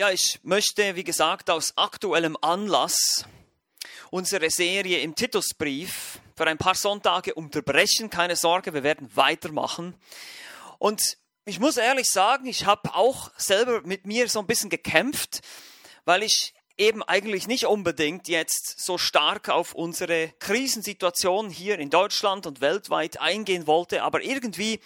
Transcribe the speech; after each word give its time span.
Ja, 0.00 0.10
ich 0.10 0.40
möchte, 0.44 0.96
wie 0.96 1.04
gesagt, 1.04 1.50
aus 1.50 1.74
aktuellem 1.76 2.34
Anlass 2.40 3.26
unsere 4.10 4.48
Serie 4.48 5.00
im 5.00 5.14
Titusbrief 5.14 6.20
für 6.34 6.46
ein 6.46 6.56
paar 6.56 6.74
Sonntage 6.74 7.34
unterbrechen. 7.34 8.08
Keine 8.08 8.34
Sorge, 8.34 8.72
wir 8.72 8.82
werden 8.82 9.14
weitermachen. 9.14 9.94
Und 10.78 11.18
ich 11.44 11.60
muss 11.60 11.76
ehrlich 11.76 12.06
sagen, 12.06 12.46
ich 12.46 12.64
habe 12.64 12.94
auch 12.94 13.30
selber 13.36 13.82
mit 13.82 14.06
mir 14.06 14.26
so 14.30 14.38
ein 14.38 14.46
bisschen 14.46 14.70
gekämpft, 14.70 15.42
weil 16.06 16.22
ich 16.22 16.54
eben 16.78 17.02
eigentlich 17.02 17.46
nicht 17.46 17.66
unbedingt 17.66 18.26
jetzt 18.26 18.82
so 18.82 18.96
stark 18.96 19.50
auf 19.50 19.74
unsere 19.74 20.32
Krisensituation 20.38 21.50
hier 21.50 21.78
in 21.78 21.90
Deutschland 21.90 22.46
und 22.46 22.62
weltweit 22.62 23.20
eingehen 23.20 23.66
wollte, 23.66 24.02
aber 24.02 24.22
irgendwie 24.22 24.80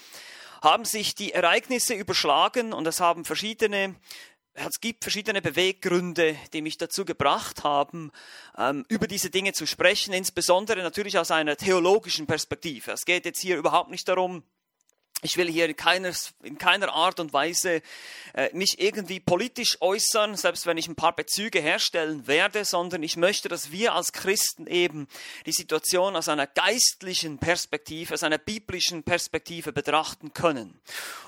haben 0.60 0.86
sich 0.86 1.14
die 1.14 1.32
Ereignisse 1.32 1.94
überschlagen 1.94 2.72
und 2.72 2.86
es 2.88 2.98
haben 2.98 3.24
verschiedene 3.24 3.94
es 4.54 4.80
gibt 4.80 5.04
verschiedene 5.04 5.42
Beweggründe, 5.42 6.36
die 6.52 6.62
mich 6.62 6.78
dazu 6.78 7.04
gebracht 7.04 7.64
haben, 7.64 8.12
ähm, 8.56 8.84
über 8.88 9.06
diese 9.06 9.30
Dinge 9.30 9.52
zu 9.52 9.66
sprechen, 9.66 10.14
insbesondere 10.14 10.82
natürlich 10.82 11.18
aus 11.18 11.30
einer 11.30 11.56
theologischen 11.56 12.26
Perspektive. 12.26 12.92
Es 12.92 13.04
geht 13.04 13.24
jetzt 13.24 13.40
hier 13.40 13.56
überhaupt 13.56 13.90
nicht 13.90 14.08
darum, 14.08 14.44
ich 15.24 15.38
will 15.38 15.50
hier 15.50 15.64
in 15.64 15.74
keiner, 15.74 16.12
in 16.42 16.58
keiner 16.58 16.92
Art 16.92 17.18
und 17.18 17.32
Weise 17.32 17.80
äh, 18.34 18.50
mich 18.52 18.78
irgendwie 18.78 19.20
politisch 19.20 19.78
äußern, 19.80 20.36
selbst 20.36 20.66
wenn 20.66 20.76
ich 20.76 20.86
ein 20.86 20.96
paar 20.96 21.16
Bezüge 21.16 21.60
herstellen 21.60 22.26
werde, 22.26 22.66
sondern 22.66 23.02
ich 23.02 23.16
möchte, 23.16 23.48
dass 23.48 23.72
wir 23.72 23.94
als 23.94 24.12
Christen 24.12 24.66
eben 24.66 25.08
die 25.46 25.52
Situation 25.52 26.14
aus 26.14 26.28
einer 26.28 26.46
geistlichen 26.46 27.38
Perspektive, 27.38 28.12
aus 28.12 28.22
einer 28.22 28.36
biblischen 28.36 29.02
Perspektive 29.02 29.72
betrachten 29.72 30.34
können. 30.34 30.78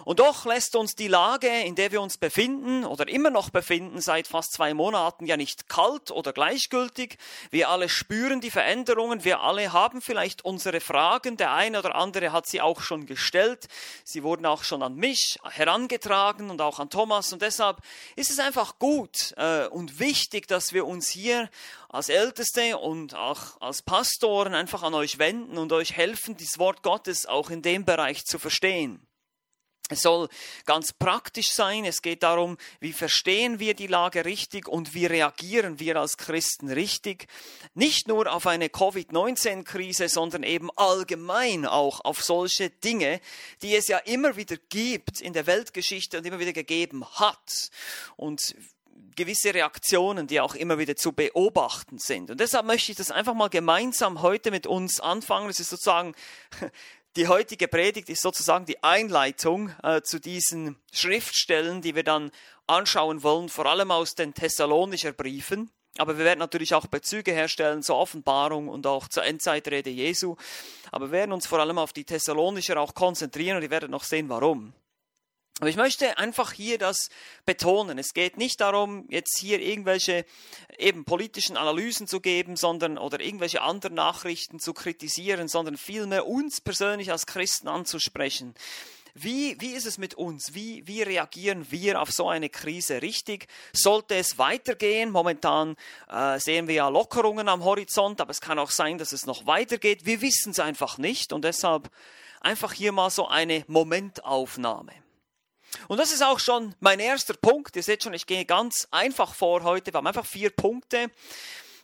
Und 0.05 0.21
doch 0.21 0.45
lässt 0.45 0.77
uns 0.77 0.95
die 0.95 1.09
Lage, 1.09 1.49
in 1.49 1.75
der 1.75 1.91
wir 1.91 2.03
uns 2.03 2.19
befinden 2.19 2.85
oder 2.85 3.09
immer 3.09 3.31
noch 3.31 3.49
befinden, 3.49 4.03
seit 4.03 4.27
fast 4.29 4.53
zwei 4.53 4.75
Monaten 4.75 5.25
ja 5.25 5.39
nicht 5.39 5.71
kalt 5.71 6.11
oder 6.11 6.35
gleichgültig. 6.35 7.17
Wir 7.51 7.71
alle 7.71 7.89
spüren 7.89 8.43
die 8.43 8.51
Veränderungen, 8.51 9.25
wir 9.25 9.41
alle 9.41 9.73
haben 9.73 10.03
vielleicht 10.03 10.45
unsere 10.45 10.81
Fragen, 10.81 11.39
der 11.39 11.53
eine 11.53 11.79
oder 11.79 11.95
andere 11.95 12.33
hat 12.33 12.47
sie 12.47 12.61
auch 12.61 12.83
schon 12.83 13.07
gestellt. 13.07 13.69
Sie 14.05 14.23
wurden 14.23 14.47
auch 14.47 14.65
schon 14.65 14.83
an 14.83 14.95
mich 14.95 15.39
herangetragen 15.45 16.51
und 16.51 16.61
auch 16.61 16.79
an 16.79 16.91
Thomas. 16.91 17.33
Und 17.33 17.43
deshalb 17.43 17.79
ist 18.17 18.31
es 18.31 18.39
einfach 18.39 18.79
gut 18.79 19.35
äh, 19.37 19.67
und 19.67 19.99
wichtig, 19.99 20.49
dass 20.49 20.73
wir 20.73 20.87
uns 20.87 21.09
hier 21.09 21.51
als 21.89 22.09
Älteste 22.09 22.79
und 22.79 23.15
auch 23.15 23.61
als 23.61 23.83
Pastoren 23.83 24.55
einfach 24.55 24.83
an 24.83 24.95
euch 24.95 25.19
wenden 25.19 25.59
und 25.59 25.73
euch 25.73 25.97
helfen, 25.97 26.37
das 26.37 26.59
Wort 26.59 26.83
Gottes 26.83 27.27
auch 27.27 27.51
in 27.51 27.63
dem 27.63 27.85
Bereich 27.85 28.25
zu 28.25 28.39
verstehen. 28.39 29.06
Es 29.89 30.03
soll 30.03 30.29
ganz 30.65 30.93
praktisch 30.93 31.53
sein. 31.53 31.85
Es 31.85 32.03
geht 32.03 32.25
darum, 32.25 32.57
wie 32.81 32.93
verstehen 32.93 33.61
wir 33.61 33.75
die 33.75 33.87
Lage 33.87 34.25
richtig 34.25 34.67
und 34.67 34.95
wie 34.95 35.07
reagieren 35.07 35.79
wir 35.79 35.97
als 35.97 36.17
Christen 36.17 36.71
richtig. 36.71 37.29
Nicht 37.75 38.09
nur 38.09 38.33
auf 38.33 38.49
eine 38.49 38.69
Covid-19-Krise, 38.69 40.09
sondern 40.09 40.43
eben 40.43 40.71
allgemein 40.77 41.67
auch 41.67 42.01
auf 42.05 42.25
solche 42.25 42.71
Dinge, 42.71 43.21
die 43.63 43.77
es 43.77 43.87
ja 43.87 43.99
immer 43.99 44.37
wieder 44.37 44.57
gibt 44.69 45.21
in 45.21 45.33
der 45.33 45.47
Weltgeschichte 45.47 46.19
und 46.19 46.27
immer 46.27 46.41
wieder 46.41 46.53
gegeben 46.53 47.05
hat. 47.19 47.71
Und 48.17 48.57
gewisse 49.17 49.55
Reaktionen, 49.55 50.27
die 50.27 50.41
auch 50.41 50.55
immer 50.55 50.79
wieder 50.79 50.95
zu 50.95 51.13
beobachten 51.13 51.99
sind. 51.99 52.31
Und 52.31 52.39
deshalb 52.39 52.67
möchte 52.67 52.93
ich 52.93 52.99
das 52.99 53.11
einfach 53.11 53.35
mal 53.35 53.49
gemeinsam 53.49 54.21
heute 54.23 54.51
mit 54.51 54.67
uns 54.67 55.01
anfangen. 55.01 55.49
Es 55.49 55.59
ist 55.59 55.71
sozusagen 55.71 56.15
die 57.17 57.29
heutige 57.29 57.67
Predigt 57.67 58.11
ist 58.11 58.23
sozusagen 58.23 58.67
die 58.67 58.83
Einleitung 58.83 59.73
äh, 59.83 60.03
zu 60.03 60.21
diesen 60.21 60.77
Schriftstellen, 60.93 61.81
die 61.81 61.95
wir 61.95 62.05
dann 62.05 62.31
anschauen 62.67 63.23
wollen, 63.23 63.49
vor 63.49 63.67
allem 63.67 63.91
aus 63.91 64.15
den 64.15 64.35
Thessalonischer 64.35 65.13
Briefen. 65.13 65.71
Aber 65.99 66.19
wir 66.19 66.27
werden 66.27 66.41
natürlich 66.41 66.75
auch 66.75 66.87
Bezüge 66.87 67.33
herstellen 67.33 67.83
zur 67.83 67.97
Offenbarung 67.97 68.69
und 68.69 68.87
auch 68.87 69.09
zur 69.09 69.25
Endzeitrede 69.25 69.89
Jesu. 69.89 70.37
Aber 70.93 71.07
wir 71.07 71.13
werden 71.13 71.33
uns 71.33 71.47
vor 71.47 71.59
allem 71.59 71.79
auf 71.79 71.95
die 71.95 72.05
Thessalonischer 72.05 72.79
auch 72.79 72.95
konzentrieren 72.95 73.57
und 73.57 73.63
ihr 73.63 73.71
werdet 73.71 73.91
noch 73.91 74.05
sehen, 74.05 74.29
warum. 74.29 74.75
Aber 75.59 75.71
ich 75.71 75.77
möchte 75.77 76.19
einfach 76.19 76.53
hier 76.53 76.77
das 76.77 77.09
betonen. 77.47 77.99
Es 77.99 78.13
geht 78.13 78.37
nicht 78.37 78.61
darum, 78.61 79.07
jetzt 79.09 79.39
hier 79.39 79.59
irgendwelche 79.59 80.27
eben 80.77 81.07
politischen 81.07 81.57
Analysen 81.57 82.07
zu 82.07 82.21
geben, 82.21 82.57
sondern 82.57 82.99
oder 82.99 83.21
irgendwelche 83.21 83.63
anderen 83.63 83.95
Nachrichten 83.95 84.61
zu 84.61 84.75
kritisieren, 84.75 85.49
sondern 85.49 85.79
vielmehr 85.79 86.27
uns 86.27 86.61
persönlich 86.61 87.11
als 87.11 87.25
Christen 87.25 87.69
anzusprechen. 87.69 88.55
Wie, 89.15 89.59
wie 89.59 89.73
ist 89.73 89.87
es 89.87 89.97
mit 89.97 90.13
uns? 90.13 90.53
Wie, 90.53 90.87
wie 90.87 91.01
reagieren 91.01 91.71
wir 91.71 92.03
auf 92.03 92.11
so 92.11 92.29
eine 92.29 92.51
Krise 92.51 93.01
richtig? 93.01 93.47
Sollte 93.73 94.15
es 94.15 94.37
weitergehen? 94.37 95.11
Momentan 95.11 95.77
äh, 96.11 96.39
sehen 96.39 96.69
wir 96.69 96.75
ja 96.75 96.89
Lockerungen 96.91 97.49
am 97.49 97.65
Horizont, 97.65 98.21
aber 98.21 98.31
es 98.31 98.43
kann 98.43 98.59
auch 98.59 98.71
sein, 98.71 98.99
dass 98.99 99.13
es 99.13 99.25
noch 99.25 99.47
weitergeht. 99.47 100.05
Wir 100.05 100.21
wissen 100.21 100.51
es 100.51 100.61
einfach 100.61 100.99
nicht 100.99 101.33
und 101.33 101.47
deshalb 101.47 101.91
einfach 102.43 102.75
hier 102.75 102.93
mal 102.93 103.09
so 103.09 103.27
eine 103.27 103.65
Momentaufnahme. 103.69 104.93
Und 105.89 105.99
das 105.99 106.13
ist 106.13 106.23
auch 106.23 106.41
schon 106.41 106.75
mein 106.81 107.01
erster 107.01 107.35
Punkt. 107.35 107.77
Ihr 107.77 107.83
seht 107.83 108.03
schon, 108.03 108.15
ich 108.15 108.27
gehe 108.27 108.45
ganz 108.45 108.89
einfach 108.91 109.35
vor 109.35 109.63
heute. 109.63 109.93
Wir 109.93 109.99
haben 109.99 110.07
einfach 110.07 110.27
vier 110.27 110.51
Punkte. 110.51 111.11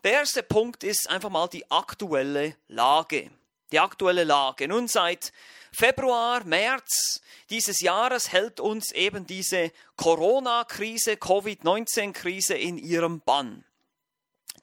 Der 0.05 0.13
erste 0.13 0.43
Punkt 0.43 0.85
ist 0.85 1.09
einfach 1.09 1.31
mal 1.31 1.49
die 1.49 1.71
aktuelle 1.71 2.57
Lage. 2.69 3.31
Die 3.71 3.79
aktuelle 3.79 4.25
Lage. 4.25 4.69
Nun 4.69 4.89
seit 4.89 5.33
Februar, 5.73 6.45
März 6.45 7.23
dieses 7.49 7.81
Jahres 7.81 8.33
hält 8.33 8.61
uns 8.61 8.93
eben 8.93 9.27
diese 9.27 9.73
Corona-Krise, 9.97 11.17
Covid-19-Krise 11.17 12.55
in 12.55 12.79
ihrem 12.79 13.21
Bann. 13.21 13.65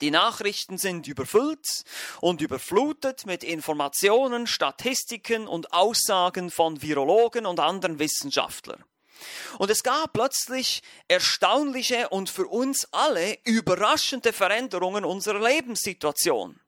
Die 0.00 0.10
Nachrichten 0.10 0.78
sind 0.78 1.06
überfüllt 1.08 1.84
und 2.20 2.40
überflutet 2.40 3.26
mit 3.26 3.44
Informationen, 3.44 4.46
Statistiken 4.46 5.46
und 5.46 5.72
Aussagen 5.72 6.50
von 6.50 6.80
Virologen 6.80 7.44
und 7.44 7.60
anderen 7.60 7.98
Wissenschaftlern. 7.98 8.82
Und 9.58 9.70
es 9.70 9.82
gab 9.82 10.12
plötzlich 10.12 10.82
erstaunliche 11.08 12.08
und 12.08 12.30
für 12.30 12.46
uns 12.46 12.88
alle 12.92 13.38
überraschende 13.44 14.32
Veränderungen 14.32 15.04
unserer 15.04 15.40
Lebenssituation. 15.40 16.60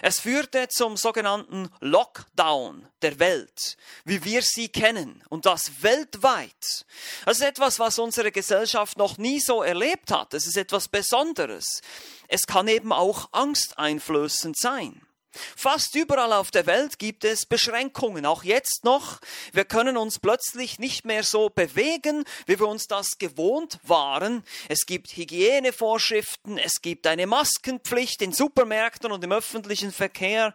Es 0.00 0.20
führte 0.20 0.68
zum 0.68 0.96
sogenannten 0.96 1.70
Lockdown 1.80 2.88
der 3.02 3.18
Welt, 3.18 3.76
wie 4.04 4.24
wir 4.24 4.42
sie 4.42 4.68
kennen, 4.68 5.22
und 5.28 5.44
das 5.44 5.82
weltweit. 5.82 6.86
Das 7.24 7.38
ist 7.38 7.44
etwas, 7.44 7.78
was 7.78 7.98
unsere 7.98 8.30
Gesellschaft 8.30 8.96
noch 8.96 9.18
nie 9.18 9.40
so 9.40 9.62
erlebt 9.62 10.12
hat. 10.12 10.34
Es 10.34 10.46
ist 10.46 10.56
etwas 10.56 10.88
Besonderes. 10.88 11.82
Es 12.28 12.46
kann 12.46 12.68
eben 12.68 12.92
auch 12.92 13.28
angsteinflößend 13.32 14.56
sein. 14.56 15.07
Fast 15.56 15.94
überall 15.94 16.32
auf 16.32 16.50
der 16.50 16.66
Welt 16.66 16.98
gibt 16.98 17.24
es 17.24 17.46
Beschränkungen, 17.46 18.26
auch 18.26 18.44
jetzt 18.44 18.84
noch. 18.84 19.20
Wir 19.52 19.64
können 19.64 19.96
uns 19.96 20.18
plötzlich 20.18 20.78
nicht 20.78 21.04
mehr 21.04 21.22
so 21.22 21.50
bewegen, 21.50 22.24
wie 22.46 22.58
wir 22.58 22.66
uns 22.66 22.86
das 22.86 23.18
gewohnt 23.18 23.78
waren. 23.82 24.42
Es 24.68 24.86
gibt 24.86 25.16
Hygienevorschriften, 25.16 26.58
es 26.58 26.80
gibt 26.80 27.06
eine 27.06 27.26
Maskenpflicht 27.26 28.22
in 28.22 28.32
Supermärkten 28.32 29.12
und 29.12 29.22
im 29.22 29.32
öffentlichen 29.32 29.92
Verkehr. 29.92 30.54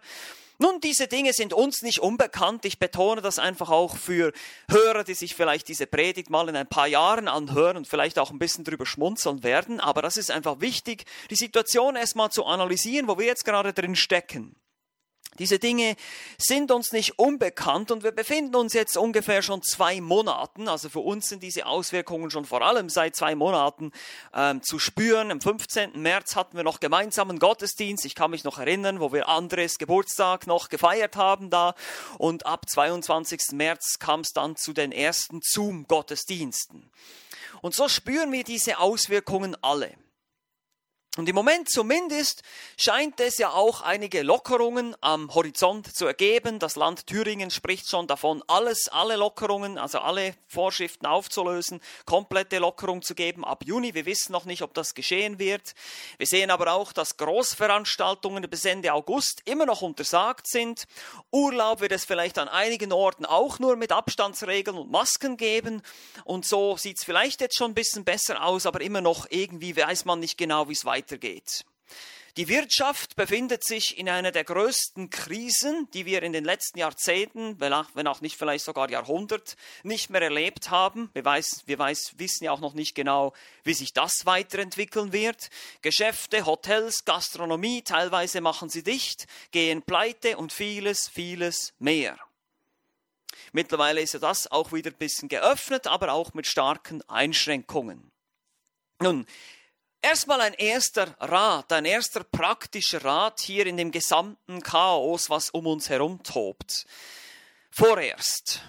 Nun, 0.58 0.80
diese 0.80 1.08
Dinge 1.08 1.32
sind 1.32 1.52
uns 1.52 1.82
nicht 1.82 1.98
unbekannt. 1.98 2.64
Ich 2.64 2.78
betone 2.78 3.20
das 3.20 3.40
einfach 3.40 3.70
auch 3.70 3.96
für 3.96 4.32
Hörer, 4.70 5.02
die 5.02 5.14
sich 5.14 5.34
vielleicht 5.34 5.66
diese 5.66 5.86
Predigt 5.86 6.30
mal 6.30 6.48
in 6.48 6.54
ein 6.54 6.68
paar 6.68 6.86
Jahren 6.86 7.26
anhören 7.26 7.76
und 7.76 7.88
vielleicht 7.88 8.20
auch 8.20 8.30
ein 8.30 8.38
bisschen 8.38 8.62
drüber 8.62 8.86
schmunzeln 8.86 9.42
werden. 9.42 9.80
Aber 9.80 10.00
das 10.00 10.16
ist 10.16 10.30
einfach 10.30 10.60
wichtig, 10.60 11.06
die 11.30 11.34
Situation 11.34 11.96
erstmal 11.96 12.30
zu 12.30 12.44
analysieren, 12.44 13.08
wo 13.08 13.18
wir 13.18 13.26
jetzt 13.26 13.44
gerade 13.44 13.72
drin 13.72 13.96
stecken. 13.96 14.54
Diese 15.38 15.58
Dinge 15.58 15.96
sind 16.38 16.70
uns 16.70 16.92
nicht 16.92 17.18
unbekannt 17.18 17.90
und 17.90 18.04
wir 18.04 18.12
befinden 18.12 18.54
uns 18.54 18.72
jetzt 18.72 18.96
ungefähr 18.96 19.42
schon 19.42 19.62
zwei 19.62 20.00
Monaten, 20.00 20.68
also 20.68 20.88
für 20.88 21.00
uns 21.00 21.28
sind 21.28 21.42
diese 21.42 21.66
Auswirkungen 21.66 22.30
schon 22.30 22.44
vor 22.44 22.62
allem 22.62 22.88
seit 22.88 23.16
zwei 23.16 23.34
Monaten 23.34 23.90
ähm, 24.32 24.62
zu 24.62 24.78
spüren. 24.78 25.32
Am 25.32 25.40
15. 25.40 26.00
März 26.00 26.36
hatten 26.36 26.56
wir 26.56 26.62
noch 26.62 26.78
gemeinsamen 26.78 27.40
Gottesdienst, 27.40 28.04
ich 28.04 28.14
kann 28.14 28.30
mich 28.30 28.44
noch 28.44 28.58
erinnern, 28.58 29.00
wo 29.00 29.12
wir 29.12 29.28
Andres 29.28 29.78
Geburtstag 29.78 30.46
noch 30.46 30.68
gefeiert 30.68 31.16
haben 31.16 31.50
da 31.50 31.74
und 32.18 32.46
ab 32.46 32.68
22. 32.68 33.52
März 33.52 33.98
kam 33.98 34.20
es 34.20 34.32
dann 34.32 34.54
zu 34.54 34.72
den 34.72 34.92
ersten 34.92 35.40
Zoom-Gottesdiensten. 35.42 36.90
Und 37.60 37.74
so 37.74 37.88
spüren 37.88 38.30
wir 38.30 38.44
diese 38.44 38.78
Auswirkungen 38.78 39.56
alle. 39.62 39.94
Und 41.16 41.28
im 41.28 41.36
Moment 41.36 41.70
zumindest 41.70 42.42
scheint 42.76 43.20
es 43.20 43.38
ja 43.38 43.50
auch 43.50 43.82
einige 43.82 44.22
Lockerungen 44.22 44.96
am 45.00 45.32
Horizont 45.32 45.94
zu 45.94 46.06
ergeben. 46.06 46.58
Das 46.58 46.74
Land 46.74 47.06
Thüringen 47.06 47.52
spricht 47.52 47.88
schon 47.88 48.08
davon, 48.08 48.42
alles, 48.48 48.88
alle 48.88 49.14
Lockerungen, 49.14 49.78
also 49.78 50.00
alle 50.00 50.34
Vorschriften 50.48 51.06
aufzulösen, 51.06 51.80
komplette 52.04 52.58
Lockerung 52.58 53.00
zu 53.00 53.14
geben 53.14 53.44
ab 53.44 53.62
Juni. 53.64 53.94
Wir 53.94 54.06
wissen 54.06 54.32
noch 54.32 54.44
nicht, 54.44 54.62
ob 54.62 54.74
das 54.74 54.94
geschehen 54.94 55.38
wird. 55.38 55.74
Wir 56.18 56.26
sehen 56.26 56.50
aber 56.50 56.72
auch, 56.72 56.92
dass 56.92 57.16
Großveranstaltungen 57.16 58.50
bis 58.50 58.64
Ende 58.64 58.92
August 58.92 59.40
immer 59.44 59.66
noch 59.66 59.82
untersagt 59.82 60.48
sind. 60.48 60.82
Urlaub 61.30 61.80
wird 61.80 61.92
es 61.92 62.04
vielleicht 62.04 62.38
an 62.38 62.48
einigen 62.48 62.92
Orten 62.92 63.24
auch 63.24 63.60
nur 63.60 63.76
mit 63.76 63.92
Abstandsregeln 63.92 64.76
und 64.76 64.90
Masken 64.90 65.36
geben. 65.36 65.80
Und 66.24 66.44
so 66.44 66.76
sieht 66.76 66.98
es 66.98 67.04
vielleicht 67.04 67.40
jetzt 67.40 67.56
schon 67.56 67.70
ein 67.70 67.74
bisschen 67.74 68.04
besser 68.04 68.44
aus, 68.44 68.66
aber 68.66 68.80
immer 68.80 69.00
noch 69.00 69.28
irgendwie 69.30 69.76
weiß 69.76 70.06
man 70.06 70.18
nicht 70.18 70.36
genau, 70.36 70.68
wie 70.68 70.72
es 70.72 70.84
weitergeht 70.84 71.03
weitergeht. 71.04 71.64
Die 72.36 72.48
Wirtschaft 72.48 73.14
befindet 73.14 73.62
sich 73.62 73.96
in 73.96 74.08
einer 74.08 74.32
der 74.32 74.42
größten 74.42 75.08
Krisen, 75.08 75.88
die 75.92 76.04
wir 76.04 76.24
in 76.24 76.32
den 76.32 76.44
letzten 76.44 76.80
Jahrzehnten, 76.80 77.60
wenn 77.60 77.72
auch 78.08 78.20
nicht 78.22 78.36
vielleicht 78.36 78.64
sogar 78.64 78.90
Jahrhundert, 78.90 79.56
nicht 79.84 80.10
mehr 80.10 80.22
erlebt 80.22 80.70
haben. 80.70 81.10
Wir, 81.12 81.24
weiß, 81.24 81.62
wir 81.66 81.78
weiß, 81.78 82.14
wissen 82.16 82.42
ja 82.42 82.50
auch 82.50 82.58
noch 82.58 82.74
nicht 82.74 82.96
genau, 82.96 83.34
wie 83.62 83.74
sich 83.74 83.92
das 83.92 84.26
weiterentwickeln 84.26 85.12
wird. 85.12 85.48
Geschäfte, 85.82 86.44
Hotels, 86.44 87.04
Gastronomie, 87.04 87.82
teilweise 87.82 88.40
machen 88.40 88.68
sie 88.68 88.82
dicht, 88.82 89.28
gehen 89.52 89.82
pleite 89.82 90.36
und 90.36 90.52
vieles, 90.52 91.08
vieles 91.08 91.72
mehr. 91.78 92.18
Mittlerweile 93.52 94.00
ist 94.00 94.14
ja 94.14 94.18
das 94.18 94.50
auch 94.50 94.72
wieder 94.72 94.90
ein 94.90 94.96
bisschen 94.96 95.28
geöffnet, 95.28 95.86
aber 95.86 96.12
auch 96.12 96.34
mit 96.34 96.48
starken 96.48 97.00
Einschränkungen. 97.08 98.10
Nun, 99.00 99.26
Erstmal 100.04 100.42
ein 100.42 100.52
erster 100.52 101.16
Rat, 101.18 101.72
ein 101.72 101.86
erster 101.86 102.24
praktischer 102.24 103.02
Rat 103.02 103.40
hier 103.40 103.64
in 103.64 103.78
dem 103.78 103.90
gesamten 103.90 104.60
Chaos, 104.62 105.30
was 105.30 105.48
um 105.48 105.66
uns 105.66 105.88
herum 105.88 106.22
tobt. 106.22 106.84
Vorerst. 107.70 108.60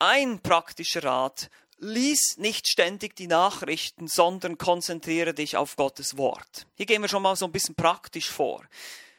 Ein 0.00 0.40
praktischer 0.40 1.04
Rat, 1.04 1.48
lies 1.78 2.38
nicht 2.38 2.66
ständig 2.66 3.14
die 3.14 3.28
Nachrichten, 3.28 4.08
sondern 4.08 4.58
konzentriere 4.58 5.32
dich 5.32 5.56
auf 5.56 5.76
Gottes 5.76 6.16
Wort. 6.16 6.66
Hier 6.74 6.86
gehen 6.86 7.02
wir 7.02 7.08
schon 7.08 7.22
mal 7.22 7.36
so 7.36 7.44
ein 7.44 7.52
bisschen 7.52 7.76
praktisch 7.76 8.28
vor. 8.28 8.64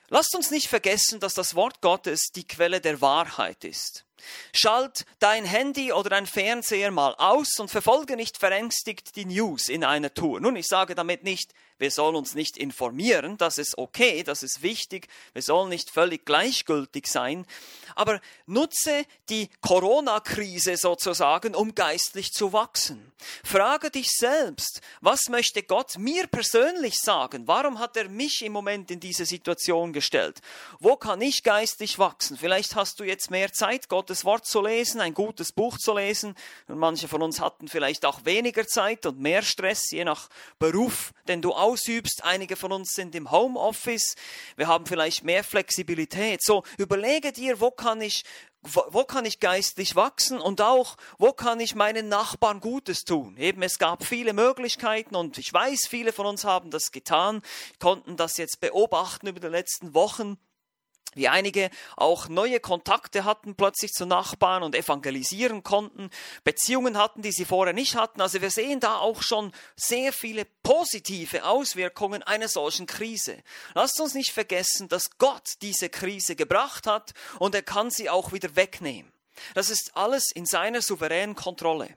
Lasst 0.10 0.36
uns 0.36 0.52
nicht 0.52 0.68
vergessen, 0.68 1.22
dass 1.22 1.36
das 1.36 1.56
Wort 1.56 1.80
Gottes 1.80 2.34
die 2.36 2.46
Quelle 2.46 2.82
der 2.82 3.00
Wahrheit 3.00 3.64
ist. 3.64 4.07
Schalt 4.54 5.06
dein 5.20 5.46
Handy 5.46 5.92
oder 5.92 6.10
dein 6.10 6.26
Fernseher 6.26 6.92
mal 6.92 7.16
aus 7.16 7.60
und 7.60 7.70
verfolge 7.70 8.16
nicht 8.16 8.38
verängstigt 8.38 9.16
die 9.16 9.26
News 9.26 9.70
in 9.70 9.84
einer 9.84 10.14
Tour. 10.14 10.40
Nun, 10.40 10.56
ich 10.56 10.68
sage 10.68 10.96
damit 10.96 11.24
nicht, 11.24 11.54
wir 11.80 11.92
sollen 11.92 12.16
uns 12.16 12.34
nicht 12.34 12.58
informieren, 12.58 13.38
das 13.38 13.58
ist 13.58 13.78
okay, 13.78 14.24
das 14.24 14.42
ist 14.42 14.64
wichtig, 14.64 15.08
wir 15.34 15.42
sollen 15.42 15.70
nicht 15.70 15.92
völlig 15.92 16.26
gleichgültig 16.26 17.08
sein, 17.08 17.46
aber 17.96 18.20
nutze 18.46 19.06
die 19.30 19.50
Corona-Krise 19.62 20.78
sozusagen, 20.78 21.56
um 21.56 21.76
geistlich 21.76 22.32
zu 22.32 22.54
wachsen. 22.54 23.12
Frage 23.44 23.92
dich 23.92 24.10
selbst, 24.12 24.82
was 25.02 25.30
möchte 25.30 25.64
Gott 25.64 25.98
mir 25.98 26.28
persönlich 26.28 27.00
sagen? 27.00 27.48
Warum 27.48 27.80
hat 27.80 27.98
er 27.98 28.10
mich 28.10 28.44
im 28.44 28.54
Moment 28.54 28.92
in 28.92 29.00
diese 29.00 29.26
Situation 29.26 29.94
gestellt? 29.94 30.42
Wo 30.80 30.96
kann 30.96 31.22
ich 31.22 31.44
geistlich 31.44 32.00
wachsen? 32.00 32.38
Vielleicht 32.38 32.76
hast 32.76 33.00
du 33.00 33.04
jetzt 33.04 33.32
mehr 33.32 33.52
Zeit, 33.54 33.90
Gottes 34.08 34.24
Wort 34.24 34.46
zu 34.46 34.62
lesen, 34.62 35.02
ein 35.02 35.14
gutes 35.14 35.52
Buch 35.52 35.78
zu 35.78 35.94
lesen. 35.94 36.34
Und 36.70 36.78
manche 36.78 37.10
von 37.10 37.22
uns 37.22 37.42
hatten 37.42 37.68
vielleicht 37.68 38.06
auch 38.06 38.24
weniger 38.24 38.66
Zeit 38.66 39.06
und 39.06 39.20
mehr 39.20 39.42
Stress, 39.42 39.92
je 39.92 40.06
nach 40.06 40.30
Beruf, 40.60 41.12
den 41.28 41.42
du 41.42 41.52
ausübst. 41.52 42.24
Einige 42.24 42.56
von 42.56 42.72
uns 42.72 42.94
sind 42.94 43.16
im 43.16 43.32
Homeoffice. 43.32 44.16
Wir 44.56 44.68
haben 44.68 44.86
vielleicht 44.86 45.26
mehr 45.26 45.44
Flexibilität. 45.44 46.42
So, 46.42 46.64
überlege 46.78 47.34
dir, 47.34 47.60
wo 47.60 47.70
kann 47.70 48.00
ich 48.00 48.24
wo 48.64 49.04
kann 49.04 49.26
ich 49.26 49.40
geistlich 49.40 49.96
wachsen 49.96 50.40
und 50.40 50.62
auch, 50.62 50.98
wo 51.18 51.32
kann 51.32 51.60
ich 51.60 51.76
meinen 51.76 52.10
Nachbarn 52.10 52.60
Gutes 52.60 53.06
tun? 53.06 53.38
Eben, 53.38 53.62
es 53.62 53.78
gab 53.78 54.04
viele 54.04 54.34
Möglichkeiten 54.34 55.16
und 55.16 55.38
ich 55.38 55.54
weiß, 55.54 55.88
viele 55.88 56.12
von 56.12 56.26
uns 56.26 56.44
haben 56.44 56.72
das 56.72 56.92
getan, 56.92 57.42
konnten 57.80 58.18
das 58.18 58.38
jetzt 58.38 58.60
beobachten 58.60 59.28
über 59.28 59.40
die 59.40 59.48
letzten 59.48 59.94
Wochen 59.94 60.38
wie 61.18 61.28
einige 61.28 61.70
auch 61.96 62.30
neue 62.30 62.60
Kontakte 62.60 63.26
hatten 63.26 63.56
plötzlich 63.56 63.92
zu 63.92 64.06
Nachbarn 64.06 64.64
und 64.64 64.76
evangelisieren 64.76 65.64
konnten, 65.64 66.10
Beziehungen 66.44 66.98
hatten, 66.98 67.22
die 67.22 67.32
sie 67.32 67.46
vorher 67.46 67.74
nicht 67.74 67.96
hatten. 67.96 68.22
Also 68.22 68.42
wir 68.42 68.52
sehen 68.52 68.80
da 68.80 68.98
auch 68.98 69.22
schon 69.22 69.52
sehr 69.76 70.14
viele 70.14 70.46
positive 70.64 71.44
Auswirkungen 71.44 72.24
einer 72.24 72.48
solchen 72.48 72.86
Krise. 72.86 73.44
Lasst 73.74 74.00
uns 74.00 74.14
nicht 74.14 74.32
vergessen, 74.32 74.88
dass 74.88 75.18
Gott 75.18 75.56
diese 75.62 75.90
Krise 75.90 76.36
gebracht 76.36 76.88
hat 76.88 77.14
und 77.40 77.56
er 77.56 77.64
kann 77.64 77.90
sie 77.90 78.10
auch 78.10 78.32
wieder 78.32 78.56
wegnehmen. 78.56 79.12
Das 79.54 79.70
ist 79.70 79.96
alles 79.96 80.32
in 80.32 80.46
seiner 80.46 80.82
souveränen 80.82 81.36
Kontrolle. 81.36 81.96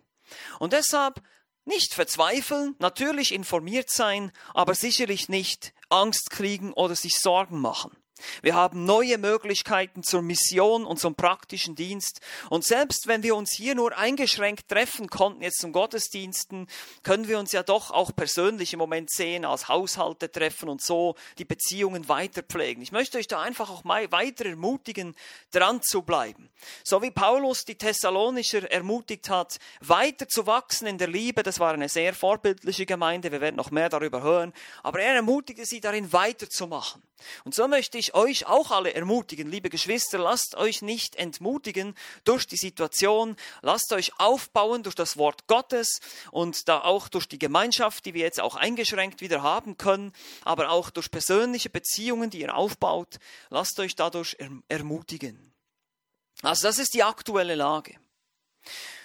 Und 0.59 0.73
deshalb 0.73 1.23
nicht 1.65 1.95
verzweifeln, 1.95 2.75
natürlich 2.79 3.33
informiert 3.33 3.91
sein, 3.91 4.33
aber 4.55 4.75
sicherlich 4.75 5.29
nicht 5.29 5.73
Angst 5.89 6.31
kriegen 6.31 6.73
oder 6.73 6.97
sich 6.97 7.19
Sorgen 7.19 7.61
machen. 7.61 7.97
Wir 8.43 8.55
haben 8.55 8.85
neue 8.85 9.19
Möglichkeiten 9.19 10.03
zur 10.03 10.23
Mission 10.23 10.85
und 10.85 10.99
zum 10.99 11.15
praktischen 11.15 11.75
Dienst. 11.75 12.21
Und 12.49 12.65
selbst 12.65 13.07
wenn 13.07 13.23
wir 13.23 13.37
uns 13.37 13.53
hier 13.53 13.75
nur 13.75 13.97
eingeschränkt 13.97 14.69
treffen 14.69 15.09
konnten, 15.09 15.43
jetzt 15.43 15.61
zum 15.61 15.73
Gottesdiensten, 15.73 16.67
können 17.03 17.29
wir 17.29 17.39
uns 17.39 17.53
ja 17.53 17.63
doch 17.63 17.91
auch 17.91 18.15
persönlich 18.15 18.73
im 18.73 18.79
Moment 18.79 19.11
sehen, 19.11 19.45
als 19.45 19.69
Haushalte 19.69 20.31
treffen 20.31 20.69
und 20.69 20.83
so 20.83 21.15
die 21.39 21.45
Beziehungen 21.45 22.09
weiter 22.09 22.43
pflegen. 22.43 22.83
Ich 22.83 22.93
möchte 22.93 23.19
euch 23.19 23.29
da 23.29 23.41
einfach 23.41 23.71
auch 23.71 23.85
weiter 23.85 24.47
ermutigen, 24.47 25.15
dran 25.51 25.83
zu 25.83 26.03
bleiben. 26.03 26.51
So 26.85 27.03
wie 27.03 27.11
Paulus 27.11 27.65
die 27.65 27.77
Thessalonischer 27.77 28.71
ermutigt 28.71 29.29
hat, 29.31 29.59
weiter 29.81 30.29
zu 30.29 30.47
wachsen 30.47 30.87
in 30.87 30.99
der 30.99 31.09
Liebe. 31.09 31.43
Das 31.43 31.61
war 31.61 31.73
eine 31.73 31.89
sehr 31.89 32.15
vorbildliche 32.15 32.87
Gemeinde. 32.87 33.33
Wir 33.33 33.41
werden 33.41 33.57
noch 33.57 33.71
mehr 33.71 33.89
darüber 33.89 34.23
hören. 34.23 34.53
Aber 34.83 35.01
er 35.01 35.15
ermutigte 35.15 35.65
sie 35.65 35.81
darin 35.81 36.13
weiterzumachen. 36.13 37.03
Und 37.45 37.55
so 37.55 37.69
möchte 37.69 37.99
ich 37.99 38.15
euch 38.15 38.47
auch 38.47 38.71
alle 38.71 38.95
ermutigen, 38.95 39.51
liebe 39.51 39.71
Geschwister, 39.71 40.19
lasst 40.19 40.55
euch 40.57 40.83
nicht 40.83 41.17
entmutigen 41.17 41.95
durch 42.25 42.47
die 42.47 42.57
Situation, 42.57 43.37
lasst 43.63 43.93
euch 43.93 44.13
aufbauen 44.19 44.83
durch 44.83 44.95
das 44.95 45.17
Wort 45.17 45.47
Gottes 45.47 46.01
und 46.31 46.69
da 46.69 46.81
auch 46.81 47.09
durch 47.09 47.29
die 47.29 47.39
Gemeinschaft, 47.39 48.05
die 48.05 48.15
wir 48.15 48.23
jetzt 48.23 48.41
auch 48.41 48.57
eingeschränkt 48.57 49.21
wieder 49.21 49.43
haben 49.43 49.77
können, 49.77 50.13
aber 50.45 50.71
auch 50.71 50.91
durch 50.91 51.11
persönliche 51.11 51.71
Beziehungen, 51.71 52.31
die 52.31 52.41
ihr 52.41 52.55
aufbaut, 52.55 53.19
lasst 53.51 53.79
euch 53.81 53.95
dadurch 53.95 54.37
ermutigen. 54.69 55.53
Also 56.43 56.67
das 56.67 56.79
ist 56.79 56.95
die 56.95 57.03
aktuelle 57.03 57.55
Lage. 57.55 57.97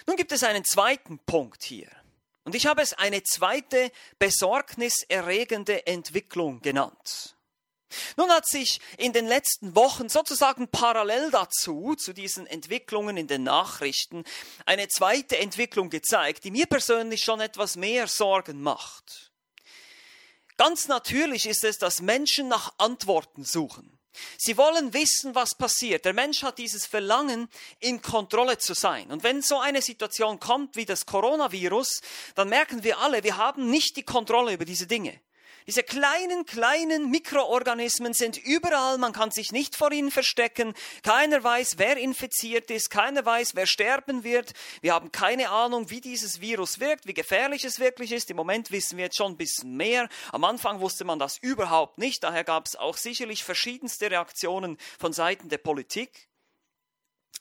Nun 0.06 0.16
gibt 0.16 0.32
es 0.32 0.42
einen 0.42 0.64
zweiten 0.64 1.18
Punkt 1.18 1.62
hier. 1.62 1.90
Und 2.44 2.54
ich 2.54 2.66
habe 2.66 2.80
es 2.80 2.92
eine 2.92 3.22
zweite 3.24 3.90
besorgniserregende 4.18 5.86
Entwicklung 5.86 6.60
genannt. 6.60 7.35
Nun 8.16 8.30
hat 8.30 8.46
sich 8.46 8.80
in 8.98 9.12
den 9.12 9.26
letzten 9.26 9.74
Wochen 9.76 10.08
sozusagen 10.08 10.68
parallel 10.68 11.30
dazu, 11.30 11.94
zu 11.96 12.12
diesen 12.12 12.46
Entwicklungen 12.46 13.16
in 13.16 13.26
den 13.26 13.44
Nachrichten, 13.44 14.24
eine 14.64 14.88
zweite 14.88 15.38
Entwicklung 15.38 15.90
gezeigt, 15.90 16.44
die 16.44 16.50
mir 16.50 16.66
persönlich 16.66 17.22
schon 17.22 17.40
etwas 17.40 17.76
mehr 17.76 18.08
Sorgen 18.08 18.60
macht. 18.60 19.30
Ganz 20.56 20.88
natürlich 20.88 21.46
ist 21.46 21.64
es, 21.64 21.78
dass 21.78 22.00
Menschen 22.00 22.48
nach 22.48 22.72
Antworten 22.78 23.44
suchen. 23.44 23.96
Sie 24.38 24.56
wollen 24.56 24.94
wissen, 24.94 25.34
was 25.34 25.54
passiert. 25.54 26.06
Der 26.06 26.14
Mensch 26.14 26.42
hat 26.42 26.56
dieses 26.56 26.86
Verlangen, 26.86 27.48
in 27.80 28.00
Kontrolle 28.00 28.56
zu 28.56 28.72
sein. 28.72 29.10
Und 29.10 29.22
wenn 29.22 29.42
so 29.42 29.58
eine 29.58 29.82
Situation 29.82 30.40
kommt 30.40 30.76
wie 30.76 30.86
das 30.86 31.04
Coronavirus, 31.04 32.00
dann 32.34 32.48
merken 32.48 32.82
wir 32.82 32.98
alle, 32.98 33.22
wir 33.24 33.36
haben 33.36 33.70
nicht 33.70 33.96
die 33.96 34.04
Kontrolle 34.04 34.54
über 34.54 34.64
diese 34.64 34.86
Dinge. 34.86 35.20
Diese 35.66 35.82
kleinen, 35.82 36.46
kleinen 36.46 37.10
Mikroorganismen 37.10 38.14
sind 38.14 38.36
überall, 38.38 38.98
man 38.98 39.12
kann 39.12 39.32
sich 39.32 39.50
nicht 39.50 39.74
vor 39.74 39.90
ihnen 39.90 40.12
verstecken, 40.12 40.74
keiner 41.02 41.42
weiß, 41.42 41.78
wer 41.78 41.96
infiziert 41.96 42.70
ist, 42.70 42.88
keiner 42.88 43.24
weiß, 43.24 43.56
wer 43.56 43.66
sterben 43.66 44.22
wird, 44.22 44.52
wir 44.80 44.94
haben 44.94 45.10
keine 45.10 45.50
Ahnung, 45.50 45.90
wie 45.90 46.00
dieses 46.00 46.40
Virus 46.40 46.78
wirkt, 46.78 47.08
wie 47.08 47.14
gefährlich 47.14 47.64
es 47.64 47.80
wirklich 47.80 48.12
ist. 48.12 48.30
Im 48.30 48.36
Moment 48.36 48.70
wissen 48.70 48.96
wir 48.96 49.06
jetzt 49.06 49.16
schon 49.16 49.32
ein 49.32 49.36
bisschen 49.36 49.76
mehr. 49.76 50.08
Am 50.30 50.44
Anfang 50.44 50.78
wusste 50.78 51.04
man 51.04 51.18
das 51.18 51.38
überhaupt 51.38 51.98
nicht, 51.98 52.22
daher 52.22 52.44
gab 52.44 52.66
es 52.66 52.76
auch 52.76 52.96
sicherlich 52.96 53.42
verschiedenste 53.42 54.08
Reaktionen 54.08 54.78
von 55.00 55.12
Seiten 55.12 55.48
der 55.48 55.58
Politik. 55.58 56.28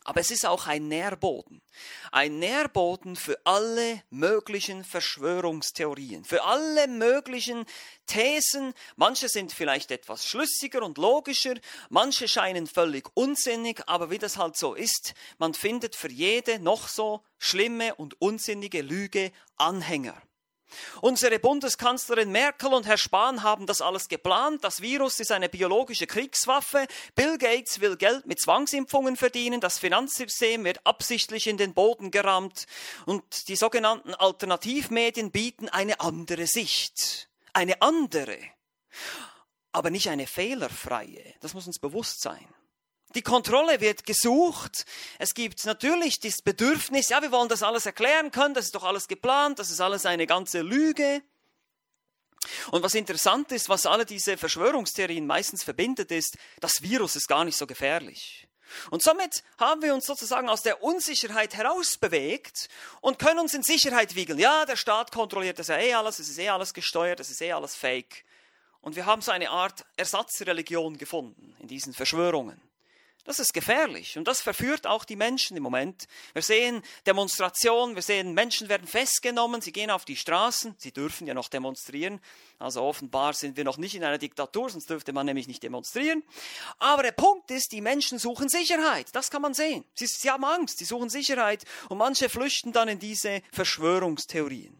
Aber 0.07 0.21
es 0.21 0.29
ist 0.29 0.45
auch 0.45 0.67
ein 0.67 0.87
Nährboden. 0.87 1.63
Ein 2.11 2.37
Nährboden 2.37 3.15
für 3.15 3.39
alle 3.43 4.03
möglichen 4.11 4.83
Verschwörungstheorien, 4.83 6.25
für 6.25 6.43
alle 6.43 6.87
möglichen 6.87 7.65
Thesen. 8.05 8.75
Manche 8.97 9.29
sind 9.29 9.51
vielleicht 9.51 9.89
etwas 9.89 10.27
schlüssiger 10.27 10.83
und 10.83 10.99
logischer, 10.99 11.55
manche 11.89 12.27
scheinen 12.27 12.67
völlig 12.67 13.09
unsinnig, 13.15 13.81
aber 13.87 14.11
wie 14.11 14.19
das 14.19 14.37
halt 14.37 14.55
so 14.57 14.75
ist, 14.75 15.15
man 15.39 15.55
findet 15.55 15.95
für 15.95 16.11
jede 16.11 16.59
noch 16.59 16.87
so 16.87 17.23
schlimme 17.39 17.95
und 17.95 18.21
unsinnige 18.21 18.83
Lüge 18.83 19.31
Anhänger. 19.57 20.21
Unsere 21.01 21.39
Bundeskanzlerin 21.39 22.31
Merkel 22.31 22.73
und 22.73 22.85
Herr 22.85 22.97
Spahn 22.97 23.43
haben 23.43 23.65
das 23.65 23.81
alles 23.81 24.07
geplant. 24.07 24.63
Das 24.63 24.81
Virus 24.81 25.19
ist 25.19 25.31
eine 25.31 25.49
biologische 25.49 26.07
Kriegswaffe. 26.07 26.87
Bill 27.15 27.37
Gates 27.37 27.81
will 27.81 27.97
Geld 27.97 28.25
mit 28.25 28.39
Zwangsimpfungen 28.39 29.15
verdienen. 29.15 29.61
Das 29.61 29.79
Finanzsystem 29.79 30.63
wird 30.63 30.85
absichtlich 30.85 31.47
in 31.47 31.57
den 31.57 31.73
Boden 31.73 32.11
gerammt. 32.11 32.65
Und 33.05 33.47
die 33.47 33.55
sogenannten 33.55 34.13
Alternativmedien 34.13 35.31
bieten 35.31 35.69
eine 35.69 35.99
andere 35.99 36.47
Sicht. 36.47 37.29
Eine 37.53 37.81
andere. 37.81 38.37
Aber 39.71 39.89
nicht 39.89 40.09
eine 40.09 40.27
fehlerfreie. 40.27 41.35
Das 41.41 41.53
muss 41.53 41.67
uns 41.67 41.79
bewusst 41.79 42.21
sein. 42.21 42.47
Die 43.15 43.21
Kontrolle 43.21 43.79
wird 43.79 44.05
gesucht. 44.05 44.85
Es 45.19 45.33
gibt 45.33 45.65
natürlich 45.65 46.19
das 46.19 46.41
Bedürfnis, 46.41 47.09
ja, 47.09 47.21
wir 47.21 47.31
wollen 47.31 47.47
das 47.47 47.63
alles 47.63 47.85
erklären 47.85 48.29
können, 48.29 48.53
das 48.53 48.65
ist 48.65 48.75
doch 48.75 48.83
alles 48.83 49.07
geplant, 49.07 49.57
das 49.57 49.71
ist 49.71 49.79
alles 49.79 50.05
eine 50.05 50.27
ganze 50.27 50.61
Lüge. 50.61 51.21
Und 52.71 52.83
was 52.83 52.93
interessant 52.93 53.51
ist, 53.53 53.69
was 53.69 53.85
alle 53.85 54.05
diese 54.05 54.37
Verschwörungstheorien 54.37 55.25
meistens 55.25 55.63
verbindet, 55.63 56.11
ist, 56.11 56.37
das 56.59 56.81
Virus 56.81 57.15
ist 57.15 57.27
gar 57.27 57.45
nicht 57.45 57.57
so 57.57 57.65
gefährlich. 57.65 58.47
Und 58.91 59.01
somit 59.01 59.43
haben 59.57 59.81
wir 59.81 59.93
uns 59.93 60.05
sozusagen 60.05 60.49
aus 60.49 60.61
der 60.61 60.83
Unsicherheit 60.83 61.55
herausbewegt 61.55 62.67
und 62.99 63.17
können 63.17 63.39
uns 63.39 63.53
in 63.53 63.63
Sicherheit 63.63 64.15
wiegeln. 64.15 64.39
Ja, 64.39 64.65
der 64.65 64.75
Staat 64.75 65.11
kontrolliert 65.11 65.59
das 65.59 65.67
ja 65.67 65.77
eh 65.77 65.93
alles, 65.93 66.19
es 66.19 66.29
ist 66.29 66.39
eh 66.39 66.49
alles 66.49 66.73
gesteuert, 66.73 67.19
es 67.19 67.29
ist 67.29 67.41
eh 67.41 67.53
alles 67.53 67.75
fake. 67.75 68.25
Und 68.81 68.95
wir 68.95 69.05
haben 69.05 69.21
so 69.21 69.31
eine 69.31 69.49
Art 69.49 69.85
Ersatzreligion 69.95 70.97
gefunden 70.97 71.55
in 71.59 71.67
diesen 71.67 71.93
Verschwörungen. 71.93 72.64
Das 73.25 73.39
ist 73.39 73.55
gefährlich 73.55 74.19
und 74.19 74.27
das 74.27 74.39
verführt 74.39 74.85
auch 74.85 75.03
die 75.03 75.15
Menschen 75.15 75.57
im 75.57 75.63
Moment. 75.63 76.07
Wir 76.33 76.43
sehen 76.43 76.83
Demonstrationen, 77.07 77.95
wir 77.95 78.03
sehen 78.03 78.35
Menschen 78.35 78.69
werden 78.69 78.87
festgenommen, 78.87 79.61
sie 79.61 79.71
gehen 79.71 79.89
auf 79.89 80.05
die 80.05 80.15
Straßen, 80.15 80.75
sie 80.77 80.91
dürfen 80.91 81.25
ja 81.25 81.33
noch 81.33 81.49
demonstrieren. 81.49 82.21
Also 82.59 82.83
offenbar 82.83 83.33
sind 83.33 83.57
wir 83.57 83.63
noch 83.63 83.77
nicht 83.77 83.95
in 83.95 84.03
einer 84.03 84.19
Diktatur, 84.19 84.69
sonst 84.69 84.91
dürfte 84.91 85.11
man 85.11 85.25
nämlich 85.25 85.47
nicht 85.47 85.63
demonstrieren. 85.63 86.21
Aber 86.77 87.01
der 87.01 87.13
Punkt 87.13 87.49
ist, 87.49 87.71
die 87.71 87.81
Menschen 87.81 88.19
suchen 88.19 88.47
Sicherheit, 88.47 89.07
das 89.13 89.31
kann 89.31 89.41
man 89.41 89.55
sehen. 89.55 89.83
Sie, 89.95 90.05
sie 90.05 90.29
haben 90.29 90.45
Angst, 90.45 90.77
sie 90.77 90.85
suchen 90.85 91.09
Sicherheit 91.09 91.63
und 91.89 91.97
manche 91.97 92.29
flüchten 92.29 92.73
dann 92.73 92.89
in 92.89 92.99
diese 92.99 93.41
Verschwörungstheorien. 93.51 94.79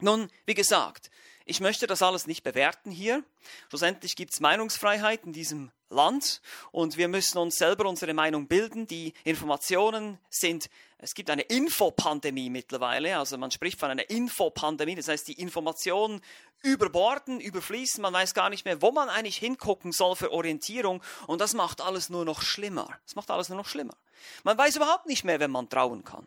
Nun, 0.00 0.30
wie 0.46 0.54
gesagt, 0.54 1.10
ich 1.46 1.60
möchte 1.60 1.86
das 1.86 2.00
alles 2.00 2.26
nicht 2.26 2.42
bewerten 2.42 2.90
hier. 2.90 3.22
Schlussendlich 3.68 4.16
gibt 4.16 4.32
es 4.32 4.40
Meinungsfreiheit 4.40 5.24
in 5.24 5.32
diesem 5.32 5.70
Land 5.90 6.40
und 6.72 6.96
wir 6.96 7.08
müssen 7.08 7.36
uns 7.38 7.56
selber 7.56 7.86
unsere 7.86 8.14
Meinung 8.14 8.48
bilden. 8.48 8.86
Die 8.86 9.12
Informationen 9.24 10.18
sind, 10.30 10.70
es 10.98 11.14
gibt 11.14 11.28
eine 11.28 11.42
Infopandemie 11.42 12.48
mittlerweile, 12.48 13.18
also 13.18 13.36
man 13.36 13.50
spricht 13.50 13.78
von 13.78 13.90
einer 13.90 14.08
Infopandemie, 14.08 14.94
das 14.94 15.08
heißt 15.08 15.28
die 15.28 15.34
Informationen 15.40 16.22
überborden, 16.62 17.40
überfließen, 17.40 18.00
man 18.00 18.14
weiß 18.14 18.32
gar 18.32 18.48
nicht 18.48 18.64
mehr, 18.64 18.80
wo 18.80 18.90
man 18.90 19.10
eigentlich 19.10 19.36
hingucken 19.36 19.92
soll 19.92 20.16
für 20.16 20.32
Orientierung 20.32 21.02
und 21.26 21.42
das 21.42 21.52
macht 21.52 21.82
alles 21.82 22.08
nur 22.08 22.24
noch 22.24 22.40
schlimmer. 22.40 22.88
Das 23.04 23.16
macht 23.16 23.30
alles 23.30 23.50
nur 23.50 23.58
noch 23.58 23.68
schlimmer. 23.68 23.96
Man 24.44 24.56
weiß 24.56 24.76
überhaupt 24.76 25.06
nicht 25.06 25.24
mehr, 25.24 25.40
wenn 25.40 25.50
man 25.50 25.68
trauen 25.68 26.04
kann. 26.04 26.26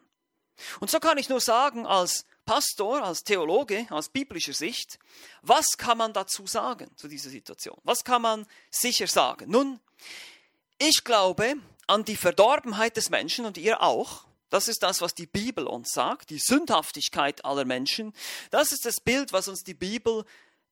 Und 0.79 0.89
so 0.89 0.99
kann 0.99 1.17
ich 1.17 1.29
nur 1.29 1.41
sagen, 1.41 1.85
als 1.85 2.25
Pastor, 2.47 3.03
als 3.03 3.25
Theologe, 3.25 3.85
aus 3.89 4.07
biblischer 4.07 4.53
Sicht, 4.53 4.99
was 5.41 5.77
kann 5.77 5.97
man 5.97 6.13
dazu 6.13 6.47
sagen 6.47 6.89
zu 6.95 7.09
dieser 7.09 7.29
Situation? 7.29 7.77
Was 7.83 8.05
kann 8.05 8.21
man 8.21 8.47
sicher 8.71 9.05
sagen? 9.05 9.51
Nun, 9.51 9.81
ich 10.79 11.03
glaube 11.03 11.55
an 11.87 12.05
die 12.05 12.15
Verdorbenheit 12.15 12.95
des 12.95 13.09
Menschen 13.09 13.45
und 13.45 13.57
ihr 13.57 13.81
auch. 13.81 14.25
Das 14.49 14.69
ist 14.69 14.81
das, 14.81 15.01
was 15.01 15.13
die 15.13 15.27
Bibel 15.27 15.67
uns 15.67 15.91
sagt, 15.91 16.29
die 16.29 16.39
Sündhaftigkeit 16.39 17.43
aller 17.43 17.65
Menschen. 17.65 18.13
Das 18.49 18.71
ist 18.71 18.85
das 18.85 19.01
Bild, 19.01 19.33
was 19.33 19.49
uns 19.49 19.65
die 19.65 19.73
Bibel 19.73 20.23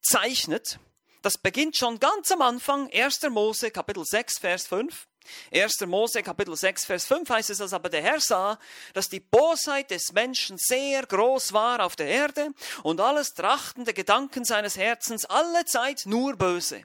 zeichnet. 0.02 0.80
Das 1.24 1.38
beginnt 1.38 1.76
schon 1.76 2.00
ganz 2.00 2.32
am 2.32 2.42
Anfang, 2.42 2.90
1. 2.94 3.24
Mose, 3.32 3.70
Kapitel 3.70 4.06
6, 4.06 4.40
Vers 4.40 4.68
5. 4.68 5.08
1. 5.52 5.82
Mose 5.88 6.24
Kapitel 6.24 6.56
6, 6.56 6.86
Vers 6.86 7.06
5 7.06 7.30
heißt 7.30 7.50
es, 7.50 7.58
dass 7.60 7.74
aber 7.74 7.90
der 7.90 8.02
Herr 8.02 8.20
sah, 8.20 8.60
dass 8.94 9.10
die 9.10 9.20
Bosheit 9.20 9.92
des 9.92 10.14
Menschen 10.14 10.58
sehr 10.58 11.06
groß 11.06 11.54
war 11.54 11.84
auf 11.84 11.96
der 11.96 12.08
Erde 12.08 12.52
und 12.84 13.00
alles 13.02 13.34
Trachten 13.34 13.86
der 13.86 13.94
Gedanken 13.94 14.46
seines 14.46 14.78
Herzens 14.78 15.26
alle 15.26 15.66
Zeit 15.66 16.04
nur 16.06 16.36
böse. 16.36 16.84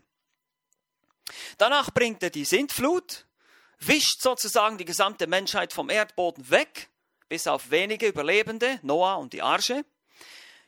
Danach 1.58 1.90
bringt 1.90 2.22
er 2.22 2.30
die 2.30 2.44
Sintflut, 2.44 3.26
wischt 3.78 4.20
sozusagen 4.20 4.78
die 4.78 4.84
gesamte 4.84 5.26
Menschheit 5.26 5.72
vom 5.72 5.90
Erdboden 5.90 6.50
weg, 6.50 6.88
bis 7.28 7.46
auf 7.46 7.70
wenige 7.70 8.06
Überlebende, 8.06 8.80
Noah 8.82 9.16
und 9.16 9.32
die 9.32 9.42
Arche. 9.42 9.84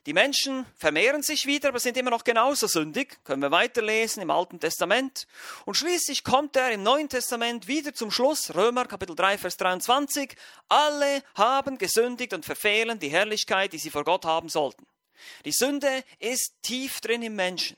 Die 0.07 0.13
Menschen 0.13 0.67
vermehren 0.77 1.23
sich 1.23 1.47
wieder, 1.47 1.69
aber 1.69 1.79
sind 1.79 1.97
immer 1.97 2.11
noch 2.11 2.25
genauso 2.25 2.67
sündig. 2.67 3.19
Können 3.23 3.41
wir 3.41 3.53
weiterlesen 3.53 4.21
im 4.21 4.33
Alten 4.33 4.59
Testament. 4.59 5.29
Und 5.65 5.77
schließlich 5.77 6.25
kommt 6.25 6.57
er 6.57 6.73
im 6.73 6.83
Neuen 6.83 7.09
Testament 7.09 7.69
wieder 7.69 7.95
zum 7.95 8.11
Schluss, 8.11 8.53
Römer 8.53 8.87
Kapitel 8.87 9.15
3, 9.15 9.39
Vers 9.39 9.57
23. 9.59 10.35
Alle 10.69 11.23
haben 11.37 11.79
gesündigt 11.79 12.35
und 12.35 12.45
verfehlen 12.45 12.99
die 12.99 13.11
Herrlichkeit, 13.11 13.73
die 13.73 13.79
sie 13.79 13.91
vor 13.91 14.03
Gott 14.03 14.25
haben 14.25 14.49
sollten. 14.49 14.87
Die 15.45 15.53
Sünde 15.53 16.03
ist 16.19 16.55
tief 16.63 17.01
drin 17.01 17.23
im 17.23 17.37
Menschen. 17.37 17.77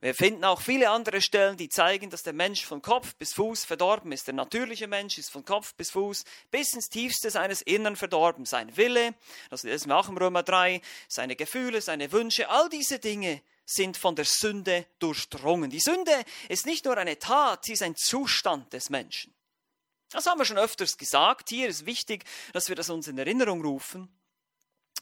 Wir 0.00 0.14
finden 0.14 0.44
auch 0.44 0.60
viele 0.60 0.90
andere 0.90 1.20
Stellen, 1.20 1.56
die 1.56 1.68
zeigen, 1.68 2.10
dass 2.10 2.22
der 2.22 2.32
Mensch 2.32 2.64
von 2.64 2.82
Kopf 2.82 3.14
bis 3.16 3.32
Fuß 3.34 3.64
verdorben 3.64 4.12
ist. 4.12 4.26
Der 4.26 4.34
natürliche 4.34 4.86
Mensch 4.86 5.18
ist 5.18 5.30
von 5.30 5.44
Kopf 5.44 5.74
bis 5.74 5.90
Fuß 5.90 6.24
bis 6.50 6.74
ins 6.74 6.88
Tiefste 6.88 7.30
seines 7.30 7.62
Innern 7.62 7.96
verdorben. 7.96 8.44
Sein 8.44 8.76
Wille, 8.76 9.14
das 9.50 9.64
ist 9.64 9.90
auch 9.90 10.08
im 10.08 10.16
Römer 10.16 10.42
3, 10.42 10.80
seine 11.08 11.36
Gefühle, 11.36 11.80
seine 11.80 12.12
Wünsche, 12.12 12.48
all 12.48 12.68
diese 12.68 12.98
Dinge 12.98 13.42
sind 13.64 13.96
von 13.96 14.16
der 14.16 14.24
Sünde 14.24 14.86
durchdrungen. 14.98 15.70
Die 15.70 15.80
Sünde 15.80 16.24
ist 16.48 16.66
nicht 16.66 16.84
nur 16.84 16.96
eine 16.96 17.18
Tat, 17.18 17.64
sie 17.64 17.72
ist 17.72 17.82
ein 17.82 17.96
Zustand 17.96 18.72
des 18.72 18.90
Menschen. 18.90 19.34
Das 20.10 20.26
haben 20.26 20.38
wir 20.38 20.44
schon 20.44 20.58
öfters 20.58 20.98
gesagt. 20.98 21.48
Hier 21.48 21.68
ist 21.68 21.86
wichtig, 21.86 22.24
dass 22.52 22.68
wir 22.68 22.76
das 22.76 22.90
uns 22.90 23.08
in 23.08 23.16
Erinnerung 23.16 23.62
rufen. 23.62 24.08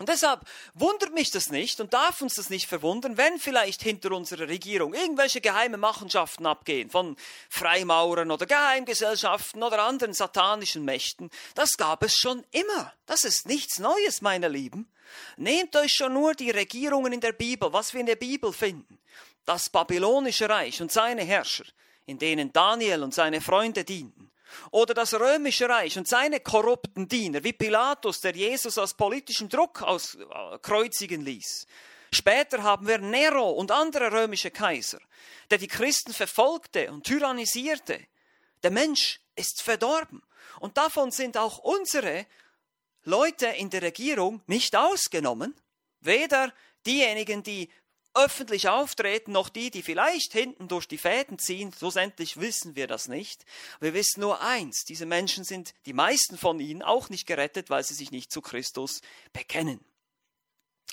Und 0.01 0.09
deshalb 0.09 0.47
wundert 0.73 1.13
mich 1.13 1.31
das 1.31 1.51
nicht 1.51 1.79
und 1.79 1.93
darf 1.93 2.23
uns 2.23 2.37
das 2.37 2.49
nicht 2.49 2.67
verwundern, 2.67 3.19
wenn 3.19 3.39
vielleicht 3.39 3.83
hinter 3.83 4.13
unserer 4.13 4.49
Regierung 4.49 4.95
irgendwelche 4.95 5.43
geheime 5.43 5.77
Machenschaften 5.77 6.47
abgehen 6.47 6.89
von 6.89 7.17
Freimaurern 7.51 8.31
oder 8.31 8.47
Geheimgesellschaften 8.47 9.63
oder 9.63 9.83
anderen 9.83 10.15
satanischen 10.15 10.87
Mächten. 10.87 11.29
Das 11.55 11.77
gab 11.77 12.03
es 12.03 12.17
schon 12.17 12.47
immer. 12.51 12.95
Das 13.05 13.25
ist 13.25 13.47
nichts 13.47 13.79
Neues, 13.79 14.23
meine 14.23 14.49
Lieben. 14.49 14.91
Nehmt 15.37 15.77
euch 15.77 15.93
schon 15.93 16.15
nur 16.15 16.33
die 16.33 16.51
Regierungen 16.51 17.13
in 17.13 17.21
der 17.21 17.33
Bibel, 17.33 17.71
was 17.71 17.93
wir 17.93 18.01
in 18.01 18.07
der 18.07 18.17
Bibel 18.17 18.55
finden. 18.55 18.99
Das 19.45 19.69
babylonische 19.69 20.49
Reich 20.49 20.81
und 20.81 20.91
seine 20.91 21.25
Herrscher, 21.25 21.67
in 22.07 22.19
denen 22.19 22.55
Daniel 22.55 23.03
und 23.03 23.13
seine 23.13 23.43
Freunde 23.43 23.85
dienten. 23.85 24.31
Oder 24.71 24.95
das 24.95 25.15
römische 25.15 25.69
Reich 25.69 25.97
und 25.99 26.09
seine 26.09 26.41
korrupten 26.41 27.09
Diener, 27.09 27.43
wie 27.45 27.53
Pilatus, 27.53 28.21
der 28.21 28.35
Jesus 28.35 28.79
aus 28.79 28.95
politischem 28.95 29.49
Druck 29.49 29.83
auskreuzigen 29.83 31.23
äh, 31.23 31.25
ließ. 31.25 31.67
Später 32.13 32.63
haben 32.63 32.87
wir 32.89 32.99
Nero 32.99 33.51
und 33.51 33.71
andere 33.71 34.11
römische 34.11 34.51
Kaiser, 34.51 35.01
der 35.51 35.59
die 35.59 35.69
Christen 35.69 36.13
verfolgte 36.13 36.91
und 36.91 37.05
tyrannisierte. 37.05 38.01
Der 38.63 38.71
Mensch 38.71 39.21
ist 39.37 39.63
verdorben. 39.63 40.23
Und 40.59 40.77
davon 40.77 41.11
sind 41.11 41.37
auch 41.37 41.59
unsere 41.59 42.27
Leute 43.05 43.47
in 43.47 43.71
der 43.71 43.83
Regierung 43.83 44.43
nicht 44.47 44.75
ausgenommen. 44.77 45.55
Weder 46.01 46.53
diejenigen, 46.87 47.43
die 47.43 47.71
öffentlich 48.15 48.69
auftreten, 48.69 49.33
noch 49.33 49.49
die, 49.49 49.71
die 49.71 49.83
vielleicht 49.83 50.33
hinten 50.33 50.69
durch 50.69 50.87
die 50.87 50.99
Fäden 50.99 51.39
ziehen. 51.39 51.73
Schlussendlich 51.77 52.39
wissen 52.39 52.77
wir 52.77 52.87
das 52.87 53.09
nicht. 53.09 53.45
Wir 53.81 53.95
wissen 53.95 54.21
nur 54.21 54.41
eins, 54.41 54.85
diese 54.85 55.07
Menschen 55.07 55.45
sind, 55.45 55.75
die 55.87 55.93
meisten 55.93 56.37
von 56.37 56.61
ihnen, 56.61 56.83
auch 56.83 57.09
nicht 57.09 57.27
gerettet, 57.27 57.71
weil 57.71 57.85
sie 57.85 57.95
sich 57.95 58.11
nicht 58.11 58.33
zu 58.33 58.41
Christus 58.41 59.01
bekennen. 59.33 59.81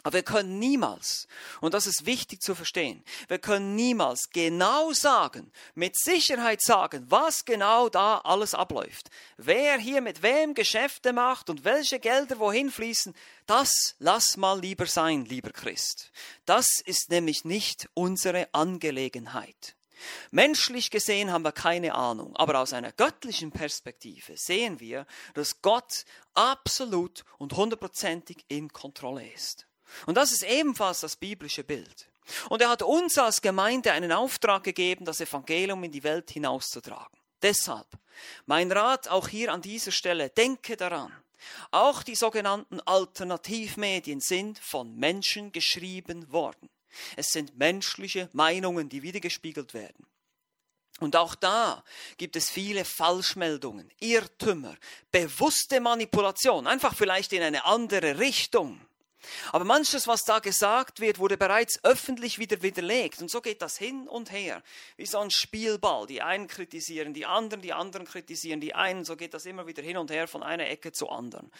Aber 0.04 0.14
wir 0.14 0.24
können 0.24 0.60
niemals, 0.60 1.28
und 1.60 1.74
das 1.74 1.88
ist 1.88 2.06
wichtig 2.06 2.42
zu 2.42 2.56
verstehen, 2.56 3.04
wir 3.28 3.40
können 3.40 3.76
niemals 3.76 4.30
genau 4.30 4.94
sagen, 4.94 5.52
mit 5.76 5.98
Sicherheit 5.98 6.62
sagen, 6.62 7.06
was 7.10 7.46
genau 7.46 7.90
da 7.90 8.20
alles 8.20 8.54
abläuft. 8.54 9.10
Wer 9.38 9.78
hier 9.78 10.02
mit 10.02 10.22
wem 10.22 10.54
Geschäfte 10.54 11.14
macht 11.14 11.50
und 11.50 11.66
welche 11.66 12.00
Gelder 12.00 12.40
wohin 12.40 12.72
fließen, 12.72 13.14
das 13.48 13.96
lass 14.00 14.38
mal 14.38 14.60
lieber 14.60 14.86
sein, 14.86 15.26
lieber 15.26 15.52
Christ. 15.52 16.12
Das 16.46 16.80
ist 16.86 17.10
nämlich 17.10 17.44
nicht 17.44 17.90
unsere 17.94 18.48
Angelegenheit. 18.54 19.76
Menschlich 20.32 20.92
gesehen 20.92 21.32
haben 21.32 21.44
wir 21.44 21.52
keine 21.52 21.96
Ahnung, 21.96 22.36
aber 22.36 22.60
aus 22.60 22.74
einer 22.74 22.92
göttlichen 22.92 23.52
Perspektive 23.52 24.38
sehen 24.38 24.80
wir, 24.80 25.08
dass 25.34 25.62
Gott 25.62 26.06
absolut 26.34 27.26
und 27.38 27.54
hundertprozentig 27.54 28.46
in 28.48 28.72
Kontrolle 28.72 29.28
ist. 29.32 29.67
Und 30.06 30.16
das 30.16 30.32
ist 30.32 30.44
ebenfalls 30.44 31.02
das 31.02 31.16
biblische 31.16 31.64
Bild. 31.64 32.08
Und 32.50 32.62
er 32.62 32.70
hat 32.70 32.82
uns 32.82 33.18
als 33.18 33.42
Gemeinde 33.42 33.92
einen 33.92 34.12
Auftrag 34.12 34.64
gegeben, 34.64 35.06
das 35.06 35.22
Evangelium 35.22 35.84
in 35.84 35.92
die 35.92 36.04
Welt 36.04 36.30
hinauszutragen. 36.30 37.18
Deshalb 37.42 37.88
mein 38.46 38.72
Rat 38.72 39.08
auch 39.08 39.28
hier 39.28 39.54
an 39.54 39.62
dieser 39.62 39.92
Stelle, 39.92 40.30
denke 40.30 40.76
daran, 40.76 41.14
Auch 41.72 42.04
die 42.04 42.16
sogenannten 42.16 42.82
Alternativmedien 42.82 44.20
sind 44.20 44.60
von 44.60 44.96
Menschen 44.96 45.52
geschrieben 45.52 46.32
worden. 46.32 46.70
Es 47.16 47.32
sind 47.32 47.58
menschliche 47.58 48.30
Meinungen, 48.34 48.90
die 48.90 49.04
wiedergespiegelt 49.04 49.74
werden. 49.74 50.08
Und 51.00 51.16
auch 51.16 51.36
da 51.36 51.84
gibt 52.18 52.36
es 52.36 52.50
viele 52.50 52.84
Falschmeldungen, 52.84 53.92
Irrtümer, 54.00 54.76
bewusste 55.12 55.80
Manipulation, 55.80 56.66
einfach 56.66 56.96
vielleicht 56.96 57.34
in 57.34 57.44
eine 57.44 57.66
andere 57.66 58.18
Richtung. 58.18 58.82
Aber 59.52 59.66
manches, 59.66 60.08
was 60.08 60.26
da 60.26 60.40
gesagt 60.40 61.00
wird, 61.00 61.20
wurde 61.20 61.38
bereits 61.38 61.84
öffentlich 61.84 62.40
wieder 62.40 62.62
widerlegt. 62.62 63.22
Und 63.22 63.30
so 63.30 63.42
geht 63.42 63.62
das 63.62 63.78
hin 63.78 64.08
und 64.08 64.32
her, 64.32 64.64
wie 64.96 65.06
so 65.06 65.20
ein 65.20 65.32
Spielball. 65.32 66.08
Die 66.08 66.22
einen 66.22 66.48
kritisieren 66.48 67.14
die 67.14 67.26
anderen, 67.26 67.62
die 67.62 67.74
anderen 67.74 68.06
kritisieren 68.06 68.62
die 68.62 68.76
einen. 68.76 69.06
So 69.06 69.16
geht 69.16 69.34
das 69.34 69.46
immer 69.46 69.68
wieder 69.68 69.82
hin 69.82 69.98
und 69.98 70.12
her 70.12 70.28
von 70.28 70.44
einer 70.44 70.68
Ecke 70.68 70.92
zur 70.92 71.12
anderen. 71.12 71.52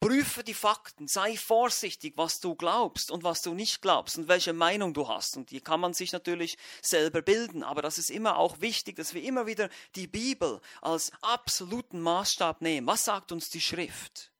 Prüfe 0.00 0.44
die 0.44 0.54
Fakten, 0.54 1.08
sei 1.08 1.36
vorsichtig, 1.36 2.14
was 2.16 2.40
du 2.40 2.54
glaubst 2.54 3.10
und 3.10 3.24
was 3.24 3.40
du 3.40 3.54
nicht 3.54 3.80
glaubst 3.80 4.18
und 4.18 4.28
welche 4.28 4.52
Meinung 4.52 4.92
du 4.92 5.08
hast. 5.08 5.36
Und 5.36 5.50
die 5.50 5.60
kann 5.60 5.80
man 5.80 5.94
sich 5.94 6.12
natürlich 6.12 6.58
selber 6.82 7.22
bilden, 7.22 7.62
aber 7.62 7.80
das 7.80 7.96
ist 7.96 8.10
immer 8.10 8.36
auch 8.36 8.60
wichtig, 8.60 8.96
dass 8.96 9.14
wir 9.14 9.22
immer 9.22 9.46
wieder 9.46 9.70
die 9.94 10.06
Bibel 10.06 10.60
als 10.82 11.12
absoluten 11.22 12.00
Maßstab 12.00 12.60
nehmen. 12.60 12.86
Was 12.86 13.04
sagt 13.04 13.32
uns 13.32 13.48
die 13.48 13.60
Schrift? 13.60 14.32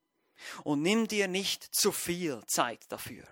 Und 0.64 0.82
nimm 0.82 1.08
dir 1.08 1.28
nicht 1.28 1.74
zu 1.74 1.92
viel 1.92 2.42
Zeit 2.46 2.80
dafür. 2.88 3.24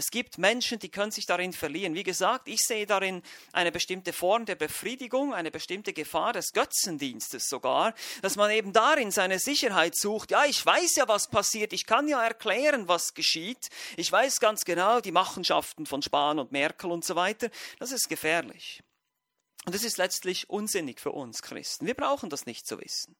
Es 0.00 0.10
gibt 0.10 0.38
Menschen, 0.38 0.78
die 0.78 0.88
können 0.88 1.10
sich 1.10 1.26
darin 1.26 1.52
verlieren. 1.52 1.94
Wie 1.94 2.04
gesagt, 2.04 2.48
ich 2.48 2.60
sehe 2.60 2.86
darin 2.86 3.22
eine 3.52 3.70
bestimmte 3.70 4.14
Form 4.14 4.46
der 4.46 4.54
Befriedigung, 4.54 5.34
eine 5.34 5.50
bestimmte 5.50 5.92
Gefahr 5.92 6.32
des 6.32 6.52
Götzendienstes 6.52 7.50
sogar, 7.50 7.92
dass 8.22 8.36
man 8.36 8.50
eben 8.50 8.72
darin 8.72 9.10
seine 9.10 9.38
Sicherheit 9.38 9.94
sucht. 9.94 10.30
Ja, 10.30 10.46
ich 10.46 10.64
weiß 10.64 10.96
ja, 10.96 11.06
was 11.06 11.28
passiert. 11.28 11.74
Ich 11.74 11.84
kann 11.84 12.08
ja 12.08 12.22
erklären, 12.22 12.88
was 12.88 13.12
geschieht. 13.12 13.68
Ich 13.98 14.10
weiß 14.10 14.40
ganz 14.40 14.64
genau 14.64 15.00
die 15.00 15.12
Machenschaften 15.12 15.84
von 15.84 16.00
Spahn 16.00 16.38
und 16.38 16.50
Merkel 16.50 16.90
und 16.90 17.04
so 17.04 17.14
weiter. 17.14 17.50
Das 17.78 17.92
ist 17.92 18.08
gefährlich. 18.08 18.82
Und 19.66 19.74
das 19.74 19.84
ist 19.84 19.98
letztlich 19.98 20.48
unsinnig 20.48 21.00
für 21.00 21.12
uns 21.12 21.42
Christen. 21.42 21.86
Wir 21.86 21.94
brauchen 21.94 22.30
das 22.30 22.46
nicht 22.46 22.66
zu 22.66 22.80
wissen. 22.80 23.16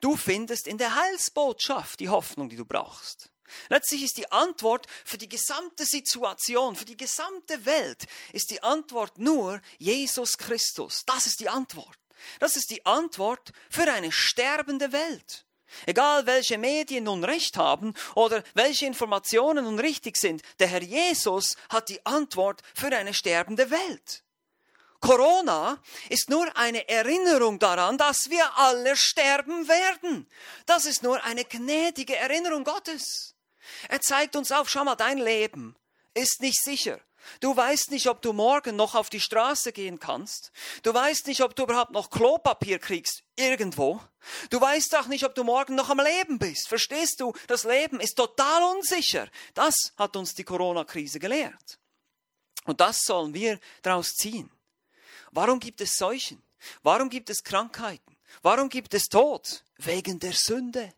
Du 0.00 0.16
findest 0.16 0.68
in 0.68 0.78
der 0.78 0.94
Heilsbotschaft 0.94 1.98
die 1.98 2.08
Hoffnung, 2.08 2.48
die 2.48 2.56
du 2.56 2.64
brauchst. 2.64 3.30
Letztlich 3.68 4.04
ist 4.04 4.16
die 4.16 4.30
Antwort 4.30 4.86
für 5.04 5.18
die 5.18 5.28
gesamte 5.28 5.84
Situation, 5.84 6.76
für 6.76 6.84
die 6.84 6.96
gesamte 6.96 7.64
Welt, 7.64 8.06
ist 8.32 8.50
die 8.50 8.62
Antwort 8.62 9.18
nur 9.18 9.60
Jesus 9.78 10.38
Christus. 10.38 11.02
Das 11.04 11.26
ist 11.26 11.40
die 11.40 11.48
Antwort. 11.48 11.98
Das 12.38 12.54
ist 12.54 12.70
die 12.70 12.84
Antwort 12.86 13.50
für 13.68 13.90
eine 13.90 14.12
sterbende 14.12 14.92
Welt. 14.92 15.44
Egal 15.86 16.26
welche 16.26 16.58
Medien 16.58 17.04
nun 17.04 17.24
recht 17.24 17.56
haben 17.56 17.94
oder 18.14 18.42
welche 18.54 18.86
Informationen 18.86 19.64
nun 19.64 19.78
richtig 19.78 20.16
sind, 20.16 20.42
der 20.58 20.66
Herr 20.66 20.82
Jesus 20.82 21.56
hat 21.68 21.88
die 21.88 22.04
Antwort 22.04 22.62
für 22.74 22.88
eine 22.88 23.14
sterbende 23.14 23.70
Welt. 23.70 24.22
Corona 25.00 25.78
ist 26.10 26.28
nur 26.28 26.54
eine 26.56 26.86
Erinnerung 26.88 27.58
daran, 27.58 27.96
dass 27.96 28.28
wir 28.28 28.56
alle 28.58 28.96
sterben 28.96 29.66
werden. 29.66 30.26
Das 30.66 30.84
ist 30.84 31.02
nur 31.02 31.22
eine 31.24 31.44
gnädige 31.44 32.16
Erinnerung 32.16 32.64
Gottes. 32.64 33.34
Er 33.88 34.00
zeigt 34.00 34.36
uns 34.36 34.52
auf, 34.52 34.68
schau 34.68 34.84
mal, 34.84 34.96
dein 34.96 35.18
Leben 35.18 35.74
ist 36.14 36.40
nicht 36.40 36.62
sicher. 36.62 37.00
Du 37.40 37.56
weißt 37.56 37.90
nicht, 37.90 38.08
ob 38.08 38.22
du 38.22 38.32
morgen 38.32 38.76
noch 38.76 38.94
auf 38.94 39.10
die 39.10 39.20
Straße 39.20 39.72
gehen 39.72 39.98
kannst. 39.98 40.52
Du 40.82 40.92
weißt 40.92 41.26
nicht, 41.26 41.42
ob 41.42 41.54
du 41.54 41.64
überhaupt 41.64 41.92
noch 41.92 42.10
Klopapier 42.10 42.78
kriegst 42.78 43.22
irgendwo. 43.36 44.00
Du 44.50 44.60
weißt 44.60 44.96
auch 44.96 45.06
nicht, 45.06 45.24
ob 45.24 45.34
du 45.34 45.44
morgen 45.44 45.74
noch 45.74 45.90
am 45.90 46.00
Leben 46.00 46.38
bist. 46.38 46.68
Verstehst 46.68 47.20
du? 47.20 47.32
Das 47.46 47.64
Leben 47.64 48.00
ist 48.00 48.14
total 48.16 48.62
unsicher. 48.74 49.28
Das 49.54 49.92
hat 49.96 50.16
uns 50.16 50.34
die 50.34 50.44
Corona-Krise 50.44 51.18
gelehrt. 51.18 51.78
Und 52.64 52.80
das 52.80 53.00
sollen 53.02 53.32
wir 53.34 53.58
daraus 53.82 54.14
ziehen. 54.14 54.50
Warum 55.32 55.60
gibt 55.60 55.80
es 55.80 55.96
Seuchen? 55.96 56.42
Warum 56.82 57.08
gibt 57.08 57.30
es 57.30 57.42
Krankheiten? 57.42 58.16
Warum 58.42 58.68
gibt 58.68 58.94
es 58.94 59.08
Tod? 59.08 59.64
Wegen 59.76 60.18
der 60.18 60.32
Sünde. 60.32 60.92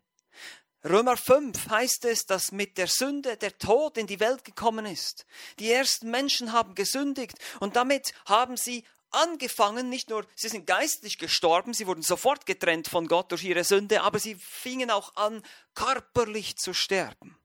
Römer 0.83 1.15
5 1.15 1.69
heißt 1.69 2.03
es, 2.05 2.25
dass 2.25 2.51
mit 2.51 2.77
der 2.77 2.87
Sünde 2.87 3.37
der 3.37 3.57
Tod 3.57 3.97
in 3.97 4.07
die 4.07 4.19
Welt 4.19 4.43
gekommen 4.43 4.85
ist. 4.85 5.25
Die 5.59 5.71
ersten 5.71 6.11
Menschen 6.11 6.51
haben 6.51 6.75
gesündigt 6.75 7.37
und 7.61 7.77
damit 7.77 8.13
haben 8.25 8.57
sie 8.57 8.83
angefangen, 9.11 9.89
nicht 9.89 10.09
nur, 10.09 10.25
sie 10.35 10.49
sind 10.49 10.67
geistlich 10.67 11.17
gestorben, 11.17 11.73
sie 11.73 11.87
wurden 11.87 12.01
sofort 12.01 12.45
getrennt 12.45 12.87
von 12.87 13.07
Gott 13.07 13.31
durch 13.31 13.43
ihre 13.43 13.63
Sünde, 13.63 14.01
aber 14.01 14.19
sie 14.19 14.35
fingen 14.35 14.91
auch 14.91 15.15
an, 15.15 15.41
körperlich 15.73 16.57
zu 16.57 16.73
sterben. 16.73 17.37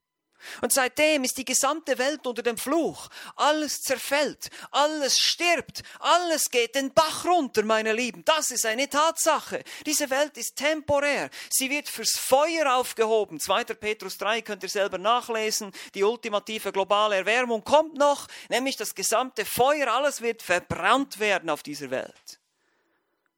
Und 0.63 0.73
seitdem 0.73 1.25
ist 1.25 1.37
die 1.37 1.45
gesamte 1.45 1.99
Welt 1.99 2.27
unter 2.27 2.43
dem 2.43 2.57
Fluch. 2.57 3.09
Alles 3.37 3.83
zerfällt, 3.83 4.51
alles 4.71 5.19
stirbt, 5.19 5.83
alles 6.01 6.51
geht 6.51 6.75
den 6.75 6.93
Bach 6.93 7.25
runter, 7.25 7.65
meine 7.65 7.93
Lieben. 7.93 8.25
Das 8.25 8.51
ist 8.51 8.67
eine 8.67 8.89
Tatsache. 8.89 9.63
Diese 9.87 10.11
Welt 10.11 10.37
ist 10.37 10.57
temporär. 10.57 11.31
Sie 11.51 11.71
wird 11.71 11.89
fürs 11.89 12.17
Feuer 12.17 12.75
aufgehoben. 12.75 13.41
2. 13.41 13.65
Petrus 13.65 14.19
3 14.19 14.43
könnt 14.43 14.63
ihr 14.63 14.69
selber 14.69 14.99
nachlesen. 14.99 15.73
Die 15.95 16.05
ultimative 16.05 16.73
globale 16.73 17.17
Erwärmung 17.17 17.63
kommt 17.65 17.95
noch, 17.95 18.27
nämlich 18.49 18.77
das 18.77 18.95
gesamte 18.95 19.45
Feuer, 19.45 19.89
alles 19.89 20.21
wird 20.21 20.43
verbrannt 20.43 21.19
werden 21.19 21.51
auf 21.51 21.63
dieser 21.63 21.91
Welt. 21.91 22.41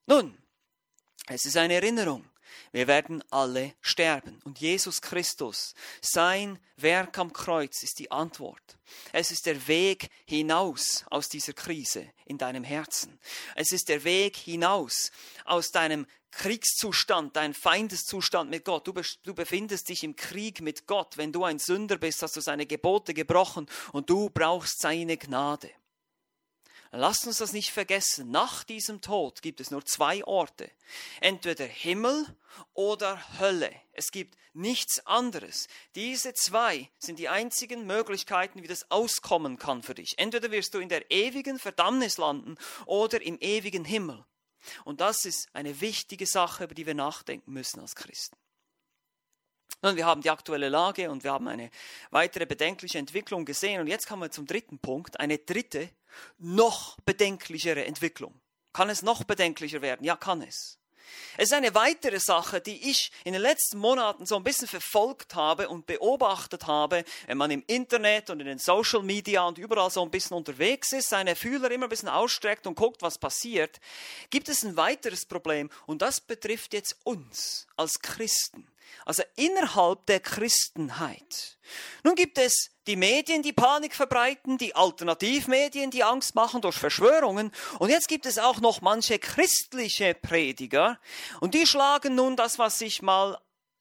Nun, 0.06 0.36
es 1.26 1.44
ist 1.44 1.56
eine 1.56 1.74
Erinnerung. 1.74 2.29
Wir 2.72 2.86
werden 2.86 3.22
alle 3.30 3.74
sterben. 3.80 4.40
Und 4.44 4.60
Jesus 4.60 5.00
Christus, 5.00 5.74
sein 6.00 6.58
Werk 6.76 7.18
am 7.18 7.32
Kreuz 7.32 7.82
ist 7.82 7.98
die 7.98 8.10
Antwort. 8.10 8.78
Es 9.12 9.30
ist 9.30 9.46
der 9.46 9.68
Weg 9.68 10.08
hinaus 10.26 11.04
aus 11.10 11.28
dieser 11.28 11.52
Krise 11.52 12.08
in 12.24 12.38
deinem 12.38 12.64
Herzen. 12.64 13.18
Es 13.54 13.72
ist 13.72 13.88
der 13.88 14.04
Weg 14.04 14.36
hinaus 14.36 15.10
aus 15.44 15.70
deinem 15.70 16.06
Kriegszustand, 16.30 17.36
dein 17.36 17.54
Feindeszustand 17.54 18.50
mit 18.50 18.64
Gott. 18.64 18.86
Du, 18.86 18.94
du, 19.24 19.34
befindest 19.34 19.88
dich 19.88 20.04
im 20.04 20.16
Krieg 20.16 20.60
mit 20.60 20.86
Gott. 20.86 21.16
Wenn 21.16 21.32
du 21.32 21.44
ein 21.44 21.58
Sünder 21.58 21.98
bist, 21.98 22.22
hast 22.22 22.36
du 22.36 22.40
seine 22.40 22.66
Gebote 22.66 23.14
gebrochen 23.14 23.66
und 23.92 24.08
du 24.10 24.30
brauchst 24.30 24.80
seine 24.80 25.16
Gnade. 25.16 25.70
Lasst 26.92 27.26
uns 27.26 27.38
das 27.38 27.52
nicht 27.52 27.70
vergessen. 27.70 28.32
Nach 28.32 28.64
diesem 28.64 29.00
Tod 29.00 29.42
gibt 29.42 29.60
es 29.60 29.70
nur 29.70 29.84
zwei 29.84 30.24
Orte. 30.24 30.70
Entweder 31.20 31.64
Himmel 31.64 32.26
oder 32.74 33.38
Hölle. 33.38 33.72
Es 33.92 34.10
gibt 34.10 34.36
nichts 34.54 35.06
anderes. 35.06 35.68
Diese 35.94 36.34
zwei 36.34 36.90
sind 36.98 37.20
die 37.20 37.28
einzigen 37.28 37.86
Möglichkeiten, 37.86 38.62
wie 38.62 38.66
das 38.66 38.90
auskommen 38.90 39.56
kann 39.56 39.84
für 39.84 39.94
dich. 39.94 40.14
Entweder 40.16 40.50
wirst 40.50 40.74
du 40.74 40.80
in 40.80 40.88
der 40.88 41.08
ewigen 41.12 41.60
Verdammnis 41.60 42.18
landen 42.18 42.56
oder 42.86 43.22
im 43.22 43.38
ewigen 43.40 43.84
Himmel. 43.84 44.24
Und 44.84 45.00
das 45.00 45.24
ist 45.24 45.48
eine 45.52 45.80
wichtige 45.80 46.26
Sache, 46.26 46.64
über 46.64 46.74
die 46.74 46.86
wir 46.86 46.94
nachdenken 46.94 47.52
müssen 47.52 47.78
als 47.80 47.94
Christen. 47.94 48.36
Nun, 49.82 49.96
wir 49.96 50.04
haben 50.04 50.20
die 50.20 50.30
aktuelle 50.30 50.68
Lage 50.68 51.10
und 51.10 51.24
wir 51.24 51.32
haben 51.32 51.48
eine 51.48 51.70
weitere 52.10 52.44
bedenkliche 52.44 52.98
Entwicklung 52.98 53.44
gesehen. 53.44 53.80
Und 53.80 53.86
jetzt 53.86 54.06
kommen 54.06 54.22
wir 54.22 54.30
zum 54.30 54.46
dritten 54.46 54.78
Punkt, 54.78 55.18
eine 55.20 55.38
dritte, 55.38 55.88
noch 56.38 56.98
bedenklichere 57.00 57.84
Entwicklung. 57.84 58.40
Kann 58.72 58.90
es 58.90 59.02
noch 59.02 59.24
bedenklicher 59.24 59.82
werden? 59.82 60.04
Ja, 60.04 60.16
kann 60.16 60.42
es. 60.42 60.80
Es 61.36 61.46
ist 61.46 61.54
eine 61.54 61.74
weitere 61.74 62.20
Sache, 62.20 62.60
die 62.60 62.90
ich 62.90 63.10
in 63.24 63.32
den 63.32 63.42
letzten 63.42 63.78
Monaten 63.78 64.26
so 64.26 64.36
ein 64.36 64.44
bisschen 64.44 64.68
verfolgt 64.68 65.34
habe 65.34 65.68
und 65.68 65.86
beobachtet 65.86 66.66
habe, 66.66 67.04
wenn 67.26 67.38
man 67.38 67.50
im 67.50 67.64
Internet 67.66 68.30
und 68.30 68.40
in 68.40 68.46
den 68.46 68.58
Social 68.58 69.02
Media 69.02 69.42
und 69.46 69.58
überall 69.58 69.90
so 69.90 70.02
ein 70.02 70.10
bisschen 70.10 70.36
unterwegs 70.36 70.92
ist, 70.92 71.08
seine 71.08 71.36
Fühler 71.36 71.70
immer 71.70 71.86
ein 71.86 71.90
bisschen 71.90 72.08
ausstreckt 72.08 72.66
und 72.66 72.74
guckt, 72.76 73.02
was 73.02 73.18
passiert, 73.18 73.80
gibt 74.30 74.48
es 74.48 74.64
ein 74.64 74.76
weiteres 74.76 75.26
Problem 75.26 75.70
und 75.86 76.02
das 76.02 76.20
betrifft 76.20 76.74
jetzt 76.74 76.96
uns 77.04 77.66
als 77.76 78.00
Christen 78.00 78.66
also 79.04 79.22
innerhalb 79.36 80.06
der 80.06 80.20
Christenheit. 80.20 81.58
Nun 82.02 82.14
gibt 82.14 82.38
es 82.38 82.70
die 82.86 82.96
Medien, 82.96 83.42
die 83.42 83.52
Panik 83.52 83.94
verbreiten, 83.94 84.58
die 84.58 84.74
Alternativmedien, 84.74 85.90
die 85.90 86.02
Angst 86.04 86.34
machen 86.34 86.60
durch 86.60 86.76
Verschwörungen. 86.76 87.52
Und 87.78 87.90
jetzt 87.90 88.08
gibt 88.08 88.26
es 88.26 88.38
auch 88.38 88.60
noch 88.60 88.80
manche 88.80 89.18
christliche 89.18 90.14
Prediger. 90.14 90.98
Und 91.40 91.54
die 91.54 91.66
schlagen 91.66 92.14
nun 92.14 92.36
das, 92.36 92.58
was 92.58 92.80
ich 92.80 93.02
mal 93.02 93.38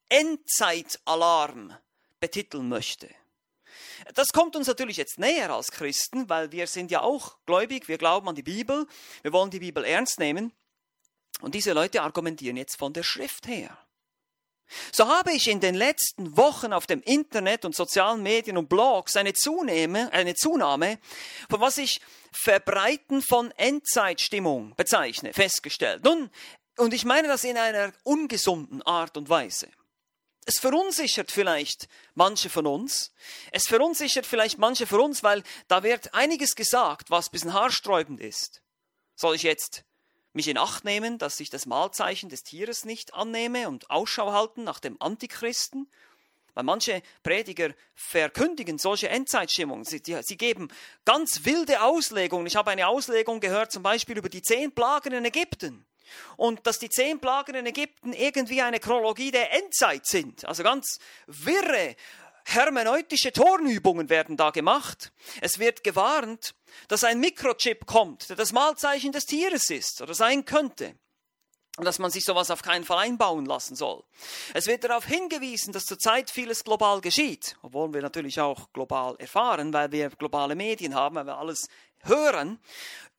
Endzeitalarm 0.09 1.75
betiteln 2.19 2.69
möchte. 2.69 3.09
Das 4.13 4.29
kommt 4.29 4.55
uns 4.55 4.67
natürlich 4.67 4.97
jetzt 4.97 5.19
näher 5.19 5.51
als 5.51 5.71
Christen, 5.71 6.29
weil 6.29 6.51
wir 6.51 6.67
sind 6.67 6.91
ja 6.91 7.01
auch 7.01 7.37
gläubig, 7.45 7.87
wir 7.87 7.97
glauben 7.97 8.29
an 8.29 8.35
die 8.35 8.43
Bibel, 8.43 8.87
wir 9.21 9.33
wollen 9.33 9.51
die 9.51 9.59
Bibel 9.59 9.83
ernst 9.83 10.19
nehmen. 10.19 10.53
Und 11.41 11.55
diese 11.55 11.73
Leute 11.73 12.01
argumentieren 12.01 12.57
jetzt 12.57 12.77
von 12.77 12.93
der 12.93 13.03
Schrift 13.03 13.47
her. 13.47 13.77
So 14.91 15.07
habe 15.07 15.31
ich 15.33 15.47
in 15.47 15.59
den 15.59 15.75
letzten 15.75 16.37
Wochen 16.37 16.73
auf 16.73 16.87
dem 16.87 17.01
Internet 17.01 17.65
und 17.65 17.75
sozialen 17.75 18.23
Medien 18.23 18.57
und 18.57 18.69
Blogs 18.69 19.15
eine 19.15 19.33
Zunahme, 19.33 20.11
eine 20.13 20.35
Zunahme 20.35 20.99
von 21.49 21.61
was 21.61 21.77
ich 21.77 22.01
Verbreiten 22.31 23.21
von 23.21 23.51
Endzeitstimmung 23.51 24.75
bezeichne, 24.75 25.33
festgestellt. 25.33 26.03
Nun, 26.03 26.29
und 26.77 26.93
ich 26.93 27.05
meine 27.05 27.27
das 27.27 27.43
in 27.43 27.57
einer 27.57 27.91
ungesunden 28.03 28.81
Art 28.83 29.17
und 29.17 29.29
Weise. 29.29 29.67
es 30.45 30.59
verunsichert 30.59 31.31
vielleicht 31.31 31.87
manche 32.15 32.49
von 32.49 32.65
uns. 32.65 33.11
Es 33.51 33.67
verunsichert 33.67 34.25
vielleicht 34.25 34.57
manche 34.57 34.87
von 34.87 35.01
uns, 35.01 35.21
weil 35.21 35.43
da 35.67 35.83
wird 35.83 36.13
einiges 36.13 36.55
gesagt, 36.55 37.11
was 37.11 37.27
ein 37.27 37.31
bisschen 37.31 37.53
haarsträubend 37.53 38.19
ist. 38.19 38.61
Soll 39.15 39.35
ich 39.35 39.43
jetzt 39.43 39.83
mich 40.39 40.47
in 40.47 40.57
Acht 40.57 40.85
nehmen, 40.85 41.17
dass 41.17 41.37
ich 41.41 41.49
das 41.49 41.65
Mahlzeichen 41.65 42.29
des 42.29 42.43
Tieres 42.43 42.85
nicht 42.85 43.13
annehme 43.13 43.67
und 43.67 43.89
Ausschau 43.89 44.31
halten 44.31 44.63
nach 44.63 44.79
dem 44.79 44.95
Antichristen? 45.01 45.91
Weil 46.53 46.63
manche 46.63 47.01
Prediger 47.23 47.73
verkündigen 47.93 48.77
solche 48.77 49.09
Endzeitstimmungen. 49.09 49.83
Sie, 49.83 50.01
die, 50.01 50.17
sie 50.23 50.37
geben 50.37 50.69
ganz 51.03 51.43
wilde 51.43 51.81
Auslegungen. 51.81 52.47
Ich 52.47 52.55
habe 52.55 52.71
eine 52.71 52.87
Auslegung 52.87 53.41
gehört, 53.41 53.73
zum 53.73 53.83
Beispiel 53.83 54.17
über 54.17 54.29
die 54.29 54.41
zehn 54.41 54.71
Plagen 54.71 55.11
in 55.11 55.25
Ägypten. 55.25 55.85
Und 56.37 56.65
dass 56.65 56.79
die 56.79 56.89
zehn 56.89 57.19
Plagen 57.19 57.55
in 57.55 57.65
Ägypten 57.65 58.13
irgendwie 58.13 58.61
eine 58.61 58.79
Chronologie 58.79 59.31
der 59.31 59.53
Endzeit 59.53 60.05
sind. 60.05 60.45
Also 60.45 60.63
ganz 60.63 60.99
wirre, 61.27 61.97
hermeneutische 62.53 63.31
Tornübungen 63.31 64.09
werden 64.09 64.37
da 64.37 64.49
gemacht. 64.49 65.11
Es 65.41 65.59
wird 65.59 65.83
gewarnt, 65.83 66.55
dass 66.87 67.03
ein 67.03 67.19
Mikrochip 67.19 67.85
kommt, 67.85 68.29
der 68.29 68.35
das 68.35 68.51
Malzeichen 68.51 69.11
des 69.11 69.25
Tieres 69.25 69.69
ist 69.69 70.01
oder 70.01 70.13
sein 70.13 70.45
könnte. 70.45 70.95
Und 71.77 71.85
dass 71.85 71.99
man 71.99 72.11
sich 72.11 72.25
sowas 72.25 72.51
auf 72.51 72.61
keinen 72.61 72.83
Fall 72.83 72.97
einbauen 72.97 73.45
lassen 73.45 73.73
soll. 73.73 74.03
Es 74.53 74.67
wird 74.67 74.83
darauf 74.83 75.05
hingewiesen, 75.05 75.71
dass 75.71 75.85
zurzeit 75.85 76.29
vieles 76.29 76.65
global 76.65 76.99
geschieht, 76.99 77.55
obwohl 77.61 77.93
wir 77.93 78.01
natürlich 78.01 78.41
auch 78.41 78.73
global 78.73 79.15
erfahren, 79.17 79.71
weil 79.71 79.89
wir 79.93 80.09
globale 80.09 80.55
Medien 80.55 80.93
haben, 80.93 81.15
weil 81.15 81.25
wir 81.25 81.37
alles 81.37 81.69
hören. 82.03 82.59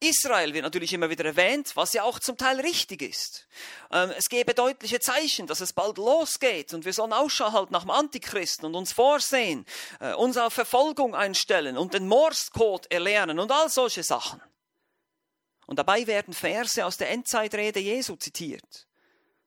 Israel 0.03 0.55
wird 0.55 0.65
natürlich 0.65 0.95
immer 0.95 1.11
wieder 1.11 1.27
erwähnt, 1.27 1.73
was 1.75 1.93
ja 1.93 2.05
auch 2.05 2.19
zum 2.19 2.39
Teil 2.39 2.59
richtig 2.61 3.03
ist. 3.03 3.47
Ähm, 3.93 4.11
es 4.17 4.31
gäbe 4.31 4.55
deutliche 4.55 4.99
Zeichen, 4.99 5.47
dass 5.47 5.61
es 5.61 5.75
bald 5.75 5.99
losgeht 5.99 6.73
und 6.73 6.87
wir 6.87 6.95
sollen 6.95 7.13
Ausschau 7.13 7.53
halten 7.53 7.73
nach 7.73 7.83
dem 7.83 7.91
Antichristen 7.91 8.65
und 8.65 8.75
uns 8.75 8.93
vorsehen, 8.93 9.67
äh, 10.01 10.15
uns 10.15 10.39
auf 10.39 10.55
Verfolgung 10.55 11.15
einstellen 11.15 11.77
und 11.77 11.93
den 11.93 12.09
Morse-Code 12.09 12.91
erlernen 12.91 13.39
und 13.39 13.53
all 13.53 13.69
solche 13.69 14.03
Sachen. 14.03 14.41
Und 15.67 15.79
dabei 15.79 16.07
werden 16.07 16.33
Verse 16.33 16.85
aus 16.85 16.97
der 16.97 17.11
Endzeitrede 17.11 17.79
Jesu 17.79 18.17
zitiert. 18.17 18.89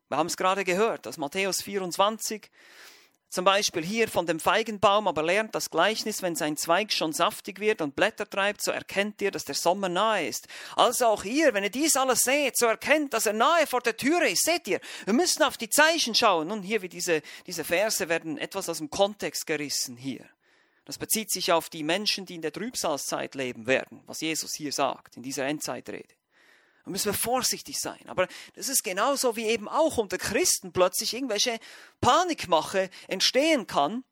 Wir 0.07 0.17
haben 0.17 0.27
es 0.27 0.37
gerade 0.37 0.63
gehört, 0.63 1.07
aus 1.07 1.17
Matthäus 1.17 1.63
24, 1.63 2.51
zum 3.33 3.45
Beispiel 3.45 3.83
hier 3.83 4.07
von 4.07 4.27
dem 4.27 4.39
Feigenbaum, 4.39 5.07
aber 5.07 5.23
lernt 5.23 5.55
das 5.55 5.71
Gleichnis, 5.71 6.21
wenn 6.21 6.35
sein 6.35 6.55
Zweig 6.55 6.93
schon 6.93 7.13
saftig 7.13 7.59
wird 7.59 7.81
und 7.81 7.95
Blätter 7.95 8.29
treibt, 8.29 8.61
so 8.61 8.69
erkennt 8.69 9.23
ihr, 9.23 9.31
dass 9.31 9.43
der 9.43 9.55
Sommer 9.55 9.89
nahe 9.89 10.27
ist. 10.27 10.47
Also 10.75 11.07
auch 11.07 11.23
hier, 11.23 11.55
wenn 11.55 11.63
ihr 11.63 11.71
dies 11.71 11.95
alles 11.95 12.19
seht, 12.19 12.55
so 12.59 12.67
erkennt, 12.67 13.15
dass 13.15 13.25
er 13.25 13.33
nahe 13.33 13.65
vor 13.65 13.81
der 13.81 13.97
Türe 13.97 14.29
ist. 14.29 14.43
Seht 14.43 14.67
ihr, 14.67 14.79
wir 15.05 15.15
müssen 15.15 15.41
auf 15.41 15.57
die 15.57 15.69
Zeichen 15.69 16.13
schauen. 16.13 16.49
Nun 16.49 16.61
hier, 16.61 16.83
wie 16.83 16.89
diese, 16.89 17.23
diese 17.47 17.63
Verse 17.63 18.07
werden 18.07 18.37
etwas 18.37 18.69
aus 18.69 18.77
dem 18.77 18.91
Kontext 18.91 19.47
gerissen 19.47 19.97
hier. 19.97 20.29
Das 20.85 20.99
bezieht 20.99 21.31
sich 21.31 21.51
auf 21.51 21.71
die 21.71 21.81
Menschen, 21.81 22.27
die 22.27 22.35
in 22.35 22.43
der 22.43 22.53
Trübsalzeit 22.53 23.33
leben 23.33 23.65
werden, 23.65 24.03
was 24.05 24.21
Jesus 24.21 24.53
hier 24.53 24.71
sagt, 24.71 25.17
in 25.17 25.23
dieser 25.23 25.47
Endzeitrede. 25.47 26.13
Da 26.83 26.91
müssen 26.91 27.05
wir 27.05 27.17
vorsichtig 27.17 27.79
sein. 27.79 28.01
Aber 28.07 28.27
das 28.55 28.67
ist 28.67 28.83
genauso 28.83 29.35
wie 29.35 29.45
eben 29.45 29.69
auch 29.69 29.97
unter 29.97 30.17
Christen 30.17 30.73
plötzlich 30.73 31.13
irgendwelche 31.13 31.59
Panikmache 32.01 32.89
entstehen 33.07 33.67
kann. 33.67 34.03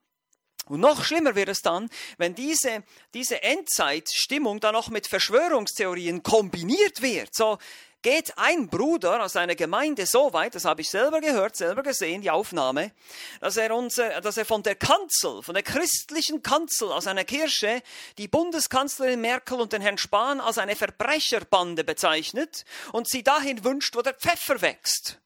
Und 0.68 0.80
noch 0.80 1.04
schlimmer 1.04 1.36
wird 1.36 1.50
es 1.50 1.62
dann, 1.62 1.90
wenn 2.18 2.34
diese, 2.34 2.84
diese 3.14 3.44
Endzeitstimmung 3.44 4.60
dann 4.60 4.74
noch 4.74 4.90
mit 4.90 5.08
Verschwörungstheorien 5.08 6.24
kombiniert 6.24 7.02
wird. 7.02 7.34
So, 7.36 7.58
geht 8.02 8.38
ein 8.38 8.68
Bruder 8.68 9.24
aus 9.24 9.36
einer 9.36 9.56
Gemeinde 9.56 10.06
so 10.06 10.34
weit, 10.34 10.56
das 10.56 10.66
habe 10.66 10.82
ich 10.82 10.90
selber 10.90 11.22
gehört, 11.22 11.56
selber 11.56 11.84
gesehen, 11.84 12.22
die 12.22 12.32
Aufnahme, 12.32 12.92
dass 13.40 13.58
er, 13.58 13.76
unser, 13.76 14.22
dass 14.22 14.38
er 14.38 14.46
von 14.46 14.64
der 14.64 14.76
Kanzel, 14.76 15.44
von 15.44 15.54
der 15.54 15.64
christlichen 15.64 16.42
Kanzel 16.42 16.92
aus 16.92 17.08
einer 17.08 17.24
Kirche, 17.24 17.84
die 18.18 18.28
Bundeskanzlerin 18.28 19.22
Merkel 19.22 19.60
und 19.60 19.74
den 19.74 19.82
Herrn 19.82 19.98
Spahn 19.98 20.42
als 20.42 20.58
eine 20.58 20.76
Verbrecherbande 20.76 21.84
bezeichnet 21.84 22.66
und 22.92 23.08
sie 23.08 23.24
dahin 23.24 23.64
wünscht, 23.64 23.96
wo 23.96 24.02
der 24.02 24.16
Pfeffer 24.16 24.62
wächst. 24.62 25.20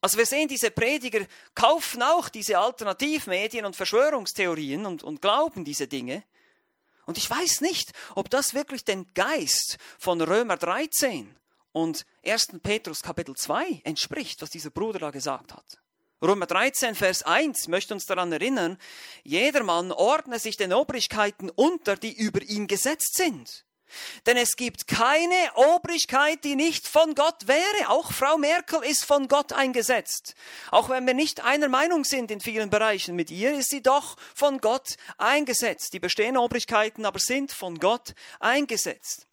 Also 0.00 0.18
wir 0.18 0.26
sehen, 0.26 0.48
diese 0.48 0.72
Prediger 0.72 1.24
kaufen 1.54 2.02
auch 2.02 2.28
diese 2.28 2.58
Alternativmedien 2.58 3.64
und 3.64 3.76
Verschwörungstheorien 3.76 4.84
und, 4.84 5.04
und 5.04 5.22
glauben 5.22 5.64
diese 5.64 5.86
Dinge. 5.86 6.24
Und 7.06 7.18
ich 7.18 7.30
weiß 7.30 7.60
nicht, 7.60 7.92
ob 8.16 8.28
das 8.28 8.52
wirklich 8.52 8.84
den 8.84 9.12
Geist 9.14 9.78
von 9.98 10.20
Römer 10.20 10.56
13 10.56 11.36
und 11.72 12.06
1. 12.24 12.60
Petrus 12.62 13.02
Kapitel 13.02 13.34
2 13.34 13.82
entspricht, 13.84 14.42
was 14.42 14.50
dieser 14.50 14.70
Bruder 14.70 14.98
da 14.98 15.10
gesagt 15.10 15.52
hat. 15.52 15.82
Römer 16.22 16.46
13, 16.46 16.94
Vers 16.94 17.24
1 17.24 17.66
möchte 17.66 17.94
uns 17.94 18.06
daran 18.06 18.30
erinnern, 18.30 18.78
jedermann 19.24 19.90
ordne 19.90 20.38
sich 20.38 20.56
den 20.56 20.72
Obrigkeiten 20.72 21.50
unter, 21.50 21.96
die 21.96 22.12
über 22.12 22.40
ihn 22.42 22.68
gesetzt 22.68 23.16
sind. 23.16 23.64
Denn 24.26 24.36
es 24.36 24.56
gibt 24.56 24.86
keine 24.86 25.34
Obrigkeit, 25.54 26.44
die 26.44 26.54
nicht 26.54 26.86
von 26.86 27.14
Gott 27.14 27.46
wäre. 27.46 27.88
Auch 27.88 28.12
Frau 28.12 28.38
Merkel 28.38 28.82
ist 28.84 29.04
von 29.04 29.28
Gott 29.28 29.52
eingesetzt. 29.52 30.34
Auch 30.70 30.88
wenn 30.88 31.06
wir 31.06 31.14
nicht 31.14 31.44
einer 31.44 31.68
Meinung 31.68 32.04
sind 32.04 32.30
in 32.30 32.40
vielen 32.40 32.70
Bereichen 32.70 33.16
mit 33.16 33.30
ihr, 33.30 33.52
ist 33.54 33.70
sie 33.70 33.82
doch 33.82 34.16
von 34.34 34.58
Gott 34.58 34.96
eingesetzt. 35.18 35.92
Die 35.92 36.00
bestehenden 36.00 36.42
Obrigkeiten 36.42 37.04
aber 37.04 37.18
sind 37.18 37.52
von 37.52 37.78
Gott 37.78 38.14
eingesetzt. 38.40 39.26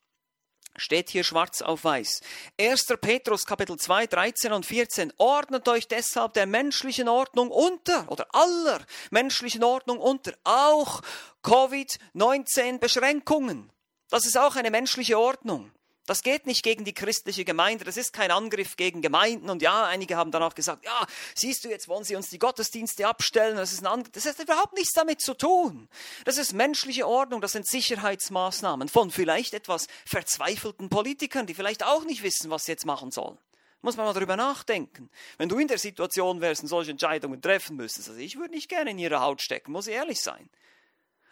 Steht 0.79 1.09
hier 1.09 1.23
schwarz 1.23 1.61
auf 1.61 1.83
weiß. 1.83 2.21
1. 2.59 2.85
Petrus 3.01 3.45
Kapitel 3.45 3.77
2, 3.77 4.07
13 4.07 4.53
und 4.53 4.65
14. 4.65 5.13
Ordnet 5.17 5.67
euch 5.67 5.87
deshalb 5.87 6.33
der 6.33 6.45
menschlichen 6.45 7.07
Ordnung 7.07 7.51
unter 7.51 8.09
oder 8.09 8.27
aller 8.33 8.79
menschlichen 9.11 9.63
Ordnung 9.63 9.99
unter, 9.99 10.33
auch 10.43 11.01
Covid-19 11.43 12.79
Beschränkungen. 12.79 13.71
Das 14.09 14.25
ist 14.25 14.37
auch 14.37 14.55
eine 14.55 14.71
menschliche 14.71 15.19
Ordnung. 15.19 15.71
Das 16.09 16.23
geht 16.23 16.47
nicht 16.47 16.63
gegen 16.63 16.85
die 16.85 16.93
christliche 16.95 17.45
Gemeinde, 17.45 17.85
das 17.85 17.95
ist 17.95 18.13
kein 18.13 18.31
Angriff 18.31 18.77
gegen 18.77 19.03
Gemeinden. 19.03 19.47
Und 19.47 19.61
ja, 19.61 19.85
einige 19.85 20.17
haben 20.17 20.31
dann 20.31 20.41
auch 20.41 20.55
gesagt, 20.55 20.83
ja, 20.83 21.05
siehst 21.35 21.63
du, 21.63 21.69
jetzt 21.69 21.87
wollen 21.87 22.03
sie 22.03 22.15
uns 22.15 22.31
die 22.31 22.39
Gottesdienste 22.39 23.07
abstellen. 23.07 23.57
Das, 23.57 23.71
ist 23.71 23.83
ein 23.83 23.85
Angriff. 23.85 24.11
das 24.13 24.25
hat 24.25 24.39
überhaupt 24.39 24.73
nichts 24.73 24.93
damit 24.93 25.21
zu 25.21 25.35
tun. 25.35 25.87
Das 26.25 26.39
ist 26.39 26.53
menschliche 26.53 27.07
Ordnung, 27.07 27.41
das 27.41 27.51
sind 27.51 27.67
Sicherheitsmaßnahmen 27.67 28.89
von 28.89 29.11
vielleicht 29.11 29.53
etwas 29.53 29.85
verzweifelten 30.03 30.89
Politikern, 30.89 31.45
die 31.45 31.53
vielleicht 31.53 31.83
auch 31.83 32.03
nicht 32.05 32.23
wissen, 32.23 32.49
was 32.49 32.65
sie 32.65 32.71
jetzt 32.71 32.87
machen 32.87 33.11
sollen. 33.11 33.37
Muss 33.83 33.95
man 33.95 34.07
mal 34.07 34.13
darüber 34.13 34.35
nachdenken. 34.35 35.11
Wenn 35.37 35.47
du 35.47 35.59
in 35.59 35.67
der 35.67 35.77
Situation 35.77 36.41
wärst 36.41 36.63
und 36.63 36.69
solche 36.69 36.89
Entscheidungen 36.89 37.39
treffen 37.39 37.75
müsstest, 37.75 38.09
also 38.09 38.19
ich 38.19 38.35
würde 38.35 38.55
nicht 38.55 38.67
gerne 38.67 38.89
in 38.89 38.97
ihrer 38.97 39.21
Haut 39.21 39.43
stecken, 39.43 39.73
muss 39.73 39.85
ich 39.85 39.93
ehrlich 39.93 40.21
sein. 40.21 40.49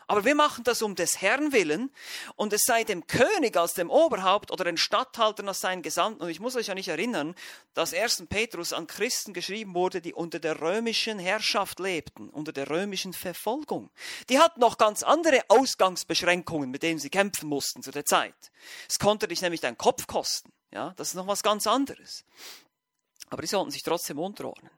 Aber 0.10 0.24
wir 0.24 0.36
machen 0.36 0.64
das 0.64 0.82
um 0.82 0.96
des 0.96 1.22
Herrn 1.22 1.52
willen 1.52 1.92
und 2.38 2.54
es 2.54 2.64
sei 2.64 2.86
dem 2.86 3.08
König 3.08 3.58
als 3.58 3.74
dem 3.74 3.90
Oberhaupt 3.90 4.52
oder 4.52 4.64
den 4.64 4.78
Statthaltern 4.78 5.50
als 5.50 5.60
seinen 5.60 5.82
Gesandten. 5.82 6.24
Und 6.24 6.30
ich 6.30 6.40
muss 6.40 6.56
euch 6.56 6.68
ja 6.68 6.76
nicht 6.76 6.88
erinnern, 6.88 7.36
dass 7.74 7.94
1. 7.94 8.28
Petrus 8.30 8.72
an 8.72 8.88
Christen 8.88 9.34
geschrieben 9.34 9.74
wurde, 9.74 10.00
die 10.00 10.14
unter 10.14 10.40
der 10.40 10.62
römischen 10.62 11.20
Herrschaft 11.20 11.80
lebten, 11.80 12.30
unter 12.30 12.54
der 12.54 12.70
römischen 12.70 13.12
Verfolgung. 13.12 13.90
Die 14.30 14.40
hatten 14.40 14.62
noch 14.62 14.78
ganz 14.78 15.04
andere 15.04 15.42
Ausgangsbeschränkungen, 15.50 16.72
mit 16.72 16.84
denen 16.84 17.00
sie 17.00 17.10
kämpfen 17.10 17.50
mussten 17.50 17.84
zu 17.84 17.92
der 17.92 18.06
Zeit. 18.06 18.52
Es 18.88 19.00
konnte 19.00 19.28
dich 19.28 19.42
nämlich 19.42 19.60
deinen 19.60 19.78
Kopf 19.78 20.08
kosten. 20.08 20.54
Ja, 20.72 20.94
das 20.96 21.10
ist 21.10 21.16
noch 21.16 21.28
was 21.28 21.44
ganz 21.44 21.68
anderes. 21.68 22.24
Aber 23.30 23.42
die 23.42 23.48
sollten 23.48 23.72
sich 23.72 23.84
trotzdem 23.84 24.20
unterordnen. 24.20 24.72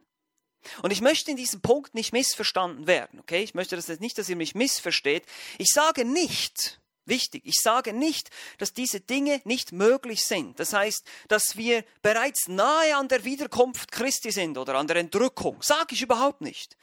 Und 0.82 0.92
ich 0.92 1.02
möchte 1.02 1.32
in 1.32 1.38
diesem 1.38 1.62
Punkt 1.62 1.96
nicht 1.96 2.14
missverstanden 2.14 2.88
werden, 2.88 3.20
okay? 3.20 3.44
Ich 3.44 3.54
möchte 3.54 3.76
das 3.76 3.88
nicht, 4.00 4.18
dass 4.18 4.30
ihr 4.30 4.36
mich 4.36 4.56
missversteht. 4.56 5.26
Ich 5.58 5.72
sage 5.74 6.06
nicht, 6.06 6.80
wichtig, 7.06 7.42
ich 7.46 7.60
sage 7.62 7.92
nicht, 7.92 8.30
dass 8.58 8.74
diese 8.74 9.02
Dinge 9.02 9.42
nicht 9.44 9.72
möglich 9.72 10.24
sind. 10.24 10.60
Das 10.60 10.74
heißt, 10.74 11.06
dass 11.28 11.58
wir 11.58 11.84
bereits 12.02 12.48
nahe 12.48 12.96
an 12.96 13.08
der 13.08 13.26
Wiederkunft 13.26 13.92
Christi 13.92 14.32
sind 14.32 14.58
oder 14.58 14.76
an 14.76 14.88
der 14.88 14.98
Entrückung. 14.98 15.62
Sage 15.62 15.96
ich 15.96 16.02
überhaupt 16.02 16.42
nicht. 16.42 16.78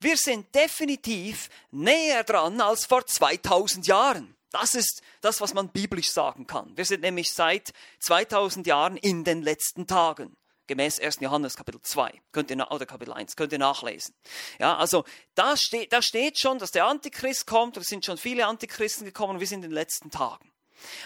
Wir 0.00 0.16
sind 0.16 0.54
definitiv 0.54 1.48
näher 1.70 2.24
dran 2.24 2.60
als 2.60 2.86
vor 2.86 3.06
2000 3.06 3.86
Jahren. 3.86 4.36
Das 4.50 4.74
ist 4.74 5.02
das, 5.20 5.40
was 5.40 5.54
man 5.54 5.68
biblisch 5.68 6.10
sagen 6.10 6.46
kann. 6.46 6.76
Wir 6.76 6.84
sind 6.84 7.02
nämlich 7.02 7.32
seit 7.32 7.72
2000 8.00 8.66
Jahren 8.66 8.96
in 8.96 9.24
den 9.24 9.42
letzten 9.42 9.86
Tagen 9.86 10.36
gemäß 10.66 11.00
1. 11.00 11.18
Johannes 11.20 11.56
Kapitel 11.56 11.80
2, 11.80 12.20
könnt 12.32 12.50
ihr, 12.50 12.70
oder 12.70 12.86
Kapitel 12.86 13.12
1, 13.12 13.36
könnt 13.36 13.52
ihr 13.52 13.58
nachlesen. 13.58 14.14
Ja, 14.58 14.76
also 14.76 15.04
da 15.34 15.56
steht, 15.56 15.92
da 15.92 16.02
steht 16.02 16.38
schon, 16.38 16.58
dass 16.58 16.70
der 16.70 16.86
Antichrist 16.86 17.46
kommt, 17.46 17.76
es 17.76 17.86
sind 17.86 18.04
schon 18.04 18.18
viele 18.18 18.46
Antichristen 18.46 19.04
gekommen, 19.04 19.40
wir 19.40 19.46
sind 19.46 19.64
in 19.64 19.70
den 19.70 19.72
letzten 19.72 20.10
Tagen. 20.10 20.52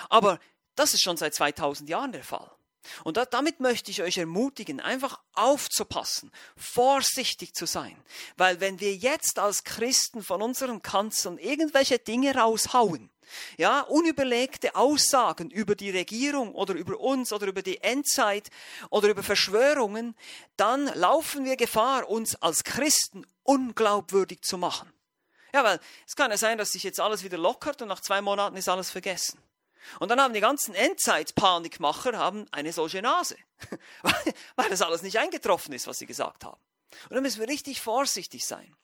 Aber 0.09 0.39
das 0.75 0.95
ist 0.95 1.03
schon 1.03 1.17
seit 1.17 1.35
2000 1.35 1.89
Jahren 1.89 2.13
der 2.13 2.25
Fall. 2.25 2.51
Und 3.05 3.17
da, 3.17 3.25
damit 3.27 3.61
möchte 3.61 3.91
ich 3.91 4.03
euch 4.03 4.19
ermutigen, 4.19 4.81
einfach 4.81 5.21
aufzupassen, 5.35 6.33
vorsichtig 6.57 7.55
zu 7.55 7.67
sein. 7.67 7.97
Weil 8.37 8.61
wenn 8.61 8.81
wir 8.81 8.95
jetzt 8.95 9.39
als 9.39 9.65
Christen 9.65 10.23
von 10.23 10.41
unseren 10.41 10.81
Kanzeln 10.83 11.39
irgendwelche 11.39 11.99
Dinge 11.99 12.35
raushauen, 12.35 13.11
ja, 13.57 13.81
unüberlegte 13.83 14.75
Aussagen 14.75 15.51
über 15.51 15.75
die 15.75 15.91
Regierung 15.91 16.55
oder 16.55 16.75
über 16.75 16.99
uns 16.99 17.33
oder 17.33 17.47
über 17.47 17.63
die 17.63 17.83
Endzeit 17.83 18.51
oder 18.91 19.09
über 19.09 19.23
Verschwörungen, 19.23 20.15
dann 20.57 20.87
laufen 20.95 21.45
wir 21.45 21.57
Gefahr, 21.57 22.09
uns 22.09 22.37
als 22.37 22.65
Christen 22.65 23.27
unglaubwürdig 23.43 24.43
zu 24.43 24.59
machen. 24.59 24.93
Ja, 25.53 25.65
weil 25.65 25.81
es 26.07 26.17
kann 26.17 26.31
ja 26.31 26.37
sein, 26.37 26.59
dass 26.59 26.73
sich 26.73 26.83
jetzt 26.83 27.01
alles 27.01 27.25
wieder 27.25 27.39
lockert 27.39 27.83
und 27.83 27.89
nach 27.89 28.01
zwei 28.01 28.21
Monaten 28.21 28.57
ist 28.57 28.69
alles 28.69 28.91
vergessen. 28.91 29.41
Und 29.99 30.09
dann 30.09 30.21
haben 30.21 30.35
die 30.35 30.41
ganzen 30.41 30.75
Endzeitpanikmacher 30.75 32.17
haben 32.17 32.47
eine 32.53 32.73
solche 32.73 33.03
Nase, 33.03 33.37
weil 34.57 34.69
das 34.69 34.83
alles 34.83 35.03
nicht 35.03 35.19
eingetroffen 35.19 35.73
ist, 35.73 35.87
was 35.87 35.99
sie 35.99 36.07
gesagt 36.07 36.45
haben. 36.45 36.61
Und 37.05 37.15
dann 37.15 37.23
müssen 37.23 37.41
wir 37.41 37.49
richtig 37.49 37.81
vorsichtig 37.81 38.47
sein. 38.47 38.77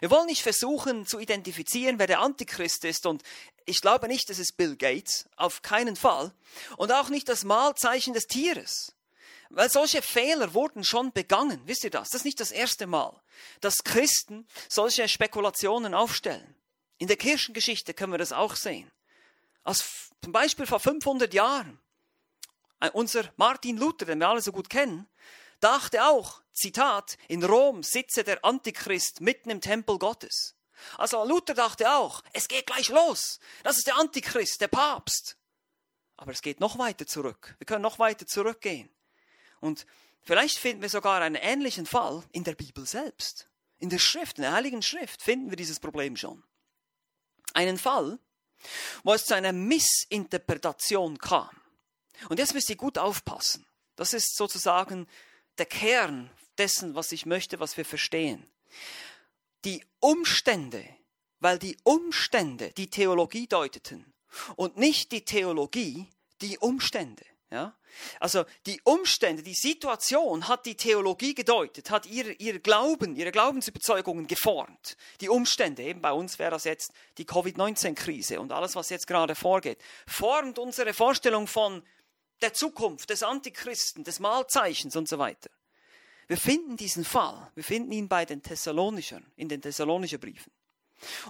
Wir 0.00 0.10
wollen 0.10 0.26
nicht 0.26 0.42
versuchen 0.42 1.06
zu 1.06 1.18
identifizieren, 1.18 1.98
wer 1.98 2.06
der 2.06 2.20
Antichrist 2.20 2.84
ist. 2.84 3.06
Und 3.06 3.22
ich 3.64 3.80
glaube 3.80 4.08
nicht, 4.08 4.28
dass 4.30 4.38
es 4.38 4.52
Bill 4.52 4.76
Gates, 4.76 5.26
auf 5.36 5.62
keinen 5.62 5.96
Fall. 5.96 6.32
Und 6.76 6.92
auch 6.92 7.08
nicht 7.08 7.28
das 7.28 7.44
Malzeichen 7.44 8.14
des 8.14 8.26
Tieres. 8.26 8.94
Weil 9.50 9.68
solche 9.68 10.00
Fehler 10.00 10.54
wurden 10.54 10.84
schon 10.84 11.12
begangen. 11.12 11.60
Wisst 11.66 11.84
ihr 11.84 11.90
das? 11.90 12.10
Das 12.10 12.20
ist 12.20 12.24
nicht 12.24 12.40
das 12.40 12.52
erste 12.52 12.86
Mal, 12.86 13.20
dass 13.60 13.82
Christen 13.82 14.46
solche 14.68 15.08
Spekulationen 15.08 15.94
aufstellen. 15.94 16.54
In 16.98 17.08
der 17.08 17.16
Kirchengeschichte 17.16 17.94
können 17.94 18.12
wir 18.12 18.18
das 18.18 18.32
auch 18.32 18.54
sehen. 18.54 18.90
Als 19.64 20.10
zum 20.22 20.32
Beispiel 20.32 20.66
vor 20.66 20.80
500 20.80 21.34
Jahren. 21.34 21.80
Unser 22.92 23.30
Martin 23.36 23.76
Luther, 23.76 24.06
den 24.06 24.18
wir 24.18 24.28
alle 24.28 24.40
so 24.40 24.52
gut 24.52 24.70
kennen, 24.70 25.06
dachte 25.60 26.04
auch, 26.04 26.42
Zitat, 26.52 27.16
in 27.28 27.44
Rom 27.44 27.82
sitze 27.82 28.24
der 28.24 28.44
Antichrist 28.44 29.20
mitten 29.20 29.50
im 29.50 29.60
Tempel 29.60 29.98
Gottes. 29.98 30.56
Also 30.98 31.24
Luther 31.24 31.54
dachte 31.54 31.92
auch, 31.92 32.22
es 32.32 32.48
geht 32.48 32.66
gleich 32.66 32.88
los. 32.88 33.38
Das 33.62 33.78
ist 33.78 33.86
der 33.86 33.96
Antichrist, 33.96 34.60
der 34.60 34.68
Papst. 34.68 35.36
Aber 36.16 36.32
es 36.32 36.42
geht 36.42 36.60
noch 36.60 36.78
weiter 36.78 37.06
zurück. 37.06 37.54
Wir 37.58 37.66
können 37.66 37.82
noch 37.82 37.98
weiter 37.98 38.26
zurückgehen. 38.26 38.90
Und 39.60 39.86
vielleicht 40.22 40.58
finden 40.58 40.82
wir 40.82 40.88
sogar 40.88 41.20
einen 41.20 41.34
ähnlichen 41.34 41.86
Fall 41.86 42.22
in 42.32 42.44
der 42.44 42.54
Bibel 42.54 42.86
selbst. 42.86 43.48
In 43.78 43.88
der 43.88 43.98
Schrift, 43.98 44.38
in 44.38 44.42
der 44.42 44.52
Heiligen 44.52 44.82
Schrift 44.82 45.22
finden 45.22 45.50
wir 45.50 45.56
dieses 45.56 45.80
Problem 45.80 46.16
schon. 46.16 46.44
Einen 47.54 47.78
Fall, 47.78 48.18
wo 49.02 49.14
es 49.14 49.24
zu 49.24 49.34
einer 49.34 49.52
Missinterpretation 49.52 51.18
kam. 51.18 51.50
Und 52.28 52.38
jetzt 52.38 52.52
müsst 52.52 52.68
ihr 52.68 52.76
gut 52.76 52.98
aufpassen. 52.98 53.66
Das 53.96 54.12
ist 54.12 54.36
sozusagen 54.36 55.08
der 55.60 55.66
Kern 55.66 56.30
dessen, 56.58 56.96
was 56.96 57.12
ich 57.12 57.26
möchte, 57.26 57.60
was 57.60 57.76
wir 57.76 57.84
verstehen. 57.84 58.44
Die 59.64 59.84
Umstände, 60.00 60.84
weil 61.38 61.58
die 61.58 61.76
Umstände 61.84 62.72
die 62.72 62.90
Theologie 62.90 63.46
deuteten 63.46 64.12
und 64.56 64.76
nicht 64.76 65.12
die 65.12 65.24
Theologie 65.24 66.08
die 66.40 66.58
Umstände. 66.58 67.24
Ja? 67.50 67.76
Also 68.20 68.44
die 68.66 68.80
Umstände, 68.84 69.42
die 69.42 69.54
Situation 69.54 70.48
hat 70.48 70.64
die 70.64 70.76
Theologie 70.76 71.34
gedeutet, 71.34 71.90
hat 71.90 72.06
ihr, 72.06 72.38
ihr 72.40 72.60
Glauben, 72.60 73.16
ihre 73.16 73.32
Glaubensüberzeugungen 73.32 74.26
geformt. 74.26 74.96
Die 75.20 75.28
Umstände, 75.28 75.82
eben 75.82 76.00
bei 76.00 76.12
uns 76.12 76.38
wäre 76.38 76.52
das 76.52 76.64
jetzt 76.64 76.92
die 77.18 77.26
Covid-19-Krise 77.26 78.40
und 78.40 78.52
alles, 78.52 78.76
was 78.76 78.88
jetzt 78.88 79.06
gerade 79.06 79.34
vorgeht, 79.34 79.78
formt 80.06 80.58
unsere 80.58 80.94
Vorstellung 80.94 81.46
von 81.46 81.82
der 82.42 82.54
Zukunft, 82.54 83.10
des 83.10 83.22
Antichristen, 83.22 84.04
des 84.04 84.20
Mahlzeichens 84.20 84.96
und 84.96 85.08
so 85.08 85.18
weiter. 85.18 85.50
Wir 86.26 86.36
finden 86.36 86.76
diesen 86.76 87.04
Fall, 87.04 87.50
wir 87.54 87.64
finden 87.64 87.92
ihn 87.92 88.08
bei 88.08 88.24
den 88.24 88.42
Thessalonichern, 88.42 89.26
in 89.36 89.48
den 89.48 89.62
Thessalonicher 89.62 90.18
Briefen. 90.18 90.52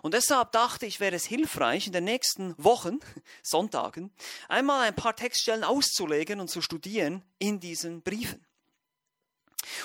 Und 0.02 0.14
deshalb 0.14 0.52
dachte 0.52 0.86
ich, 0.86 1.00
wäre 1.00 1.14
es 1.14 1.24
hilfreich, 1.24 1.86
in 1.86 1.92
den 1.92 2.04
nächsten 2.04 2.54
Wochen, 2.62 2.98
Sonntagen, 3.42 4.12
einmal 4.48 4.86
ein 4.86 4.94
paar 4.94 5.16
Textstellen 5.16 5.64
auszulegen 5.64 6.40
und 6.40 6.48
zu 6.48 6.60
studieren 6.60 7.22
in 7.38 7.60
diesen 7.60 8.02
Briefen. 8.02 8.44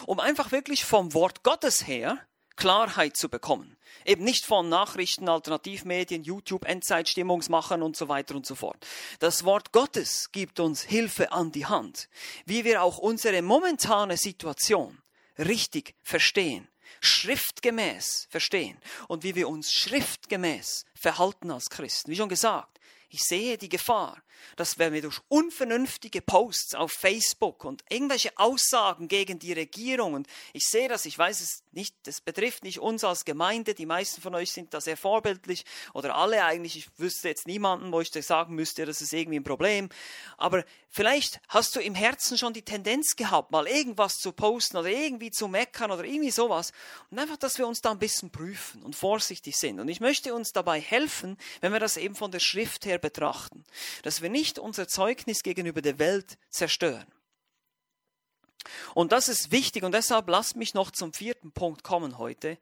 Um 0.06 0.20
einfach 0.20 0.52
wirklich 0.52 0.86
vom 0.86 1.14
Wort 1.14 1.44
Gottes 1.44 1.88
her 1.88 2.20
Klarheit 2.56 3.18
zu 3.18 3.30
bekommen. 3.30 3.78
Eben 4.06 4.24
nicht 4.24 4.46
von 4.46 4.70
Nachrichten, 4.70 5.30
Alternativmedien, 5.30 6.24
YouTube, 6.24 6.66
Endzeitstimmungsmachern 6.66 7.82
und 7.82 7.96
so 7.98 8.08
weiter 8.08 8.36
und 8.36 8.46
so 8.46 8.56
fort. 8.56 8.86
Das 9.20 9.44
Wort 9.44 9.72
Gottes 9.72 10.32
gibt 10.32 10.60
uns 10.60 10.82
Hilfe 10.82 11.32
an 11.32 11.52
die 11.52 11.66
Hand, 11.66 12.08
wie 12.46 12.64
wir 12.64 12.84
auch 12.84 12.98
unsere 12.98 13.42
momentane 13.42 14.18
Situation 14.18 15.02
richtig 15.38 15.96
verstehen 16.04 16.68
schriftgemäß 17.02 18.28
verstehen 18.30 18.78
und 19.08 19.24
wie 19.24 19.36
wir 19.36 19.50
uns 19.50 19.72
schriftgemäß 19.72 20.86
verhalten 20.96 21.52
als 21.52 21.70
Christen. 21.70 22.12
Wie 22.12 22.16
schon 22.16 22.30
gesagt, 22.30 22.80
ich 23.10 23.22
sehe 23.22 23.58
die 23.58 23.70
Gefahr, 23.70 24.22
dass 24.56 24.78
wenn 24.80 24.94
wir 24.94 25.02
durch 25.02 25.20
unvernünftige 25.28 26.22
Posts 26.22 26.76
auf 26.76 26.92
Facebook 26.92 27.66
und 27.66 27.84
irgendwelche 27.90 28.32
Aussagen 28.38 29.08
gegen 29.08 29.40
die 29.40 29.54
Regierung. 29.54 30.14
Und 30.14 30.28
ich 30.54 30.64
sehe 30.68 30.88
das, 30.88 31.06
ich 31.06 31.18
weiß 31.18 31.42
es 31.42 31.64
nicht, 31.72 31.96
das 32.04 32.22
betrifft 32.22 32.64
nicht 32.64 32.80
uns 32.80 33.04
als 33.04 33.26
Gemeinde, 33.26 33.74
die 33.74 33.86
meisten 33.86 34.22
von 34.22 34.36
euch 34.36 34.52
sind 34.52 34.74
da 34.74 34.82
sehr 34.82 34.98
vorbildlich 34.98 35.66
oder 35.94 36.16
alle 36.16 36.44
eigentlich, 36.46 36.78
ich 36.78 36.90
wüsste 36.98 37.30
jetzt 37.30 37.48
niemanden, 37.48 37.92
wo 37.92 38.02
ich 38.02 38.12
dir 38.12 38.24
sagen 38.24 38.56
müsste, 38.56 38.86
das 38.86 39.02
ist 39.02 39.14
irgendwie 39.14 39.40
ein 39.40 39.44
Problem, 39.44 39.90
aber 40.38 40.64
vielleicht 40.90 41.42
hast 41.50 41.76
du 41.76 41.82
im 41.82 41.96
Herzen 41.96 42.38
schon 42.38 42.54
die 42.54 42.62
Tendenz 42.62 43.16
gehabt, 43.16 43.52
mal 43.52 43.68
irgendwas 43.68 44.18
zu 44.18 44.32
posten 44.32 44.78
oder 44.78 44.90
irgendwie 44.90 45.32
zu 45.32 45.48
meckern 45.48 45.92
oder 45.92 46.04
irgendwie 46.04 46.32
sowas. 46.32 46.72
Und 47.12 47.20
einfach, 47.20 47.38
dass 47.38 47.58
wir 47.58 47.68
uns 47.68 47.82
da 47.82 47.92
ein 47.92 48.00
bisschen 48.00 48.32
prüfen 48.32 48.82
und 48.82 48.96
vorsichtig 48.96 49.58
sind. 49.58 49.80
Und 49.80 49.90
ich 49.90 50.00
möchte 50.00 50.34
uns 50.34 50.54
dabei 50.54 50.80
helfen, 50.80 51.38
wenn 51.62 51.74
wir 51.74 51.80
das 51.80 51.98
eben 51.98 52.16
von 52.16 52.32
der 52.32 52.40
Schrift 52.40 52.86
her 52.86 52.98
betrachten, 52.98 53.64
dass 54.04 54.22
wir 54.26 54.32
nicht 54.32 54.58
unser 54.58 54.88
Zeugnis 54.88 55.44
gegenüber 55.44 55.84
der 55.84 56.00
Welt 56.00 56.40
zerstören. 56.50 57.06
Und 58.96 59.12
das 59.12 59.30
ist 59.30 59.52
wichtig 59.52 59.84
und 59.84 59.92
deshalb 59.92 60.28
lasst 60.28 60.56
mich 60.56 60.74
noch 60.74 60.90
zum 60.90 61.14
vierten 61.14 61.52
Punkt 61.52 61.84
kommen 61.84 62.18
heute, 62.18 62.58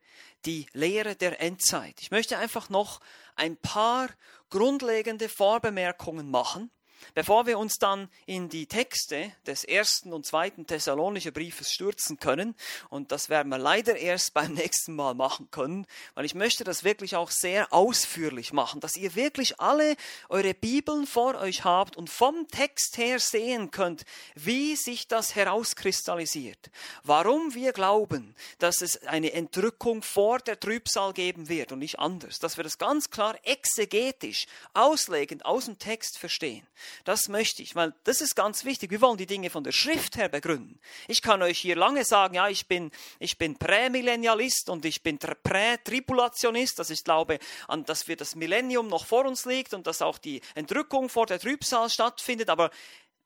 die 0.45 0.65
Lehre 0.73 1.15
der 1.15 1.39
Endzeit. 1.39 2.01
Ich 2.01 2.11
möchte 2.11 2.37
einfach 2.37 2.67
noch 2.67 2.99
ein 3.35 3.55
paar 3.55 4.09
grundlegende 4.49 5.29
Vorbemerkungen 5.29 6.29
machen 6.29 6.69
Bevor 7.13 7.45
wir 7.45 7.59
uns 7.59 7.77
dann 7.77 8.09
in 8.25 8.49
die 8.49 8.65
Texte 8.65 9.31
des 9.45 9.63
ersten 9.63 10.13
und 10.13 10.25
zweiten 10.25 10.67
Thessalonischer 10.67 11.31
Briefes 11.31 11.71
stürzen 11.71 12.19
können, 12.19 12.55
und 12.89 13.11
das 13.11 13.29
werden 13.29 13.49
wir 13.49 13.57
leider 13.57 13.95
erst 13.95 14.33
beim 14.33 14.53
nächsten 14.53 14.95
Mal 14.95 15.13
machen 15.13 15.49
können, 15.51 15.85
weil 16.15 16.25
ich 16.25 16.35
möchte 16.35 16.63
das 16.63 16.83
wirklich 16.83 17.15
auch 17.15 17.31
sehr 17.31 17.71
ausführlich 17.73 18.53
machen, 18.53 18.79
dass 18.79 18.95
ihr 18.95 19.15
wirklich 19.15 19.59
alle 19.59 19.95
eure 20.29 20.53
Bibeln 20.53 21.07
vor 21.07 21.35
euch 21.35 21.63
habt 21.63 21.97
und 21.97 22.09
vom 22.09 22.47
Text 22.47 22.97
her 22.97 23.19
sehen 23.19 23.71
könnt, 23.71 24.03
wie 24.35 24.75
sich 24.75 25.07
das 25.07 25.35
herauskristallisiert. 25.35 26.69
Warum 27.03 27.53
wir 27.53 27.73
glauben, 27.73 28.35
dass 28.59 28.81
es 28.81 29.03
eine 29.07 29.33
Entrückung 29.33 30.01
vor 30.03 30.39
der 30.39 30.59
Trübsal 30.59 31.13
geben 31.13 31.49
wird 31.49 31.71
und 31.71 31.79
nicht 31.79 31.99
anders. 31.99 32.39
Dass 32.39 32.57
wir 32.57 32.63
das 32.63 32.77
ganz 32.77 33.09
klar 33.09 33.35
exegetisch, 33.43 34.45
auslegend 34.73 35.45
aus 35.45 35.65
dem 35.65 35.79
Text 35.79 36.17
verstehen. 36.17 36.65
Das 37.03 37.27
möchte 37.29 37.61
ich, 37.61 37.75
weil 37.75 37.93
das 38.03 38.21
ist 38.21 38.35
ganz 38.35 38.65
wichtig. 38.65 38.91
Wir 38.91 39.01
wollen 39.01 39.17
die 39.17 39.25
Dinge 39.25 39.49
von 39.49 39.63
der 39.63 39.71
Schrift 39.71 40.17
her 40.17 40.29
begründen. 40.29 40.79
Ich 41.07 41.21
kann 41.21 41.41
euch 41.41 41.59
hier 41.59 41.75
lange 41.75 42.05
sagen, 42.05 42.35
ja, 42.35 42.47
ich 42.49 42.67
bin, 42.67 42.91
ich 43.19 43.37
bin 43.37 43.57
Prämillennialist 43.57 44.69
und 44.69 44.85
ich 44.85 45.03
bin 45.03 45.19
Prätribulationist, 45.19 46.79
dass 46.79 46.89
ich 46.89 47.03
glaube, 47.03 47.39
an, 47.67 47.85
dass 47.85 48.07
wir 48.07 48.15
das 48.15 48.35
Millennium 48.35 48.87
noch 48.87 49.05
vor 49.05 49.25
uns 49.25 49.45
liegt 49.45 49.73
und 49.73 49.87
dass 49.87 50.01
auch 50.01 50.17
die 50.17 50.41
Entrückung 50.55 51.09
vor 51.09 51.25
der 51.25 51.39
Trübsal 51.39 51.89
stattfindet, 51.89 52.49
aber 52.49 52.71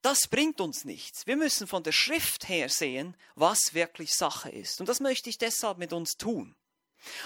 das 0.01 0.27
bringt 0.27 0.61
uns 0.61 0.85
nichts. 0.85 1.27
Wir 1.27 1.35
müssen 1.35 1.67
von 1.67 1.83
der 1.83 1.91
Schrift 1.91 2.47
her 2.47 2.69
sehen, 2.69 3.15
was 3.35 3.73
wirklich 3.73 4.13
Sache 4.13 4.49
ist. 4.49 4.79
Und 4.79 4.87
das 4.87 4.99
möchte 4.99 5.29
ich 5.29 5.37
deshalb 5.37 5.77
mit 5.77 5.91
uns 5.91 6.17
tun. 6.17 6.55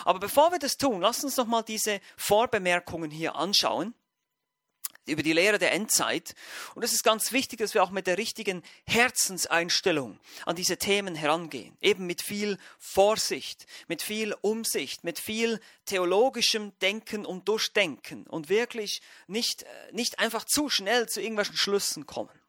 Aber 0.05 0.19
bevor 0.19 0.51
wir 0.51 0.59
das 0.59 0.77
tun, 0.77 1.01
lasst 1.01 1.23
uns 1.23 1.37
noch 1.37 1.47
mal 1.47 1.63
diese 1.63 2.01
Vorbemerkungen 2.17 3.11
hier 3.11 3.35
anschauen 3.35 3.93
über 5.05 5.23
die 5.23 5.33
Lehre 5.33 5.59
der 5.59 5.71
Endzeit. 5.71 6.35
Und 6.75 6.83
es 6.83 6.93
ist 6.93 7.03
ganz 7.03 7.31
wichtig, 7.31 7.59
dass 7.59 7.73
wir 7.73 7.83
auch 7.83 7.91
mit 7.91 8.07
der 8.07 8.17
richtigen 8.17 8.63
Herzenseinstellung 8.85 10.19
an 10.45 10.55
diese 10.55 10.77
Themen 10.77 11.15
herangehen. 11.15 11.75
Eben 11.81 12.05
mit 12.05 12.21
viel 12.21 12.57
Vorsicht, 12.77 13.65
mit 13.87 14.01
viel 14.01 14.35
Umsicht, 14.41 15.03
mit 15.03 15.19
viel 15.19 15.59
theologischem 15.85 16.71
Denken 16.79 17.25
und 17.25 17.47
Durchdenken 17.47 18.27
und 18.27 18.49
wirklich 18.49 19.01
nicht, 19.27 19.63
äh, 19.63 19.67
nicht 19.91 20.19
einfach 20.19 20.45
zu 20.45 20.69
schnell 20.69 21.07
zu 21.09 21.21
irgendwelchen 21.21 21.57
Schlüssen 21.57 22.05
kommen. 22.05 22.40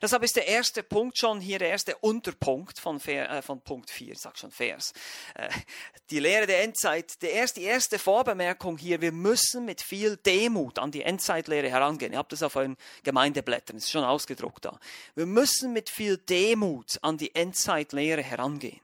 Deshalb 0.00 0.22
ist 0.22 0.36
der 0.36 0.46
erste 0.46 0.82
Punkt 0.82 1.18
schon 1.18 1.40
hier 1.40 1.58
der 1.58 1.70
erste 1.70 1.96
Unterpunkt 1.98 2.78
von, 2.78 3.00
äh, 3.00 3.42
von 3.42 3.60
Punkt 3.60 3.90
4, 3.90 4.12
ich 4.12 4.18
sag 4.18 4.38
schon 4.38 4.50
Vers. 4.50 4.92
Äh, 5.34 5.48
die 6.10 6.20
Lehre 6.20 6.46
der 6.46 6.62
Endzeit, 6.62 7.20
der 7.22 7.32
erste, 7.32 7.60
die 7.60 7.66
erste 7.66 7.98
Vorbemerkung 7.98 8.78
hier, 8.78 9.00
wir 9.00 9.12
müssen 9.12 9.64
mit 9.64 9.80
viel 9.80 10.16
Demut 10.16 10.78
an 10.78 10.90
die 10.90 11.02
Endzeitlehre 11.02 11.68
herangehen. 11.68 12.12
Ihr 12.12 12.18
habt 12.18 12.32
das 12.32 12.42
auf 12.42 12.56
euren 12.56 12.76
Gemeindeblättern, 13.02 13.76
ist 13.76 13.90
schon 13.90 14.04
ausgedruckt 14.04 14.64
da. 14.64 14.78
Wir 15.14 15.26
müssen 15.26 15.72
mit 15.72 15.90
viel 15.90 16.18
Demut 16.18 16.98
an 17.02 17.18
die 17.18 17.34
Endzeitlehre 17.34 18.22
herangehen. 18.22 18.80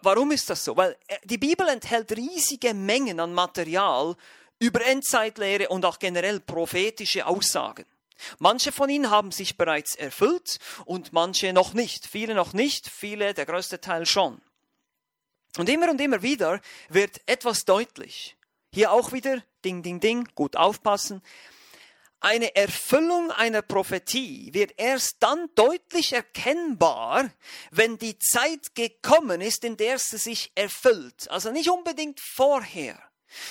Warum 0.00 0.30
ist 0.32 0.48
das 0.48 0.64
so? 0.64 0.76
Weil 0.76 0.96
äh, 1.06 1.16
die 1.24 1.38
Bibel 1.38 1.68
enthält 1.68 2.16
riesige 2.16 2.72
Mengen 2.72 3.20
an 3.20 3.34
Material 3.34 4.16
über 4.58 4.84
Endzeitlehre 4.86 5.68
und 5.68 5.84
auch 5.84 5.98
generell 5.98 6.40
prophetische 6.40 7.26
Aussagen. 7.26 7.84
Manche 8.38 8.72
von 8.72 8.88
ihnen 8.88 9.10
haben 9.10 9.32
sich 9.32 9.56
bereits 9.56 9.94
erfüllt 9.94 10.58
und 10.84 11.12
manche 11.12 11.52
noch 11.52 11.74
nicht. 11.74 12.06
Viele 12.06 12.34
noch 12.34 12.52
nicht, 12.52 12.88
viele, 12.88 13.34
der 13.34 13.46
größte 13.46 13.80
Teil 13.80 14.06
schon. 14.06 14.40
Und 15.58 15.68
immer 15.68 15.90
und 15.90 16.00
immer 16.00 16.22
wieder 16.22 16.60
wird 16.88 17.20
etwas 17.26 17.64
deutlich. 17.64 18.36
Hier 18.72 18.90
auch 18.92 19.12
wieder, 19.12 19.42
ding, 19.64 19.82
ding, 19.82 20.00
ding, 20.00 20.28
gut 20.34 20.56
aufpassen. 20.56 21.22
Eine 22.20 22.54
Erfüllung 22.54 23.32
einer 23.32 23.62
Prophetie 23.62 24.54
wird 24.54 24.74
erst 24.76 25.16
dann 25.20 25.50
deutlich 25.56 26.12
erkennbar, 26.12 27.30
wenn 27.72 27.98
die 27.98 28.16
Zeit 28.18 28.76
gekommen 28.76 29.40
ist, 29.40 29.64
in 29.64 29.76
der 29.76 29.98
sie 29.98 30.18
sich 30.18 30.52
erfüllt. 30.54 31.28
Also 31.30 31.50
nicht 31.50 31.68
unbedingt 31.68 32.20
vorher. 32.20 33.02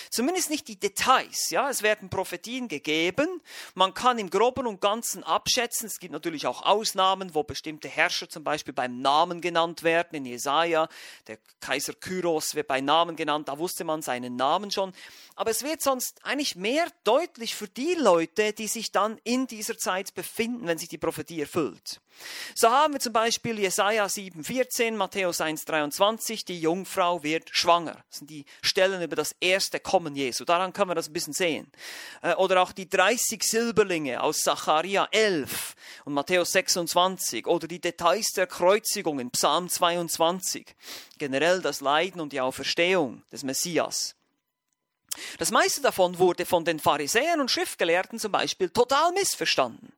Zumindest 0.10 0.50
nicht 0.50 0.67
die 0.67 0.80
Details. 0.80 1.50
Ja, 1.50 1.70
es 1.70 1.82
werden 1.82 2.10
Prophetien 2.10 2.67
gegeben. 2.67 3.41
Man 3.74 3.94
kann 3.94 4.20
im 4.20 4.30
Groben 4.30 4.67
und 4.67 4.82
Ganzen 4.82 5.24
abschätzen. 5.24 5.88
Es 5.88 6.00
gibt 6.00 6.12
natürlich 6.13 6.48
auch 6.48 6.63
Ausnahmen, 6.63 7.34
wo 7.34 7.44
bestimmte 7.44 7.88
Herrscher 7.88 8.30
zum 8.30 8.44
Beispiel 8.44 8.74
beim 8.74 9.02
Namen 9.02 9.41
genannt 9.41 9.84
werden. 9.84 10.15
In 10.15 10.26
Jesaja, 10.26 10.88
der 11.28 11.38
Kaiser 11.60 11.94
Kyros 11.94 12.56
wird 12.56 12.67
bei 12.67 12.82
Namen 12.82 13.15
genannt. 13.15 13.48
Da 13.48 13.58
wusste 13.58 13.84
man 13.84 14.02
seinen 14.02 14.36
Namen 14.36 14.72
schon. 14.72 14.94
Aber 15.36 15.52
es 15.52 15.63
wird 15.63 15.82
sonst 15.82 16.24
eigentlich 16.24 16.56
mehr 16.56 16.88
deutlich 17.04 17.56
für 17.56 17.67
die 17.67 17.96
Leute, 17.96 18.54
die 18.54 18.67
sich 18.67 18.91
dann 18.91 19.20
in 19.24 19.48
dieser 19.48 19.78
Zeit 19.78 20.13
befinden, 20.13 20.67
wenn 20.67 20.78
sich 20.78 20.89
die 20.89 20.98
Prophetie 20.98 21.41
erfüllt. 21.41 22.02
So 22.54 22.69
haben 22.69 22.93
wir 22.93 23.00
zum 23.00 23.13
Beispiel 23.13 23.60
Jesaja 23.60 24.06
7,14, 24.06 24.93
Matthäus 24.93 25.41
1,23, 25.41 26.45
die 26.45 26.60
Jungfrau 26.60 27.24
wird 27.24 27.50
schwanger. 27.52 28.04
Das 28.10 28.19
sind 28.19 28.30
die 28.30 28.45
Stellen 28.62 29.02
über 29.02 29.15
das 29.15 29.36
erste 29.39 29.80
Kommen 29.80 30.15
Jesu. 30.15 30.45
Daran 30.45 30.74
kann 30.74 30.88
man 30.88 30.95
das 30.95 31.10
ein 31.10 31.13
bisschen 31.13 31.34
sehen. 31.34 31.71
Äh, 32.21 32.36
oder 32.36 32.62
auch 32.62 32.71
die 32.71 32.89
30 32.89 33.43
Silberlinge 33.43 34.21
aus 34.21 34.43
Zacharia 34.43 35.08
11 35.12 35.76
und 36.06 36.13
Matthäus 36.13 36.52
26. 36.52 37.47
Oder 37.47 37.67
die 37.67 37.82
Details 37.82 38.32
der 38.34 38.47
Kreuzigung 38.47 39.19
in 39.19 39.32
Psalm 39.32 39.69
22. 39.69 40.76
Generell 41.17 41.62
das 41.62 41.82
Leiden 41.82 42.21
und 42.21 42.34
die 42.34 42.41
Auferstehung 42.41 43.24
des 43.32 43.43
Messias. 43.43 44.15
Das 45.38 45.52
meiste 45.52 45.82
davon 45.82 46.19
wurde 46.19 46.45
von 46.45 46.63
den 46.63 46.80
Pharisäern 46.80 47.41
und 47.41 47.52
Schriftgelehrten 47.52 48.19
zum 48.19 48.32
Beispiel 48.32 48.69
total 48.69 49.12
missverstanden. 49.12 49.93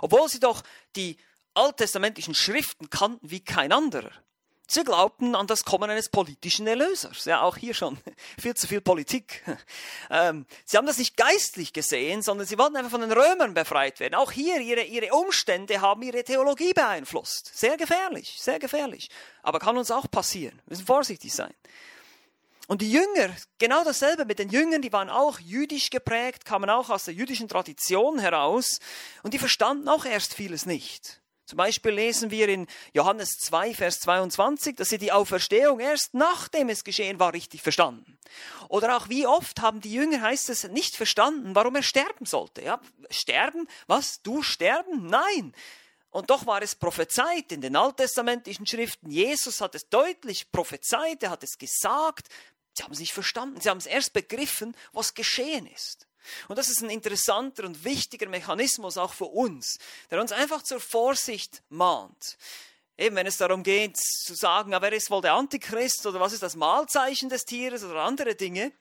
Obwohl 0.00 0.28
sie 0.28 0.40
doch 0.40 0.62
die 0.96 1.16
alttestamentlichen 1.58 2.34
Schriften 2.34 2.90
kannten 2.90 3.30
wie 3.30 3.40
kein 3.40 3.72
anderer. 3.72 4.12
Sie 4.70 4.84
glaubten 4.84 5.34
an 5.34 5.46
das 5.46 5.64
Kommen 5.64 5.88
eines 5.88 6.10
politischen 6.10 6.66
Erlösers. 6.66 7.24
Ja, 7.24 7.40
auch 7.40 7.56
hier 7.56 7.72
schon 7.72 7.96
viel 8.38 8.54
zu 8.54 8.66
viel 8.66 8.82
Politik. 8.82 9.42
Ähm, 10.10 10.44
sie 10.66 10.76
haben 10.76 10.86
das 10.86 10.98
nicht 10.98 11.16
geistlich 11.16 11.72
gesehen, 11.72 12.20
sondern 12.20 12.46
sie 12.46 12.58
wollten 12.58 12.76
einfach 12.76 12.90
von 12.90 13.00
den 13.00 13.12
Römern 13.12 13.54
befreit 13.54 13.98
werden. 13.98 14.14
Auch 14.14 14.30
hier, 14.30 14.60
ihre, 14.60 14.82
ihre 14.82 15.14
Umstände 15.14 15.80
haben 15.80 16.02
ihre 16.02 16.22
Theologie 16.22 16.74
beeinflusst. 16.74 17.50
Sehr 17.58 17.78
gefährlich, 17.78 18.36
sehr 18.38 18.58
gefährlich. 18.58 19.08
Aber 19.42 19.58
kann 19.58 19.78
uns 19.78 19.90
auch 19.90 20.10
passieren. 20.10 20.60
Wir 20.66 20.70
müssen 20.76 20.86
vorsichtig 20.86 21.32
sein. 21.32 21.54
Und 22.66 22.82
die 22.82 22.92
Jünger, 22.92 23.34
genau 23.58 23.82
dasselbe 23.84 24.26
mit 24.26 24.38
den 24.38 24.50
Jüngern, 24.50 24.82
die 24.82 24.92
waren 24.92 25.08
auch 25.08 25.40
jüdisch 25.40 25.88
geprägt, 25.88 26.44
kamen 26.44 26.68
auch 26.68 26.90
aus 26.90 27.06
der 27.06 27.14
jüdischen 27.14 27.48
Tradition 27.48 28.18
heraus 28.18 28.80
und 29.22 29.32
die 29.32 29.38
verstanden 29.38 29.88
auch 29.88 30.04
erst 30.04 30.34
vieles 30.34 30.66
nicht. 30.66 31.22
Zum 31.48 31.56
Beispiel 31.56 31.92
lesen 31.92 32.30
wir 32.30 32.46
in 32.50 32.66
Johannes 32.92 33.38
2, 33.38 33.72
Vers 33.72 34.00
22, 34.00 34.76
dass 34.76 34.90
sie 34.90 34.98
die 34.98 35.12
Auferstehung 35.12 35.80
erst 35.80 36.12
nachdem 36.12 36.68
es 36.68 36.84
geschehen 36.84 37.18
war 37.18 37.32
richtig 37.32 37.62
verstanden. 37.62 38.18
Oder 38.68 38.94
auch 38.98 39.08
wie 39.08 39.26
oft 39.26 39.62
haben 39.62 39.80
die 39.80 39.94
Jünger, 39.94 40.20
heißt 40.20 40.50
es, 40.50 40.64
nicht 40.64 40.94
verstanden, 40.94 41.54
warum 41.54 41.74
er 41.76 41.82
sterben 41.82 42.26
sollte. 42.26 42.60
Ja, 42.60 42.82
sterben? 43.08 43.66
Was? 43.86 44.20
Du 44.20 44.42
sterben? 44.42 45.06
Nein. 45.06 45.54
Und 46.10 46.28
doch 46.28 46.44
war 46.44 46.60
es 46.60 46.74
prophezeit 46.74 47.50
in 47.50 47.62
den 47.62 47.76
alttestamentlichen 47.76 48.66
Schriften. 48.66 49.10
Jesus 49.10 49.62
hat 49.62 49.74
es 49.74 49.88
deutlich 49.88 50.52
prophezeit, 50.52 51.22
er 51.22 51.30
hat 51.30 51.44
es 51.44 51.56
gesagt. 51.56 52.28
Sie 52.76 52.82
haben 52.82 52.92
es 52.92 52.98
nicht 52.98 53.14
verstanden. 53.14 53.58
Sie 53.58 53.70
haben 53.70 53.78
es 53.78 53.86
erst 53.86 54.12
begriffen, 54.12 54.76
was 54.92 55.14
geschehen 55.14 55.66
ist. 55.66 56.07
Und 56.48 56.58
das 56.58 56.68
ist 56.68 56.82
ein 56.82 56.90
interessanter 56.90 57.64
und 57.64 57.84
wichtiger 57.84 58.28
Mechanismus 58.28 58.96
auch 58.96 59.12
für 59.12 59.26
uns, 59.26 59.78
der 60.10 60.20
uns 60.20 60.32
einfach 60.32 60.62
zur 60.62 60.80
Vorsicht 60.80 61.62
mahnt. 61.68 62.36
Eben, 62.96 63.14
wenn 63.16 63.26
es 63.26 63.36
darum 63.36 63.62
geht, 63.62 63.96
zu 63.96 64.34
sagen, 64.34 64.72
wer 64.72 64.92
ist 64.92 65.10
wohl 65.10 65.22
der 65.22 65.34
Antichrist 65.34 66.04
oder 66.06 66.18
was 66.18 66.32
ist 66.32 66.42
das 66.42 66.56
Mahlzeichen 66.56 67.28
des 67.28 67.44
Tieres 67.44 67.84
oder 67.84 68.02
andere 68.02 68.34
Dinge, 68.34 68.72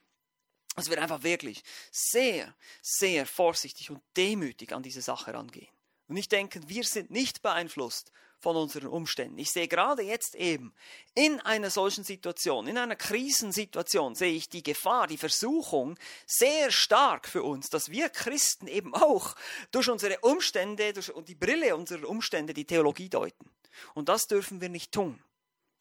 dass 0.75 0.89
wir 0.89 1.01
einfach 1.01 1.23
wirklich 1.23 1.63
sehr, 1.91 2.53
sehr 2.81 3.25
vorsichtig 3.25 3.89
und 3.89 4.01
demütig 4.15 4.73
an 4.73 4.83
diese 4.83 5.01
Sache 5.01 5.33
rangehen. 5.33 5.69
Und 6.07 6.15
nicht 6.15 6.31
denken, 6.31 6.67
wir 6.67 6.83
sind 6.83 7.11
nicht 7.11 7.41
beeinflusst 7.41 8.11
von 8.39 8.55
unseren 8.55 8.87
Umständen. 8.87 9.37
Ich 9.39 9.51
sehe 9.51 9.67
gerade 9.67 10.03
jetzt 10.03 10.35
eben 10.35 10.73
in 11.15 11.39
einer 11.41 11.69
solchen 11.69 12.03
Situation, 12.03 12.67
in 12.67 12.77
einer 12.77 12.95
Krisensituation, 12.95 14.15
sehe 14.15 14.33
ich 14.33 14.49
die 14.49 14.63
Gefahr, 14.63 15.07
die 15.07 15.17
Versuchung 15.17 15.97
sehr 16.25 16.71
stark 16.71 17.27
für 17.27 17.43
uns, 17.43 17.69
dass 17.69 17.89
wir 17.89 18.09
Christen 18.09 18.67
eben 18.67 18.93
auch 18.93 19.35
durch 19.71 19.89
unsere 19.89 20.19
Umstände 20.19 20.93
durch 20.93 21.11
die 21.27 21.35
Brille 21.35 21.75
unserer 21.75 22.07
Umstände 22.07 22.53
die 22.53 22.65
Theologie 22.65 23.09
deuten. 23.09 23.49
Und 23.93 24.09
das 24.09 24.27
dürfen 24.27 24.61
wir 24.61 24.69
nicht 24.69 24.91
tun. 24.91 25.21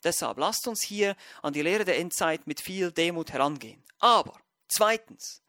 Deshalb 0.04 0.38
lasst 0.38 0.68
uns 0.68 0.82
hier 0.82 1.16
an 1.42 1.52
die 1.52 1.62
Lehre 1.62 1.84
der 1.84 1.98
Endzeit 1.98 2.46
mit 2.46 2.60
viel 2.60 2.92
Demut 2.92 3.32
herangehen. 3.32 3.82
Aber 3.98 4.38
zweitens, 4.68 5.42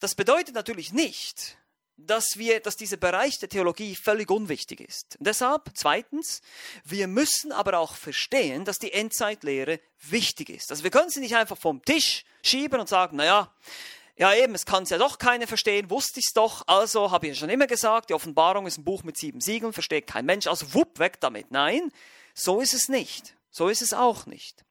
das 0.00 0.14
bedeutet 0.14 0.54
natürlich 0.54 0.92
nicht, 0.92 1.56
dass 1.96 2.36
wir, 2.36 2.60
dass 2.60 2.76
dieser 2.76 2.96
Bereich 2.96 3.38
der 3.38 3.48
Theologie 3.48 3.94
völlig 3.94 4.30
unwichtig 4.30 4.80
ist. 4.80 5.16
Und 5.18 5.26
deshalb, 5.26 5.70
zweitens, 5.74 6.42
wir 6.84 7.06
müssen 7.06 7.52
aber 7.52 7.78
auch 7.78 7.94
verstehen, 7.94 8.64
dass 8.64 8.78
die 8.78 8.92
Endzeitlehre 8.92 9.80
wichtig 10.00 10.50
ist. 10.50 10.70
Also 10.70 10.84
wir 10.84 10.90
können 10.90 11.10
sie 11.10 11.20
nicht 11.20 11.36
einfach 11.36 11.58
vom 11.58 11.82
Tisch 11.84 12.24
schieben 12.42 12.80
und 12.80 12.88
sagen, 12.88 13.16
naja, 13.16 13.52
ja 14.16 14.34
eben, 14.34 14.54
es 14.54 14.66
kann 14.66 14.84
es 14.84 14.90
ja 14.90 14.98
doch 14.98 15.18
keiner 15.18 15.46
verstehen, 15.46 15.90
wusste 15.90 16.20
ich 16.20 16.26
es 16.28 16.32
doch, 16.32 16.66
also 16.66 17.10
habe 17.10 17.26
ich 17.26 17.34
ja 17.34 17.40
schon 17.40 17.50
immer 17.50 17.66
gesagt, 17.66 18.10
die 18.10 18.14
Offenbarung 18.14 18.66
ist 18.66 18.78
ein 18.78 18.84
Buch 18.84 19.02
mit 19.02 19.16
sieben 19.16 19.40
Siegeln, 19.40 19.72
versteht 19.72 20.06
kein 20.06 20.26
Mensch, 20.26 20.46
also 20.46 20.74
wupp, 20.74 20.98
weg 20.98 21.20
damit. 21.20 21.50
Nein, 21.50 21.90
so 22.34 22.60
ist 22.60 22.74
es 22.74 22.88
nicht. 22.88 23.36
So 23.50 23.68
ist 23.68 23.82
es 23.82 23.94
auch 23.94 24.26
nicht. 24.26 24.63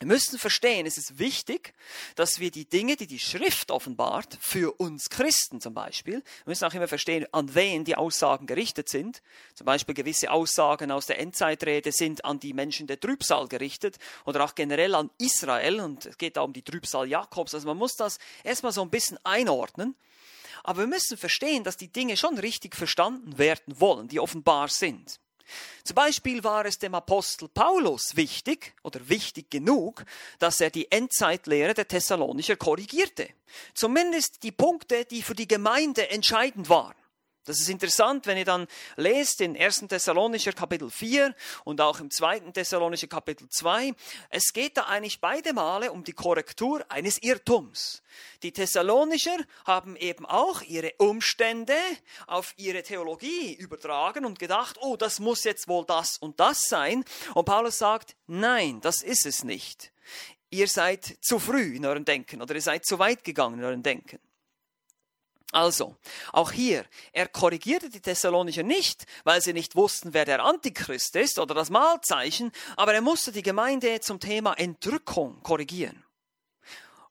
Wir 0.00 0.06
müssen 0.06 0.38
verstehen, 0.38 0.86
es 0.86 0.96
ist 0.96 1.18
wichtig, 1.18 1.74
dass 2.14 2.38
wir 2.38 2.52
die 2.52 2.66
Dinge, 2.66 2.94
die 2.94 3.08
die 3.08 3.18
Schrift 3.18 3.72
offenbart, 3.72 4.38
für 4.40 4.78
uns 4.78 5.10
Christen 5.10 5.60
zum 5.60 5.74
Beispiel, 5.74 6.14
wir 6.14 6.22
müssen 6.46 6.66
auch 6.66 6.74
immer 6.74 6.86
verstehen, 6.86 7.26
an 7.32 7.52
wen 7.56 7.84
die 7.84 7.96
Aussagen 7.96 8.46
gerichtet 8.46 8.88
sind. 8.88 9.22
Zum 9.54 9.64
Beispiel 9.64 9.96
gewisse 9.96 10.30
Aussagen 10.30 10.92
aus 10.92 11.06
der 11.06 11.18
Endzeitrede 11.18 11.90
sind 11.90 12.24
an 12.24 12.38
die 12.38 12.52
Menschen 12.52 12.86
der 12.86 13.00
Trübsal 13.00 13.48
gerichtet 13.48 13.98
oder 14.24 14.44
auch 14.44 14.54
generell 14.54 14.94
an 14.94 15.10
Israel 15.18 15.80
und 15.80 16.06
es 16.06 16.16
geht 16.16 16.36
da 16.36 16.42
um 16.42 16.52
die 16.52 16.62
Trübsal 16.62 17.08
Jakobs. 17.08 17.52
Also 17.54 17.66
man 17.66 17.76
muss 17.76 17.96
das 17.96 18.18
erstmal 18.44 18.72
so 18.72 18.82
ein 18.82 18.90
bisschen 18.90 19.18
einordnen. 19.24 19.96
Aber 20.62 20.80
wir 20.80 20.86
müssen 20.86 21.16
verstehen, 21.16 21.64
dass 21.64 21.76
die 21.76 21.90
Dinge 21.90 22.16
schon 22.16 22.38
richtig 22.38 22.76
verstanden 22.76 23.36
werden 23.38 23.80
wollen, 23.80 24.06
die 24.06 24.20
offenbar 24.20 24.68
sind. 24.68 25.18
Zum 25.84 25.94
Beispiel 25.94 26.44
war 26.44 26.64
es 26.66 26.78
dem 26.78 26.94
Apostel 26.94 27.48
Paulus 27.48 28.16
wichtig 28.16 28.74
oder 28.82 29.08
wichtig 29.08 29.50
genug, 29.50 30.04
dass 30.38 30.60
er 30.60 30.70
die 30.70 30.90
Endzeitlehre 30.90 31.74
der 31.74 31.88
Thessalonicher 31.88 32.56
korrigierte. 32.56 33.28
Zumindest 33.74 34.42
die 34.42 34.52
Punkte, 34.52 35.04
die 35.04 35.22
für 35.22 35.34
die 35.34 35.48
Gemeinde 35.48 36.10
entscheidend 36.10 36.68
waren. 36.68 36.94
Das 37.44 37.60
ist 37.60 37.70
interessant, 37.70 38.26
wenn 38.26 38.36
ihr 38.36 38.44
dann 38.44 38.66
lest 38.96 39.40
in 39.40 39.56
1. 39.56 39.86
Thessalonicher 39.88 40.52
Kapitel 40.52 40.90
4 40.90 41.34
und 41.64 41.80
auch 41.80 41.98
im 41.98 42.10
2. 42.10 42.40
Thessalonicher 42.52 43.06
Kapitel 43.06 43.48
2. 43.48 43.94
Es 44.28 44.52
geht 44.52 44.76
da 44.76 44.82
eigentlich 44.82 45.20
beide 45.20 45.54
Male 45.54 45.90
um 45.90 46.04
die 46.04 46.12
Korrektur 46.12 46.84
eines 46.90 47.22
Irrtums. 47.22 48.02
Die 48.42 48.52
Thessalonicher 48.52 49.38
haben 49.64 49.96
eben 49.96 50.26
auch 50.26 50.60
ihre 50.62 50.92
Umstände 50.98 51.78
auf 52.26 52.52
ihre 52.58 52.82
Theologie 52.82 53.54
übertragen 53.54 54.26
und 54.26 54.38
gedacht, 54.38 54.76
oh, 54.82 54.96
das 54.96 55.18
muss 55.18 55.44
jetzt 55.44 55.68
wohl 55.68 55.86
das 55.86 56.18
und 56.18 56.40
das 56.40 56.64
sein. 56.64 57.02
Und 57.32 57.46
Paulus 57.46 57.78
sagt, 57.78 58.14
nein, 58.26 58.82
das 58.82 59.02
ist 59.02 59.24
es 59.24 59.42
nicht. 59.42 59.90
Ihr 60.50 60.68
seid 60.68 61.16
zu 61.20 61.38
früh 61.38 61.76
in 61.76 61.86
eurem 61.86 62.04
Denken 62.04 62.42
oder 62.42 62.54
ihr 62.54 62.62
seid 62.62 62.84
zu 62.84 62.98
weit 62.98 63.24
gegangen 63.24 63.58
in 63.58 63.64
eurem 63.64 63.82
Denken. 63.82 64.18
Also, 65.52 65.96
auch 66.32 66.52
hier, 66.52 66.84
er 67.12 67.26
korrigierte 67.26 67.88
die 67.88 68.00
Thessalonicher 68.00 68.62
nicht, 68.62 69.06
weil 69.24 69.40
sie 69.40 69.54
nicht 69.54 69.76
wussten, 69.76 70.12
wer 70.12 70.26
der 70.26 70.44
Antichrist 70.44 71.16
ist 71.16 71.38
oder 71.38 71.54
das 71.54 71.70
Mahlzeichen, 71.70 72.52
aber 72.76 72.92
er 72.92 73.00
musste 73.00 73.32
die 73.32 73.42
Gemeinde 73.42 74.00
zum 74.00 74.20
Thema 74.20 74.52
Entrückung 74.54 75.42
korrigieren. 75.42 76.04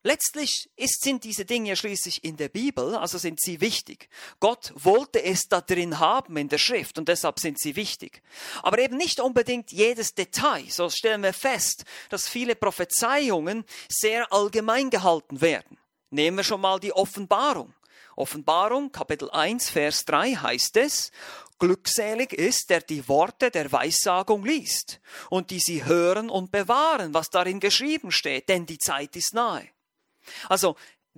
Letztlich 0.04 0.70
ist, 0.76 1.02
sind 1.02 1.24
diese 1.24 1.44
Dinge 1.44 1.76
schließlich 1.76 2.24
in 2.24 2.38
der 2.38 2.50
Bibel, 2.50 2.96
also 2.96 3.18
sind 3.18 3.42
sie 3.42 3.60
wichtig. 3.60 4.08
Gott 4.40 4.72
wollte 4.76 5.22
es 5.22 5.50
da 5.50 5.60
drin 5.60 6.00
haben 6.00 6.38
in 6.38 6.48
der 6.48 6.60
Schrift 6.60 6.98
und 7.00 7.10
deshalb 7.10 7.40
sind 7.40 7.60
sie 7.60 7.76
wichtig. 7.76 8.22
Aber 8.62 8.78
eben 8.78 8.96
nicht 8.96 9.20
unbedingt 9.20 9.72
jedes 9.72 10.14
Detail. 10.14 10.64
So 10.70 10.90
stellen 10.90 11.24
wir 11.24 11.34
fest, 11.34 11.84
dass 12.10 12.30
viele 12.30 12.56
Prophezeiungen 12.56 13.66
sehr 13.90 14.32
allgemein 14.32 14.92
gehalten 14.92 15.42
werden. 15.42 15.78
Nehmen 16.10 16.38
wir 16.38 16.44
schon 16.46 16.62
mal 16.62 16.80
die 16.80 16.94
Offenbarung. 16.94 17.74
Offenbarung, 18.18 18.92
Kapitel 18.92 19.30
1, 19.30 19.70
Vers 19.70 20.04
3 20.06 20.34
heißt 20.34 20.78
es, 20.78 21.12
Glückselig 21.60 22.34
ist, 22.34 22.70
der 22.70 22.82
die 22.82 23.08
Worte 23.08 23.52
der 23.52 23.72
Weissagung 23.72 24.44
liest 24.44 25.00
und 25.30 25.50
die 25.52 25.60
sie 25.60 25.86
hören 25.86 26.30
und 26.30 26.52
bewahren, 26.52 27.14
was 27.14 27.30
darin 27.30 27.60
geschrieben 27.60 28.12
steht, 28.12 28.50
denn 28.50 28.66
die 28.66 28.80
Zeit 28.80 29.16
ist 29.16 29.34
nahe. 29.34 29.68
Also 30.50 30.76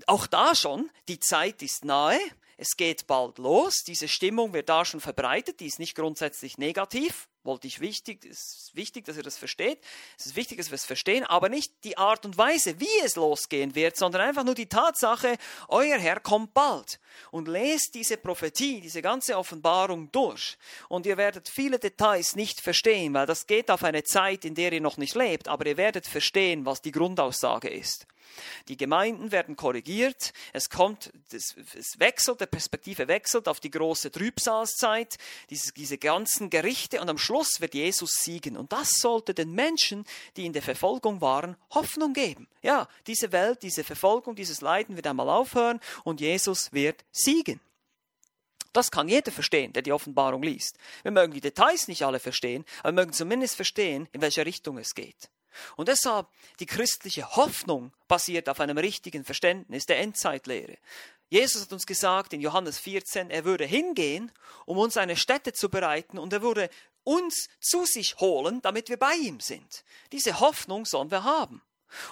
auch 0.07 0.27
da 0.27 0.55
schon, 0.55 0.89
die 1.07 1.19
Zeit 1.19 1.61
ist 1.61 1.83
nahe, 1.83 2.19
es 2.57 2.75
geht 2.75 3.07
bald 3.07 3.37
los, 3.37 3.83
diese 3.85 4.09
Stimmung 4.09 4.51
wird 4.51 4.67
da 4.67 4.83
schon 4.83 4.99
verbreitet, 4.99 5.61
die 5.61 5.67
ist 5.67 5.79
nicht 5.79 5.95
grundsätzlich 5.95 6.57
negativ, 6.57 7.29
wollte 7.49 7.65
ich 7.65 7.79
wichtig, 7.79 8.23
ist 8.25 8.69
wichtig, 8.75 9.05
dass 9.05 9.17
ihr 9.17 9.23
das 9.23 9.37
versteht. 9.37 9.79
Es 10.19 10.27
ist 10.27 10.35
wichtig, 10.35 10.59
dass 10.59 10.69
wir 10.69 10.75
es 10.75 10.85
verstehen, 10.85 11.23
aber 11.23 11.49
nicht 11.49 11.73
die 11.83 11.97
Art 11.97 12.23
und 12.25 12.37
Weise, 12.37 12.79
wie 12.79 12.99
es 13.03 13.15
losgehen 13.15 13.73
wird, 13.73 13.97
sondern 13.97 14.21
einfach 14.21 14.43
nur 14.43 14.53
die 14.53 14.67
Tatsache, 14.67 15.35
euer 15.67 15.97
Herr 15.97 16.19
kommt 16.19 16.53
bald. 16.53 16.99
Und 17.31 17.47
lest 17.47 17.95
diese 17.95 18.17
Prophetie, 18.17 18.81
diese 18.81 19.01
ganze 19.01 19.35
Offenbarung 19.35 20.11
durch. 20.11 20.57
Und 20.89 21.07
ihr 21.07 21.17
werdet 21.17 21.49
viele 21.49 21.79
Details 21.79 22.35
nicht 22.35 22.61
verstehen, 22.61 23.15
weil 23.15 23.25
das 23.25 23.47
geht 23.47 23.71
auf 23.71 23.83
eine 23.83 24.03
Zeit, 24.03 24.45
in 24.45 24.53
der 24.53 24.71
ihr 24.71 24.81
noch 24.81 24.97
nicht 24.97 25.15
lebt, 25.15 25.47
aber 25.47 25.65
ihr 25.65 25.77
werdet 25.77 26.05
verstehen, 26.05 26.65
was 26.67 26.83
die 26.83 26.91
Grundaussage 26.91 27.69
ist. 27.69 28.05
Die 28.67 28.77
Gemeinden 28.77 29.32
werden 29.32 29.55
korrigiert. 29.55 30.34
Es 30.53 30.69
kommt, 30.69 31.11
es, 31.32 31.55
wechselt, 31.97 32.41
der 32.41 32.45
Perspektive 32.45 33.07
wechselt 33.07 33.47
auf 33.47 33.59
die 33.59 33.71
große 33.71 34.11
Trübsalzeit, 34.11 35.17
diese, 35.49 35.73
diese 35.73 35.97
ganzen 35.97 36.49
Gerichte 36.49 37.01
und 37.01 37.09
am 37.09 37.17
Schluss 37.17 37.61
wird 37.61 37.73
Jesus 37.73 38.11
siegen. 38.21 38.57
Und 38.57 38.71
das 38.71 38.99
sollte 38.99 39.34
den 39.34 39.51
Menschen, 39.51 40.05
die 40.38 40.45
in 40.45 40.53
der 40.53 40.61
Verfolgung 40.61 41.21
waren, 41.21 41.55
Hoffnung 41.71 42.13
geben. 42.13 42.47
Ja, 42.61 42.88
diese 43.07 43.32
Welt, 43.32 43.63
diese 43.63 43.84
Verfolgung, 43.84 44.36
dieses 44.36 44.61
Leiden 44.61 44.95
wird 44.95 45.07
einmal 45.07 45.30
aufhören 45.30 45.80
und 46.03 46.21
Jesus 46.21 46.71
wird 46.73 47.03
siegen. 47.11 47.59
Das 48.73 48.91
kann 48.91 49.07
jeder 49.07 49.32
verstehen, 49.32 49.73
der 49.73 49.82
die 49.82 49.91
Offenbarung 49.91 50.43
liest. 50.43 50.77
Wir 51.01 51.11
mögen 51.11 51.34
die 51.34 51.41
Details 51.41 51.88
nicht 51.88 52.03
alle 52.03 52.19
verstehen, 52.19 52.65
aber 52.80 52.89
wir 52.89 53.01
mögen 53.01 53.13
zumindest 53.13 53.55
verstehen, 53.55 54.07
in 54.11 54.21
welche 54.21 54.45
Richtung 54.45 54.77
es 54.77 54.93
geht. 54.93 55.30
Und 55.75 55.87
deshalb 55.87 56.27
die 56.59 56.65
christliche 56.65 57.35
Hoffnung 57.35 57.91
basiert 58.07 58.49
auf 58.49 58.59
einem 58.59 58.77
richtigen 58.77 59.23
Verständnis 59.23 59.85
der 59.85 59.99
Endzeitlehre. 59.99 60.77
Jesus 61.29 61.63
hat 61.63 61.73
uns 61.73 61.85
gesagt 61.85 62.33
in 62.33 62.41
Johannes 62.41 62.79
14, 62.79 63.29
er 63.29 63.45
würde 63.45 63.65
hingehen, 63.65 64.31
um 64.65 64.77
uns 64.77 64.97
eine 64.97 65.15
Stätte 65.15 65.53
zu 65.53 65.69
bereiten 65.69 66.17
und 66.17 66.33
er 66.33 66.41
würde 66.41 66.69
uns 67.03 67.49
zu 67.61 67.85
sich 67.85 68.17
holen, 68.19 68.61
damit 68.61 68.89
wir 68.89 68.97
bei 68.97 69.13
ihm 69.13 69.39
sind. 69.39 69.83
Diese 70.11 70.39
Hoffnung 70.39 70.85
sollen 70.85 71.11
wir 71.11 71.23
haben. 71.23 71.61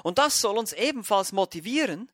Und 0.04 0.18
das 0.18 0.40
soll 0.40 0.58
uns 0.58 0.74
ebenfalls 0.74 1.32
motivieren, 1.32 2.12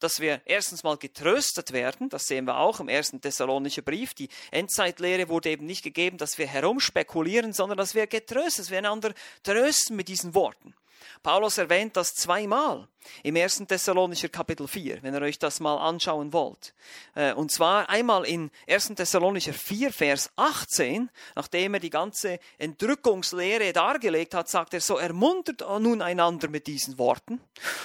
dass 0.00 0.20
wir 0.20 0.40
erstens 0.44 0.82
mal 0.82 0.96
getröstet 0.96 1.72
werden, 1.72 2.08
das 2.08 2.26
sehen 2.26 2.46
wir 2.46 2.58
auch 2.58 2.80
im 2.80 2.88
ersten 2.88 3.20
Thessalonischen 3.20 3.84
Brief. 3.84 4.14
Die 4.14 4.28
Endzeitlehre 4.50 5.28
wurde 5.28 5.50
eben 5.50 5.66
nicht 5.66 5.82
gegeben, 5.82 6.18
dass 6.18 6.38
wir 6.38 6.46
herumspekulieren, 6.46 7.52
sondern 7.52 7.78
dass 7.78 7.94
wir 7.94 8.06
getröstet, 8.06 8.64
dass 8.64 8.70
wir 8.70 8.78
einander 8.78 9.12
trösten 9.42 9.96
mit 9.96 10.08
diesen 10.08 10.34
Worten. 10.34 10.74
Paulus 11.22 11.58
erwähnt 11.58 11.96
das 11.96 12.14
zweimal 12.14 12.88
im 13.22 13.36
1. 13.36 13.64
Thessalonischer 13.68 14.28
Kapitel 14.28 14.68
4, 14.68 15.02
wenn 15.02 15.14
ihr 15.14 15.22
euch 15.22 15.38
das 15.38 15.60
mal 15.60 15.76
anschauen 15.76 16.32
wollt. 16.32 16.74
Äh, 17.14 17.32
und 17.34 17.50
zwar 17.50 17.88
einmal 17.88 18.24
in 18.24 18.50
1. 18.68 18.94
Thessalonicher 18.96 19.52
4, 19.52 19.92
Vers 19.92 20.30
18, 20.36 21.10
nachdem 21.34 21.74
er 21.74 21.80
die 21.80 21.90
ganze 21.90 22.38
Entrückungslehre 22.58 23.72
dargelegt 23.72 24.34
hat, 24.34 24.48
sagt 24.48 24.74
er, 24.74 24.80
so 24.80 24.98
ermuntert 24.98 25.64
nun 25.80 26.02
einander 26.02 26.48
mit 26.48 26.66
diesen 26.66 26.98
Worten. 26.98 27.40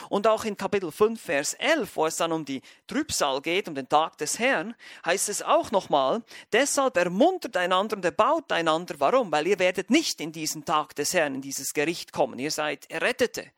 Und 0.09 0.27
auch 0.27 0.45
in 0.45 0.57
Kapitel 0.57 0.91
5, 0.91 1.21
Vers 1.21 1.53
11, 1.55 1.95
wo 1.95 2.05
es 2.05 2.17
dann 2.17 2.31
um 2.31 2.45
die 2.45 2.61
Trübsal 2.87 3.41
geht, 3.41 3.67
um 3.67 3.75
den 3.75 3.89
Tag 3.89 4.17
des 4.17 4.39
Herrn, 4.39 4.75
heißt 5.05 5.29
es 5.29 5.41
auch 5.41 5.71
nochmal, 5.71 6.23
deshalb 6.51 6.97
ermuntert 6.97 7.57
einander 7.57 7.95
und 7.95 8.05
erbaut 8.05 8.51
einander. 8.51 8.95
Warum? 8.99 9.31
Weil 9.31 9.47
ihr 9.47 9.59
werdet 9.59 9.89
nicht 9.89 10.21
in 10.21 10.31
diesen 10.31 10.65
Tag 10.65 10.95
des 10.95 11.13
Herrn, 11.13 11.35
in 11.35 11.41
dieses 11.41 11.73
Gericht 11.73 12.11
kommen. 12.11 12.39
Ihr 12.39 12.51
seid 12.51 12.89
Errettete. 12.89 13.51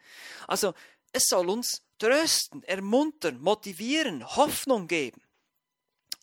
Also 0.47 0.73
es 1.13 1.27
soll 1.27 1.49
uns 1.49 1.83
trösten, 1.99 2.63
ermuntern, 2.63 3.39
motivieren, 3.39 4.27
Hoffnung 4.35 4.87
geben 4.87 5.21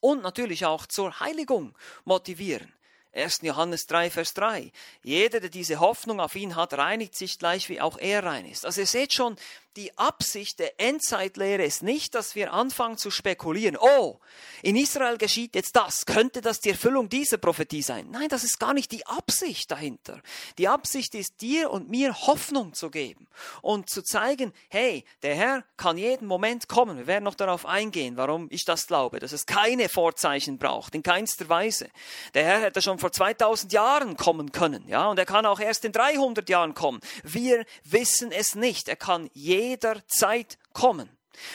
und 0.00 0.22
natürlich 0.22 0.66
auch 0.66 0.86
zur 0.86 1.20
Heiligung 1.20 1.76
motivieren. 2.04 2.72
1. 3.12 3.40
Johannes 3.42 3.86
3, 3.86 4.10
Vers 4.10 4.34
3. 4.34 4.70
Jeder, 5.02 5.40
der 5.40 5.50
diese 5.50 5.80
Hoffnung 5.80 6.20
auf 6.20 6.36
ihn 6.36 6.54
hat, 6.54 6.74
reinigt 6.74 7.16
sich 7.16 7.38
gleich, 7.38 7.68
wie 7.68 7.80
auch 7.80 7.98
er 7.98 8.22
rein 8.22 8.46
ist. 8.46 8.64
Also 8.64 8.82
ihr 8.82 8.86
seht 8.86 9.12
schon, 9.12 9.36
die 9.76 9.96
Absicht 9.96 10.58
der 10.58 10.80
Endzeitlehre 10.80 11.62
ist 11.62 11.82
nicht, 11.82 12.14
dass 12.14 12.34
wir 12.34 12.52
anfangen 12.52 12.98
zu 12.98 13.10
spekulieren. 13.10 13.76
Oh, 13.80 14.18
in 14.62 14.74
Israel 14.74 15.16
geschieht 15.16 15.54
jetzt 15.54 15.76
das. 15.76 16.06
Könnte 16.06 16.40
das 16.40 16.58
die 16.58 16.70
Erfüllung 16.70 17.08
dieser 17.08 17.38
Prophetie 17.38 17.82
sein? 17.82 18.08
Nein, 18.10 18.28
das 18.28 18.42
ist 18.42 18.58
gar 18.58 18.74
nicht 18.74 18.90
die 18.90 19.06
Absicht 19.06 19.70
dahinter. 19.70 20.20
Die 20.58 20.66
Absicht 20.66 21.14
ist, 21.14 21.40
dir 21.40 21.70
und 21.70 21.88
mir 21.88 22.26
Hoffnung 22.26 22.74
zu 22.74 22.90
geben 22.90 23.28
und 23.62 23.88
zu 23.88 24.02
zeigen, 24.02 24.52
hey, 24.70 25.04
der 25.22 25.36
Herr 25.36 25.64
kann 25.76 25.96
jeden 25.96 26.26
Moment 26.26 26.68
kommen. 26.68 26.98
Wir 26.98 27.06
werden 27.06 27.24
noch 27.24 27.36
darauf 27.36 27.64
eingehen, 27.64 28.16
warum 28.16 28.48
ich 28.50 28.64
das 28.64 28.88
glaube, 28.88 29.20
dass 29.20 29.32
es 29.32 29.46
keine 29.46 29.88
Vorzeichen 29.88 30.58
braucht, 30.58 30.96
in 30.96 31.04
keinster 31.04 31.48
Weise. 31.48 31.88
Der 32.34 32.44
Herr 32.44 32.60
hätte 32.60 32.82
schon 32.82 32.98
vor 32.98 33.12
2000 33.12 33.72
Jahren 33.72 34.16
kommen 34.16 34.50
können, 34.50 34.88
ja, 34.88 35.08
und 35.08 35.18
er 35.18 35.26
kann 35.26 35.46
auch 35.46 35.60
erst 35.60 35.84
in 35.84 35.92
300 35.92 36.48
Jahren 36.48 36.74
kommen. 36.74 37.00
Wir 37.22 37.64
wissen 37.84 38.32
es 38.32 38.56
nicht. 38.56 38.88
Er 38.88 38.96
kann 38.96 39.30
jeden 39.32 39.59
jederzeit 39.60 40.58
kommen. 40.72 41.08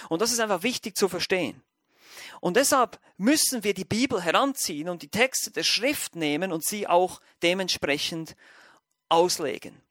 Und 0.09 0.21
das 0.21 0.31
ist 0.31 0.39
einfach 0.39 0.63
wichtig 0.63 0.95
zu 0.95 1.09
verstehen. 1.09 1.61
Und 2.41 2.57
deshalb 2.57 2.99
müssen 3.17 3.63
wir 3.63 3.73
die 3.73 3.85
Bibel 3.85 4.21
heranziehen 4.21 4.89
und 4.89 5.01
die 5.01 5.09
Texte 5.09 5.51
der 5.51 5.63
Schrift 5.63 6.15
nehmen 6.15 6.51
und 6.51 6.65
sie 6.65 6.87
auch 6.87 7.21
dementsprechend 7.43 8.35
auslegen. 9.09 9.81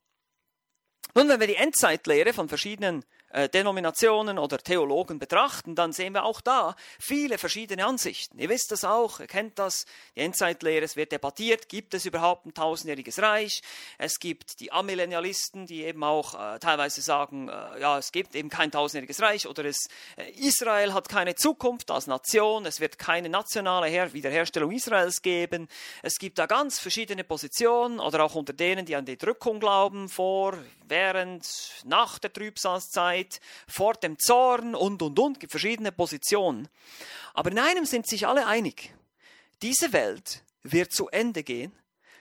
Nun, 1.14 1.28
wenn 1.28 1.40
wir 1.40 1.46
die 1.46 1.56
Endzeitlehre 1.56 2.32
von 2.32 2.48
verschiedenen 2.48 3.04
Denominationen 3.52 4.38
oder 4.38 4.58
Theologen 4.58 5.18
betrachten, 5.18 5.74
dann 5.74 5.92
sehen 5.92 6.14
wir 6.14 6.24
auch 6.24 6.40
da 6.40 6.76
viele 7.00 7.38
verschiedene 7.38 7.84
Ansichten. 7.84 8.38
Ihr 8.38 8.48
wisst 8.48 8.70
das 8.70 8.84
auch, 8.84 9.20
ihr 9.20 9.26
kennt 9.26 9.58
das, 9.58 9.86
die 10.14 10.20
Endzeitlehre, 10.20 10.84
es 10.84 10.96
wird 10.96 11.12
debattiert, 11.12 11.68
gibt 11.68 11.94
es 11.94 12.06
überhaupt 12.06 12.46
ein 12.46 12.54
tausendjähriges 12.54 13.20
Reich? 13.20 13.62
Es 13.98 14.20
gibt 14.20 14.60
die 14.60 14.72
Amillennialisten, 14.72 15.66
die 15.66 15.84
eben 15.84 16.04
auch 16.04 16.34
äh, 16.34 16.58
teilweise 16.58 17.00
sagen, 17.02 17.48
äh, 17.48 17.80
ja, 17.80 17.98
es 17.98 18.12
gibt 18.12 18.34
eben 18.34 18.48
kein 18.48 18.70
tausendjähriges 18.70 19.20
Reich 19.20 19.46
oder 19.48 19.64
es, 19.64 19.88
äh, 20.16 20.30
Israel 20.32 20.92
hat 20.92 21.08
keine 21.08 21.34
Zukunft 21.34 21.90
als 21.90 22.06
Nation, 22.06 22.66
es 22.66 22.80
wird 22.80 22.98
keine 22.98 23.28
nationale 23.28 23.88
Her 23.88 24.12
Wiederherstellung 24.12 24.70
Israels 24.70 25.22
geben. 25.22 25.68
Es 26.02 26.18
gibt 26.18 26.38
da 26.38 26.46
ganz 26.46 26.78
verschiedene 26.78 27.24
Positionen 27.24 28.00
oder 28.00 28.22
auch 28.24 28.34
unter 28.34 28.52
denen, 28.52 28.86
die 28.86 28.96
an 28.96 29.04
die 29.04 29.18
Drückung 29.18 29.60
glauben, 29.60 30.08
vor, 30.08 30.56
während, 30.86 31.46
nach 31.84 32.18
der 32.18 32.32
Trübsalzeit, 32.32 33.23
Zeit, 33.24 33.40
vor 33.66 33.94
dem 33.94 34.18
Zorn 34.18 34.74
und, 34.74 35.02
und, 35.02 35.18
und, 35.18 35.50
verschiedene 35.50 35.92
Positionen. 35.92 36.68
Aber 37.32 37.50
in 37.50 37.58
einem 37.58 37.84
sind 37.84 38.06
sich 38.06 38.26
alle 38.26 38.46
einig. 38.46 38.94
Diese 39.62 39.92
Welt 39.92 40.42
wird 40.62 40.92
zu 40.92 41.08
Ende 41.08 41.42
gehen. 41.42 41.72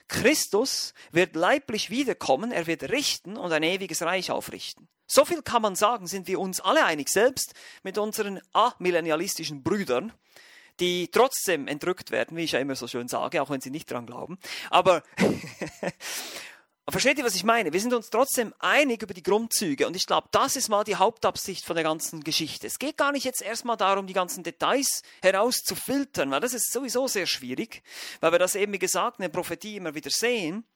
Christus 0.08 0.92
wird 1.12 1.34
leiblich 1.34 1.88
wiederkommen, 1.90 2.52
er 2.52 2.66
wird 2.66 2.90
richten 2.90 3.36
und 3.36 3.52
ein 3.52 3.62
ewiges 3.62 4.02
Reich 4.02 4.30
aufrichten. 4.30 4.86
So 5.06 5.24
viel 5.24 5.42
kann 5.42 5.62
man 5.62 5.76
sagen, 5.76 6.06
sind 6.06 6.26
wir 6.26 6.40
uns 6.40 6.60
alle 6.60 6.84
einig, 6.84 7.08
selbst 7.08 7.54
mit 7.82 7.96
unseren 7.98 8.40
amillennialistischen 8.52 9.62
Brüdern, 9.62 10.12
die 10.80 11.08
trotzdem 11.08 11.68
entrückt 11.68 12.10
werden, 12.10 12.36
wie 12.36 12.44
ich 12.44 12.52
ja 12.52 12.58
immer 12.58 12.74
so 12.74 12.86
schön 12.86 13.08
sage, 13.08 13.40
auch 13.40 13.48
wenn 13.48 13.60
sie 13.60 13.70
nicht 13.70 13.90
dran 13.90 14.06
glauben. 14.06 14.38
Aber 14.70 15.02
Versteht 16.86 17.16
ihr, 17.16 17.24
was 17.24 17.34
ich 17.34 17.44
meine? 17.44 17.72
Wir 17.72 17.80
sind 17.80 17.94
uns 17.94 18.10
trotzdem 18.10 18.52
einig 18.58 19.02
über 19.02 19.14
die 19.14 19.22
Grundzüge 19.22 19.86
und 19.86 19.96
ich 19.96 20.06
glaube, 20.06 20.28
das 20.32 20.54
ist 20.54 20.68
mal 20.68 20.84
die 20.84 20.96
Hauptabsicht 20.96 21.64
von 21.64 21.76
der 21.76 21.82
ganzen 21.82 22.22
Geschichte. 22.22 22.66
Es 22.66 22.78
geht 22.78 22.98
gar 22.98 23.10
nicht 23.10 23.24
jetzt 23.24 23.40
erstmal 23.40 23.78
darum, 23.78 24.06
die 24.06 24.12
ganzen 24.12 24.44
Details 24.44 25.02
herauszufiltern, 25.22 26.30
weil 26.30 26.40
das 26.40 26.52
ist 26.52 26.70
sowieso 26.70 27.08
sehr 27.08 27.26
schwierig, 27.26 27.82
weil 28.20 28.32
wir 28.32 28.38
das 28.38 28.54
eben, 28.54 28.74
wie 28.74 28.78
gesagt, 28.78 29.18
in 29.18 29.22
der 29.22 29.30
Prophetie 29.30 29.76
immer 29.76 29.94
wieder 29.94 30.10
sehen. 30.10 30.66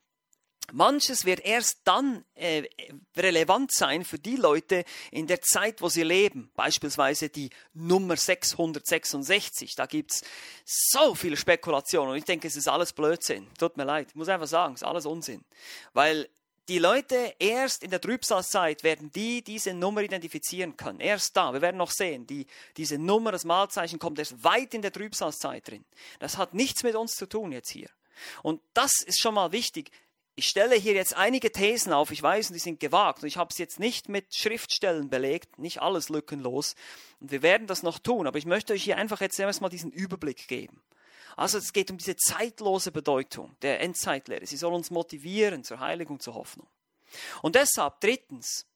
Manches 0.72 1.24
wird 1.24 1.40
erst 1.40 1.80
dann 1.84 2.24
äh, 2.34 2.64
relevant 3.16 3.72
sein 3.72 4.04
für 4.04 4.18
die 4.18 4.36
Leute 4.36 4.84
in 5.10 5.26
der 5.26 5.40
Zeit, 5.40 5.80
wo 5.80 5.88
sie 5.88 6.02
leben. 6.02 6.50
Beispielsweise 6.54 7.30
die 7.30 7.50
Nummer 7.72 8.16
666. 8.16 9.74
Da 9.76 9.86
gibt's 9.86 10.22
so 10.64 11.14
viele 11.14 11.36
Spekulationen. 11.36 12.10
Und 12.10 12.18
ich 12.18 12.24
denke, 12.24 12.48
es 12.48 12.56
ist 12.56 12.68
alles 12.68 12.92
Blödsinn. 12.92 13.46
Tut 13.58 13.76
mir 13.76 13.84
leid. 13.84 14.08
Ich 14.10 14.14
muss 14.14 14.28
einfach 14.28 14.46
sagen, 14.46 14.74
es 14.74 14.82
ist 14.82 14.86
alles 14.86 15.06
Unsinn. 15.06 15.44
Weil 15.94 16.28
die 16.68 16.78
Leute 16.78 17.34
erst 17.38 17.82
in 17.82 17.90
der 17.90 18.00
Trübsalzeit 18.00 18.84
werden 18.84 19.10
die 19.10 19.42
diese 19.42 19.72
Nummer 19.72 20.02
identifizieren 20.02 20.76
können. 20.76 21.00
Erst 21.00 21.34
da. 21.34 21.54
Wir 21.54 21.62
werden 21.62 21.78
noch 21.78 21.90
sehen, 21.90 22.26
die, 22.26 22.46
diese 22.76 22.98
Nummer, 22.98 23.32
das 23.32 23.46
Malzeichen 23.46 23.98
kommt 23.98 24.18
erst 24.18 24.44
weit 24.44 24.74
in 24.74 24.82
der 24.82 24.92
Trübsalzeit 24.92 25.66
drin. 25.66 25.86
Das 26.18 26.36
hat 26.36 26.52
nichts 26.52 26.82
mit 26.82 26.94
uns 26.94 27.16
zu 27.16 27.26
tun 27.26 27.52
jetzt 27.52 27.70
hier. 27.70 27.88
Und 28.42 28.60
das 28.74 29.00
ist 29.00 29.18
schon 29.18 29.34
mal 29.34 29.52
wichtig. 29.52 29.90
Ich 30.38 30.46
stelle 30.46 30.76
hier 30.76 30.92
jetzt 30.92 31.16
einige 31.16 31.50
Thesen 31.50 31.92
auf, 31.92 32.12
ich 32.12 32.22
weiß, 32.22 32.50
und 32.50 32.54
die 32.54 32.60
sind 32.60 32.78
gewagt, 32.78 33.22
und 33.22 33.26
ich 33.26 33.36
habe 33.36 33.50
es 33.50 33.58
jetzt 33.58 33.80
nicht 33.80 34.08
mit 34.08 34.32
Schriftstellen 34.32 35.10
belegt, 35.10 35.58
nicht 35.58 35.82
alles 35.82 36.10
lückenlos, 36.10 36.76
und 37.18 37.32
wir 37.32 37.42
werden 37.42 37.66
das 37.66 37.82
noch 37.82 37.98
tun, 37.98 38.28
aber 38.28 38.38
ich 38.38 38.46
möchte 38.46 38.72
euch 38.72 38.84
hier 38.84 38.98
einfach 38.98 39.20
jetzt 39.20 39.36
erstmal 39.40 39.68
diesen 39.68 39.90
Überblick 39.90 40.46
geben. 40.46 40.80
Also 41.36 41.58
es 41.58 41.72
geht 41.72 41.90
um 41.90 41.98
diese 41.98 42.14
zeitlose 42.14 42.92
Bedeutung 42.92 43.56
der 43.62 43.80
Endzeitlehre. 43.80 44.46
Sie 44.46 44.56
soll 44.56 44.74
uns 44.74 44.92
motivieren 44.92 45.64
zur 45.64 45.80
Heiligung, 45.80 46.20
zur 46.20 46.34
Hoffnung. 46.34 46.68
Und 47.42 47.56
deshalb, 47.56 48.00
drittens, 48.00 48.67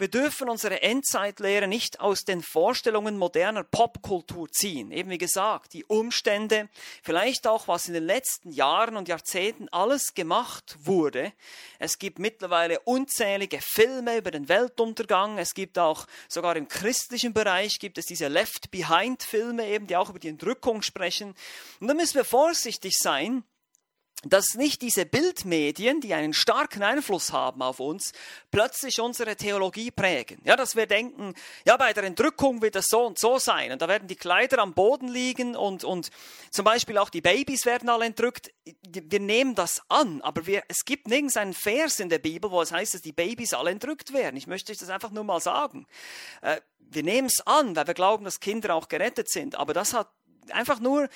wir 0.00 0.08
dürfen 0.08 0.48
unsere 0.48 0.80
Endzeitlehre 0.80 1.68
nicht 1.68 2.00
aus 2.00 2.24
den 2.24 2.40
Vorstellungen 2.40 3.18
moderner 3.18 3.64
Popkultur 3.64 4.50
ziehen. 4.50 4.92
Eben 4.92 5.10
wie 5.10 5.18
gesagt, 5.18 5.74
die 5.74 5.84
Umstände, 5.84 6.70
vielleicht 7.02 7.46
auch 7.46 7.68
was 7.68 7.86
in 7.86 7.92
den 7.92 8.04
letzten 8.04 8.50
Jahren 8.50 8.96
und 8.96 9.08
Jahrzehnten 9.08 9.68
alles 9.68 10.14
gemacht 10.14 10.78
wurde. 10.84 11.34
Es 11.78 11.98
gibt 11.98 12.18
mittlerweile 12.18 12.80
unzählige 12.80 13.60
Filme 13.60 14.16
über 14.16 14.30
den 14.30 14.48
Weltuntergang. 14.48 15.36
Es 15.36 15.52
gibt 15.52 15.78
auch 15.78 16.06
sogar 16.28 16.56
im 16.56 16.66
christlichen 16.66 17.34
Bereich 17.34 17.78
gibt 17.78 17.98
es 17.98 18.06
diese 18.06 18.28
Left 18.28 18.70
Behind 18.70 19.22
Filme 19.22 19.66
eben, 19.66 19.86
die 19.86 19.96
auch 19.96 20.08
über 20.08 20.18
die 20.18 20.28
Entrückung 20.28 20.80
sprechen. 20.80 21.34
Und 21.78 21.88
da 21.88 21.92
müssen 21.92 22.14
wir 22.14 22.24
vorsichtig 22.24 22.96
sein, 22.96 23.44
dass 24.24 24.54
nicht 24.54 24.82
diese 24.82 25.06
Bildmedien, 25.06 26.00
die 26.00 26.12
einen 26.12 26.34
starken 26.34 26.82
Einfluss 26.82 27.32
haben 27.32 27.62
auf 27.62 27.80
uns, 27.80 28.12
plötzlich 28.50 29.00
unsere 29.00 29.34
Theologie 29.36 29.90
prägen. 29.90 30.42
Ja, 30.44 30.56
dass 30.56 30.76
wir 30.76 30.86
denken, 30.86 31.34
ja, 31.64 31.76
bei 31.78 31.92
der 31.94 32.04
Entrückung 32.04 32.60
wird 32.60 32.76
es 32.76 32.88
so 32.88 33.06
und 33.06 33.18
so 33.18 33.38
sein. 33.38 33.72
Und 33.72 33.80
da 33.80 33.88
werden 33.88 34.08
die 34.08 34.16
Kleider 34.16 34.58
am 34.58 34.74
Boden 34.74 35.08
liegen 35.08 35.56
und, 35.56 35.84
und 35.84 36.10
zum 36.50 36.64
Beispiel 36.64 36.98
auch 36.98 37.08
die 37.08 37.22
Babys 37.22 37.64
werden 37.64 37.88
alle 37.88 38.04
entrückt. 38.04 38.52
Wir 38.86 39.20
nehmen 39.20 39.54
das 39.54 39.80
an, 39.88 40.20
aber 40.20 40.46
wir, 40.46 40.64
es 40.68 40.84
gibt 40.84 41.08
nirgends 41.08 41.38
einen 41.38 41.54
Vers 41.54 41.98
in 41.98 42.10
der 42.10 42.18
Bibel, 42.18 42.50
wo 42.50 42.60
es 42.60 42.72
heißt, 42.72 42.94
dass 42.94 43.02
die 43.02 43.12
Babys 43.12 43.54
alle 43.54 43.70
entrückt 43.70 44.12
werden. 44.12 44.36
Ich 44.36 44.46
möchte 44.46 44.72
euch 44.72 44.78
das 44.78 44.90
einfach 44.90 45.12
nur 45.12 45.24
mal 45.24 45.40
sagen. 45.40 45.86
Äh, 46.42 46.60
wir 46.78 47.02
nehmen 47.04 47.28
es 47.28 47.46
an, 47.46 47.74
weil 47.74 47.86
wir 47.86 47.94
glauben, 47.94 48.24
dass 48.24 48.40
Kinder 48.40 48.74
auch 48.74 48.88
gerettet 48.88 49.30
sind. 49.30 49.54
Aber 49.54 49.72
das 49.72 49.94
hat 49.94 50.08
einfach 50.50 50.80
nur 50.80 51.08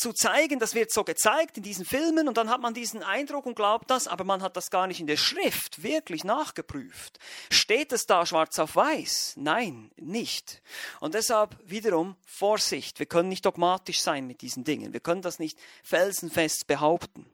zu 0.00 0.12
zeigen, 0.12 0.58
das 0.58 0.74
wird 0.74 0.92
so 0.92 1.04
gezeigt 1.04 1.58
in 1.58 1.62
diesen 1.62 1.84
Filmen 1.84 2.26
und 2.26 2.36
dann 2.36 2.48
hat 2.50 2.60
man 2.60 2.74
diesen 2.74 3.02
Eindruck 3.02 3.46
und 3.46 3.54
glaubt 3.54 3.90
das, 3.90 4.08
aber 4.08 4.24
man 4.24 4.42
hat 4.42 4.56
das 4.56 4.70
gar 4.70 4.86
nicht 4.86 5.00
in 5.00 5.06
der 5.06 5.16
Schrift 5.16 5.82
wirklich 5.82 6.24
nachgeprüft. 6.24 7.18
Steht 7.50 7.92
es 7.92 8.06
da 8.06 8.24
schwarz 8.26 8.58
auf 8.58 8.74
weiß? 8.74 9.34
Nein, 9.36 9.90
nicht. 9.96 10.62
Und 11.00 11.14
deshalb 11.14 11.56
wiederum 11.64 12.16
Vorsicht. 12.26 12.98
Wir 12.98 13.06
können 13.06 13.28
nicht 13.28 13.44
dogmatisch 13.44 14.00
sein 14.00 14.26
mit 14.26 14.40
diesen 14.40 14.64
Dingen. 14.64 14.92
Wir 14.92 15.00
können 15.00 15.22
das 15.22 15.38
nicht 15.38 15.58
felsenfest 15.84 16.66
behaupten. 16.66 17.26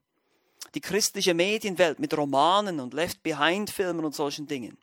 Die 0.75 0.81
christliche 0.81 1.33
Medienwelt 1.33 2.01
mit 2.01 2.17
Romanen 2.17 2.81
und 2.81 2.93
Left-Behind-Filmen 2.93 4.05
und 4.05 4.15
solchen 4.15 4.47
Dingen 4.47 4.77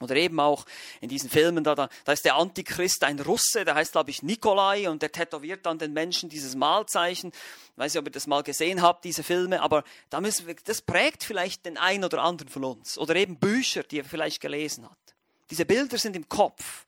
oder 0.00 0.16
eben 0.16 0.40
auch 0.40 0.64
in 1.00 1.08
diesen 1.08 1.30
Filmen, 1.30 1.62
da, 1.62 1.74
da, 1.74 1.88
da 2.04 2.12
ist 2.12 2.24
der 2.24 2.36
Antichrist 2.36 3.04
ein 3.04 3.20
Russe, 3.20 3.64
der 3.64 3.74
heißt, 3.74 3.92
glaube 3.92 4.10
ich, 4.10 4.22
Nikolai 4.22 4.88
und 4.88 5.02
der 5.02 5.12
tätowiert 5.12 5.66
dann 5.66 5.78
den 5.78 5.92
Menschen 5.92 6.28
dieses 6.28 6.56
Malzeichen. 6.56 7.30
Ich 7.32 7.78
weiß 7.78 7.94
nicht, 7.94 8.00
ob 8.00 8.06
ihr 8.06 8.12
das 8.12 8.26
mal 8.26 8.42
gesehen 8.42 8.82
habt, 8.82 9.04
diese 9.04 9.22
Filme, 9.22 9.62
aber 9.62 9.84
da 10.08 10.20
müssen 10.20 10.46
wir, 10.46 10.56
das 10.64 10.82
prägt 10.82 11.24
vielleicht 11.24 11.66
den 11.66 11.76
einen 11.76 12.04
oder 12.04 12.22
anderen 12.22 12.48
von 12.48 12.64
uns. 12.64 12.98
Oder 12.98 13.16
eben 13.16 13.38
Bücher, 13.38 13.82
die 13.82 14.00
er 14.00 14.04
vielleicht 14.04 14.40
gelesen 14.40 14.84
hat. 14.84 14.98
Diese 15.50 15.64
Bilder 15.64 15.98
sind 15.98 16.16
im 16.16 16.28
Kopf. 16.28 16.86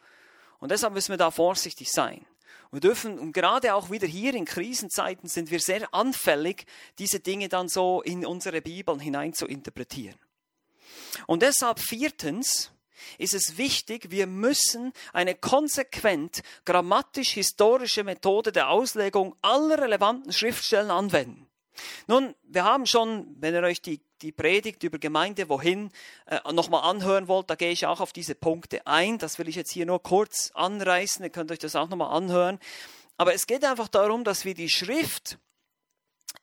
Und 0.58 0.70
deshalb 0.70 0.94
müssen 0.94 1.10
wir 1.10 1.18
da 1.18 1.30
vorsichtig 1.30 1.90
sein. 1.90 2.24
Wir 2.70 2.80
dürfen, 2.80 3.18
und 3.18 3.32
gerade 3.32 3.74
auch 3.74 3.90
wieder 3.90 4.06
hier 4.06 4.32
in 4.34 4.46
Krisenzeiten 4.46 5.28
sind 5.28 5.50
wir 5.50 5.60
sehr 5.60 5.92
anfällig, 5.92 6.64
diese 6.98 7.20
Dinge 7.20 7.50
dann 7.50 7.68
so 7.68 8.00
in 8.00 8.24
unsere 8.24 8.62
Bibeln 8.62 8.98
hinein 8.98 9.34
zu 9.34 9.46
interpretieren. 9.46 10.18
Und 11.26 11.42
deshalb 11.42 11.80
viertens, 11.80 12.70
ist 13.18 13.34
es 13.34 13.58
wichtig, 13.58 14.10
wir 14.10 14.26
müssen 14.26 14.92
eine 15.12 15.34
konsequent 15.34 16.42
grammatisch-historische 16.64 18.04
Methode 18.04 18.52
der 18.52 18.68
Auslegung 18.70 19.36
aller 19.42 19.80
relevanten 19.80 20.32
Schriftstellen 20.32 20.90
anwenden. 20.90 21.46
Nun, 22.06 22.34
wir 22.42 22.64
haben 22.64 22.86
schon, 22.86 23.34
wenn 23.40 23.54
ihr 23.54 23.62
euch 23.62 23.80
die, 23.80 24.00
die 24.20 24.32
Predigt 24.32 24.82
über 24.82 24.98
Gemeinde 24.98 25.48
wohin 25.48 25.90
äh, 26.26 26.52
nochmal 26.52 26.82
anhören 26.82 27.28
wollt, 27.28 27.48
da 27.50 27.54
gehe 27.54 27.70
ich 27.70 27.86
auch 27.86 28.00
auf 28.00 28.12
diese 28.12 28.34
Punkte 28.34 28.86
ein. 28.86 29.18
Das 29.18 29.38
will 29.38 29.48
ich 29.48 29.56
jetzt 29.56 29.70
hier 29.70 29.86
nur 29.86 30.02
kurz 30.02 30.50
anreißen. 30.54 31.24
Ihr 31.24 31.30
könnt 31.30 31.50
euch 31.50 31.58
das 31.58 31.76
auch 31.76 31.88
nochmal 31.88 32.14
anhören. 32.16 32.58
Aber 33.16 33.34
es 33.34 33.46
geht 33.46 33.64
einfach 33.64 33.88
darum, 33.88 34.24
dass 34.24 34.44
wir 34.44 34.54
die 34.54 34.68
Schrift 34.68 35.38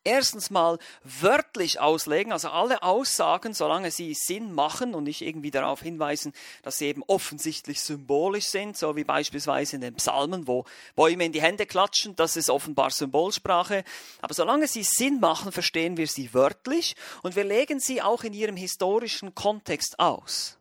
erstens 0.04 0.50
mal 0.50 0.78
wörtlich 1.04 1.80
auslegen, 1.80 2.32
also 2.32 2.48
alle 2.48 2.82
Aussagen, 2.82 3.54
solange 3.54 3.90
sie 3.90 4.14
Sinn 4.14 4.52
machen 4.52 4.94
und 4.94 5.04
nicht 5.04 5.20
irgendwie 5.22 5.50
darauf 5.50 5.82
hinweisen, 5.82 6.32
dass 6.62 6.78
sie 6.78 6.86
eben 6.86 7.02
offensichtlich 7.06 7.80
symbolisch 7.80 8.46
sind, 8.46 8.76
so 8.76 8.96
wie 8.96 9.04
beispielsweise 9.04 9.76
in 9.76 9.82
den 9.82 9.94
Psalmen, 9.94 10.46
wo 10.46 10.64
Bäume 10.96 11.24
in 11.24 11.32
die 11.32 11.42
Hände 11.42 11.66
klatschen, 11.66 12.16
das 12.16 12.36
ist 12.36 12.50
offenbar 12.50 12.90
Symbolsprache. 12.90 13.84
Aber 14.22 14.34
solange 14.34 14.66
sie 14.66 14.82
Sinn 14.82 15.20
machen, 15.20 15.52
verstehen 15.52 15.96
wir 15.96 16.06
sie 16.06 16.32
wörtlich 16.32 16.96
und 17.22 17.36
wir 17.36 17.44
legen 17.44 17.80
sie 17.80 18.02
auch 18.02 18.24
in 18.24 18.32
ihrem 18.32 18.56
historischen 18.56 19.34
Kontext 19.34 19.98
aus. 19.98 20.58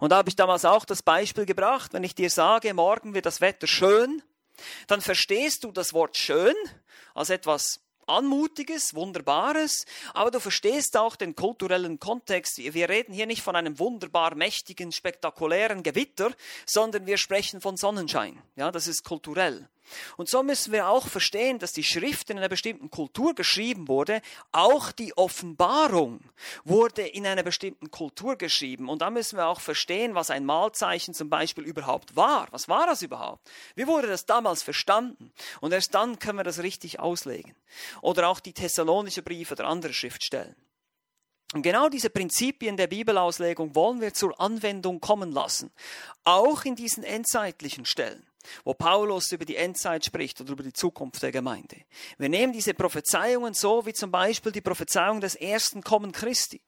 Und 0.00 0.10
da 0.10 0.16
habe 0.16 0.28
ich 0.28 0.36
damals 0.36 0.64
auch 0.64 0.84
das 0.84 1.02
Beispiel 1.02 1.46
gebracht, 1.46 1.94
wenn 1.94 2.04
ich 2.04 2.14
dir 2.14 2.30
sage, 2.30 2.74
morgen 2.74 3.14
wird 3.14 3.26
das 3.26 3.40
Wetter 3.40 3.66
schön, 3.66 4.22
dann 4.86 5.00
verstehst 5.00 5.64
du 5.64 5.72
das 5.72 5.94
Wort 5.94 6.16
schön 6.16 6.54
als 7.14 7.30
etwas 7.30 7.80
Anmutiges, 8.06 8.94
Wunderbares, 8.94 9.86
aber 10.14 10.30
du 10.30 10.40
verstehst 10.40 10.96
auch 10.96 11.16
den 11.16 11.34
kulturellen 11.34 11.98
Kontext. 11.98 12.58
Wir 12.58 12.88
reden 12.88 13.12
hier 13.12 13.26
nicht 13.26 13.42
von 13.42 13.56
einem 13.56 13.78
wunderbar 13.78 14.34
mächtigen, 14.34 14.92
spektakulären 14.92 15.82
Gewitter, 15.82 16.32
sondern 16.66 17.06
wir 17.06 17.18
sprechen 17.18 17.60
von 17.60 17.76
Sonnenschein. 17.76 18.40
Ja, 18.56 18.70
das 18.70 18.86
ist 18.86 19.04
kulturell. 19.04 19.68
Und 20.16 20.28
so 20.28 20.42
müssen 20.42 20.72
wir 20.72 20.88
auch 20.88 21.08
verstehen, 21.08 21.58
dass 21.58 21.72
die 21.72 21.84
Schrift 21.84 22.30
in 22.30 22.38
einer 22.38 22.48
bestimmten 22.48 22.90
Kultur 22.90 23.34
geschrieben 23.34 23.88
wurde. 23.88 24.22
Auch 24.52 24.92
die 24.92 25.16
Offenbarung 25.16 26.20
wurde 26.64 27.06
in 27.06 27.26
einer 27.26 27.42
bestimmten 27.42 27.90
Kultur 27.90 28.36
geschrieben. 28.36 28.88
Und 28.88 29.02
da 29.02 29.10
müssen 29.10 29.36
wir 29.36 29.46
auch 29.46 29.60
verstehen, 29.60 30.14
was 30.14 30.30
ein 30.30 30.44
Malzeichen 30.44 31.14
zum 31.14 31.28
Beispiel 31.28 31.64
überhaupt 31.64 32.16
war. 32.16 32.48
Was 32.50 32.68
war 32.68 32.86
das 32.86 33.02
überhaupt? 33.02 33.50
Wie 33.74 33.86
wurde 33.86 34.08
das 34.08 34.26
damals 34.26 34.62
verstanden? 34.62 35.32
Und 35.60 35.72
erst 35.72 35.94
dann 35.94 36.18
können 36.18 36.38
wir 36.38 36.44
das 36.44 36.62
richtig 36.62 37.00
auslegen. 37.00 37.54
Oder 38.00 38.28
auch 38.28 38.40
die 38.40 38.52
Thessalonische 38.52 39.22
Briefe 39.22 39.54
oder 39.54 39.66
andere 39.66 39.92
Schriftstellen. 39.92 40.56
Und 41.52 41.62
genau 41.62 41.90
diese 41.90 42.08
Prinzipien 42.08 42.78
der 42.78 42.86
Bibelauslegung 42.86 43.74
wollen 43.74 44.00
wir 44.00 44.14
zur 44.14 44.40
Anwendung 44.40 45.00
kommen 45.00 45.32
lassen. 45.32 45.70
Auch 46.24 46.64
in 46.64 46.76
diesen 46.76 47.04
endzeitlichen 47.04 47.84
Stellen 47.84 48.26
wo 48.64 48.74
Paulus 48.74 49.32
über 49.32 49.44
die 49.44 49.56
Endzeit 49.56 50.04
spricht 50.04 50.40
oder 50.40 50.52
über 50.52 50.62
die 50.62 50.72
Zukunft 50.72 51.22
der 51.22 51.32
Gemeinde. 51.32 51.76
Wir 52.18 52.28
nehmen 52.28 52.52
diese 52.52 52.74
Prophezeiungen 52.74 53.54
so 53.54 53.86
wie 53.86 53.92
zum 53.92 54.10
Beispiel 54.10 54.52
die 54.52 54.60
Prophezeiung 54.60 55.20
des 55.20 55.34
ersten 55.34 55.82
Kommen 55.82 56.12
Christi 56.12 56.60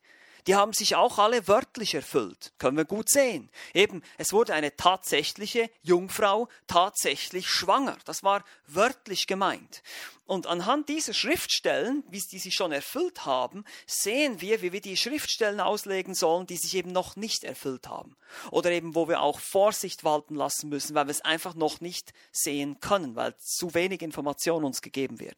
die 0.46 0.54
haben 0.54 0.72
sich 0.72 0.94
auch 0.94 1.18
alle 1.18 1.48
wörtlich 1.48 1.94
erfüllt. 1.94 2.52
Können 2.58 2.76
wir 2.76 2.84
gut 2.84 3.08
sehen. 3.08 3.50
Eben, 3.72 4.02
es 4.18 4.32
wurde 4.32 4.54
eine 4.54 4.76
tatsächliche 4.76 5.70
Jungfrau 5.82 6.48
tatsächlich 6.66 7.48
schwanger. 7.48 7.96
Das 8.04 8.22
war 8.22 8.44
wörtlich 8.66 9.26
gemeint. 9.26 9.82
Und 10.26 10.46
anhand 10.46 10.88
dieser 10.88 11.12
Schriftstellen, 11.12 12.02
wie 12.08 12.20
die 12.20 12.38
sich 12.38 12.54
schon 12.54 12.72
erfüllt 12.72 13.26
haben, 13.26 13.64
sehen 13.86 14.40
wir, 14.40 14.62
wie 14.62 14.72
wir 14.72 14.80
die 14.80 14.96
Schriftstellen 14.96 15.60
auslegen 15.60 16.14
sollen, 16.14 16.46
die 16.46 16.56
sich 16.56 16.74
eben 16.74 16.92
noch 16.92 17.16
nicht 17.16 17.44
erfüllt 17.44 17.88
haben. 17.88 18.16
Oder 18.50 18.70
eben, 18.70 18.94
wo 18.94 19.06
wir 19.06 19.20
auch 19.20 19.38
Vorsicht 19.38 20.02
walten 20.02 20.34
lassen 20.34 20.70
müssen, 20.70 20.94
weil 20.94 21.06
wir 21.06 21.10
es 21.10 21.20
einfach 21.20 21.54
noch 21.54 21.80
nicht 21.80 22.14
sehen 22.32 22.80
können, 22.80 23.16
weil 23.16 23.36
zu 23.36 23.74
wenig 23.74 24.00
Information 24.00 24.64
uns 24.64 24.80
gegeben 24.80 25.20
wird. 25.20 25.36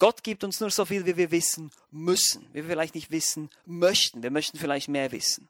Gott 0.00 0.22
gibt 0.22 0.44
uns 0.44 0.60
nur 0.60 0.70
so 0.70 0.84
viel, 0.84 1.06
wie 1.06 1.16
wir 1.16 1.30
wissen 1.32 1.72
müssen, 1.90 2.46
wir 2.52 2.64
vielleicht 2.64 2.94
nicht 2.94 3.10
wissen 3.10 3.50
möchten. 3.64 4.22
Wir 4.22 4.30
möchten 4.30 4.58
vielleicht 4.58 4.88
mehr 4.88 5.12
wissen. 5.12 5.48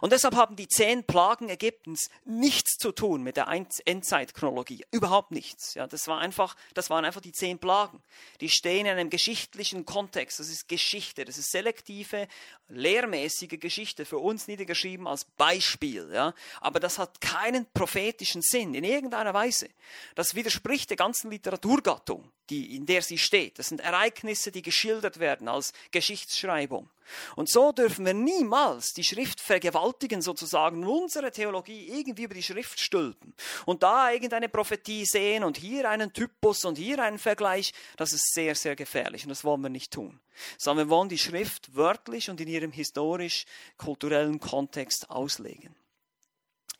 Und 0.00 0.12
deshalb 0.12 0.34
haben 0.36 0.56
die 0.56 0.68
zehn 0.68 1.04
Plagen 1.04 1.48
Ägyptens 1.48 2.08
nichts 2.24 2.78
zu 2.78 2.92
tun 2.92 3.22
mit 3.22 3.36
der 3.36 3.48
Endzeitchronologie. 3.84 4.84
Überhaupt 4.90 5.32
nichts. 5.32 5.74
Ja, 5.74 5.86
das, 5.86 6.08
war 6.08 6.18
einfach, 6.18 6.56
das 6.74 6.88
waren 6.88 7.04
einfach 7.04 7.20
die 7.20 7.32
zehn 7.32 7.58
Plagen. 7.58 8.02
Die 8.40 8.48
stehen 8.48 8.86
in 8.86 8.92
einem 8.92 9.10
geschichtlichen 9.10 9.84
Kontext. 9.84 10.40
Das 10.40 10.48
ist 10.48 10.68
Geschichte. 10.68 11.24
Das 11.24 11.36
ist 11.36 11.50
selektive, 11.50 12.26
lehrmäßige 12.68 13.60
Geschichte 13.60 14.04
für 14.04 14.18
uns 14.18 14.48
niedergeschrieben 14.48 15.06
als 15.06 15.24
Beispiel. 15.24 16.10
Ja. 16.12 16.34
Aber 16.60 16.80
das 16.80 16.98
hat 16.98 17.20
keinen 17.20 17.66
prophetischen 17.72 18.40
Sinn 18.40 18.74
in 18.74 18.84
irgendeiner 18.84 19.34
Weise. 19.34 19.68
Das 20.14 20.34
widerspricht 20.34 20.88
der 20.88 20.96
ganzen 20.96 21.30
Literaturgattung, 21.30 22.32
die, 22.48 22.76
in 22.76 22.86
der 22.86 23.02
sie 23.02 23.18
steht. 23.18 23.58
Das 23.58 23.68
sind 23.68 23.80
Ereignisse, 23.80 24.52
die 24.52 24.62
geschildert 24.62 25.20
werden 25.20 25.48
als 25.48 25.61
Geschichtsschreibung. 25.90 26.88
Und 27.36 27.48
so 27.48 27.72
dürfen 27.72 28.06
wir 28.06 28.14
niemals 28.14 28.94
die 28.94 29.04
Schrift 29.04 29.40
vergewaltigen, 29.40 30.22
sozusagen, 30.22 30.86
unsere 30.86 31.30
Theologie 31.30 31.88
irgendwie 31.88 32.24
über 32.24 32.34
die 32.34 32.42
Schrift 32.42 32.80
stülpen 32.80 33.34
und 33.66 33.82
da 33.82 34.10
irgendeine 34.10 34.48
Prophetie 34.48 35.04
sehen 35.04 35.44
und 35.44 35.58
hier 35.58 35.88
einen 35.88 36.12
Typus 36.12 36.64
und 36.64 36.78
hier 36.78 36.98
einen 37.00 37.18
Vergleich. 37.18 37.72
Das 37.96 38.12
ist 38.12 38.32
sehr, 38.32 38.54
sehr 38.54 38.76
gefährlich 38.76 39.24
und 39.24 39.30
das 39.30 39.44
wollen 39.44 39.60
wir 39.60 39.68
nicht 39.68 39.92
tun. 39.92 40.20
Sondern 40.58 40.88
wir 40.88 40.90
wollen 40.90 41.08
die 41.08 41.18
Schrift 41.18 41.74
wörtlich 41.76 42.30
und 42.30 42.40
in 42.40 42.48
ihrem 42.48 42.72
historisch-kulturellen 42.72 44.40
Kontext 44.40 45.10
auslegen. 45.10 45.74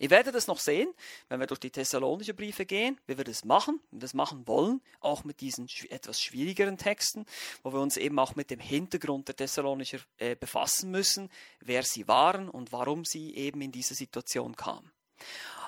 Ihr 0.03 0.11
werdet 0.11 0.35
es 0.35 0.49
noch 0.49 0.59
sehen, 0.59 0.93
wenn 1.29 1.39
wir 1.39 1.47
durch 1.47 1.61
die 1.61 1.71
Thessalonischen 1.71 2.35
Briefe 2.35 2.67
gehen, 2.67 3.01
wie 3.07 3.17
wir 3.17 3.23
das 3.23 3.45
machen, 3.45 3.79
wir 3.93 4.01
das 4.01 4.15
machen 4.15 4.49
wollen, 4.49 4.81
auch 4.99 5.23
mit 5.23 5.41
diesen 5.41 5.69
etwas 5.91 6.21
schwierigeren 6.21 6.77
Texten, 6.77 7.25
wo 7.63 7.73
wir 7.73 7.79
uns 7.79 7.97
eben 7.97 8.19
auch 8.19 8.35
mit 8.35 8.51
dem 8.51 8.59
Hintergrund 8.59 9.29
der 9.29 9.37
Thessalonicher 9.37 9.99
äh, 10.19 10.35
befassen 10.35 10.91
müssen, 10.91 11.31
wer 11.61 11.85
sie 11.85 12.09
waren 12.09 12.49
und 12.49 12.73
warum 12.73 13.05
sie 13.05 13.37
eben 13.37 13.61
in 13.61 13.71
diese 13.71 13.95
Situation 13.95 14.57
kamen. 14.57 14.91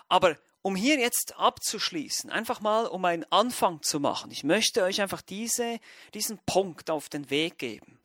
Aber 0.09 0.37
um 0.63 0.75
hier 0.75 0.99
jetzt 0.99 1.37
abzuschließen, 1.37 2.29
einfach 2.29 2.61
mal 2.61 2.87
um 2.87 3.05
einen 3.05 3.31
Anfang 3.31 3.83
zu 3.83 4.01
machen, 4.01 4.33
ich 4.33 4.43
möchte 4.43 4.83
euch 4.83 5.01
einfach 5.01 5.23
diese, 5.23 5.79
diesen 6.13 6.39
Punkt 6.39 6.91
auf 6.91 7.09
den 7.09 7.31
Weg 7.31 7.59
geben. 7.59 8.01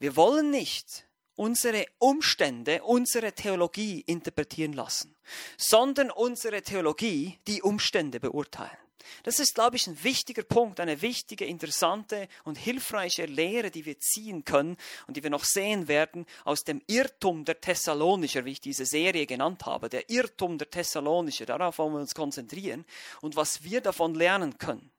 Wir 0.00 0.16
wollen 0.16 0.50
nicht 0.50 1.06
unsere 1.40 1.86
Umstände, 1.98 2.82
unsere 2.82 3.32
Theologie 3.32 4.02
interpretieren 4.06 4.74
lassen, 4.74 5.16
sondern 5.56 6.10
unsere 6.10 6.62
Theologie 6.62 7.38
die 7.46 7.62
Umstände 7.62 8.20
beurteilen. 8.20 8.70
Das 9.22 9.38
ist, 9.38 9.54
glaube 9.54 9.76
ich, 9.76 9.86
ein 9.86 10.02
wichtiger 10.02 10.42
Punkt, 10.42 10.80
eine 10.80 11.02
wichtige, 11.02 11.44
interessante 11.44 12.28
und 12.44 12.56
hilfreiche 12.56 13.26
Lehre, 13.26 13.70
die 13.70 13.84
wir 13.84 13.98
ziehen 13.98 14.44
können 14.44 14.76
und 15.06 15.16
die 15.16 15.22
wir 15.22 15.30
noch 15.30 15.44
sehen 15.44 15.88
werden 15.88 16.26
aus 16.44 16.64
dem 16.64 16.82
Irrtum 16.86 17.44
der 17.44 17.60
Thessalonicher, 17.60 18.44
wie 18.44 18.52
ich 18.52 18.60
diese 18.60 18.86
Serie 18.86 19.26
genannt 19.26 19.66
habe, 19.66 19.88
der 19.88 20.08
Irrtum 20.10 20.58
der 20.58 20.70
Thessalonicher, 20.70 21.46
darauf 21.46 21.78
wollen 21.78 21.94
wir 21.94 22.00
uns 22.00 22.14
konzentrieren 22.14 22.84
und 23.20 23.36
was 23.36 23.62
wir 23.62 23.80
davon 23.80 24.14
lernen 24.14 24.58
können. 24.58 24.90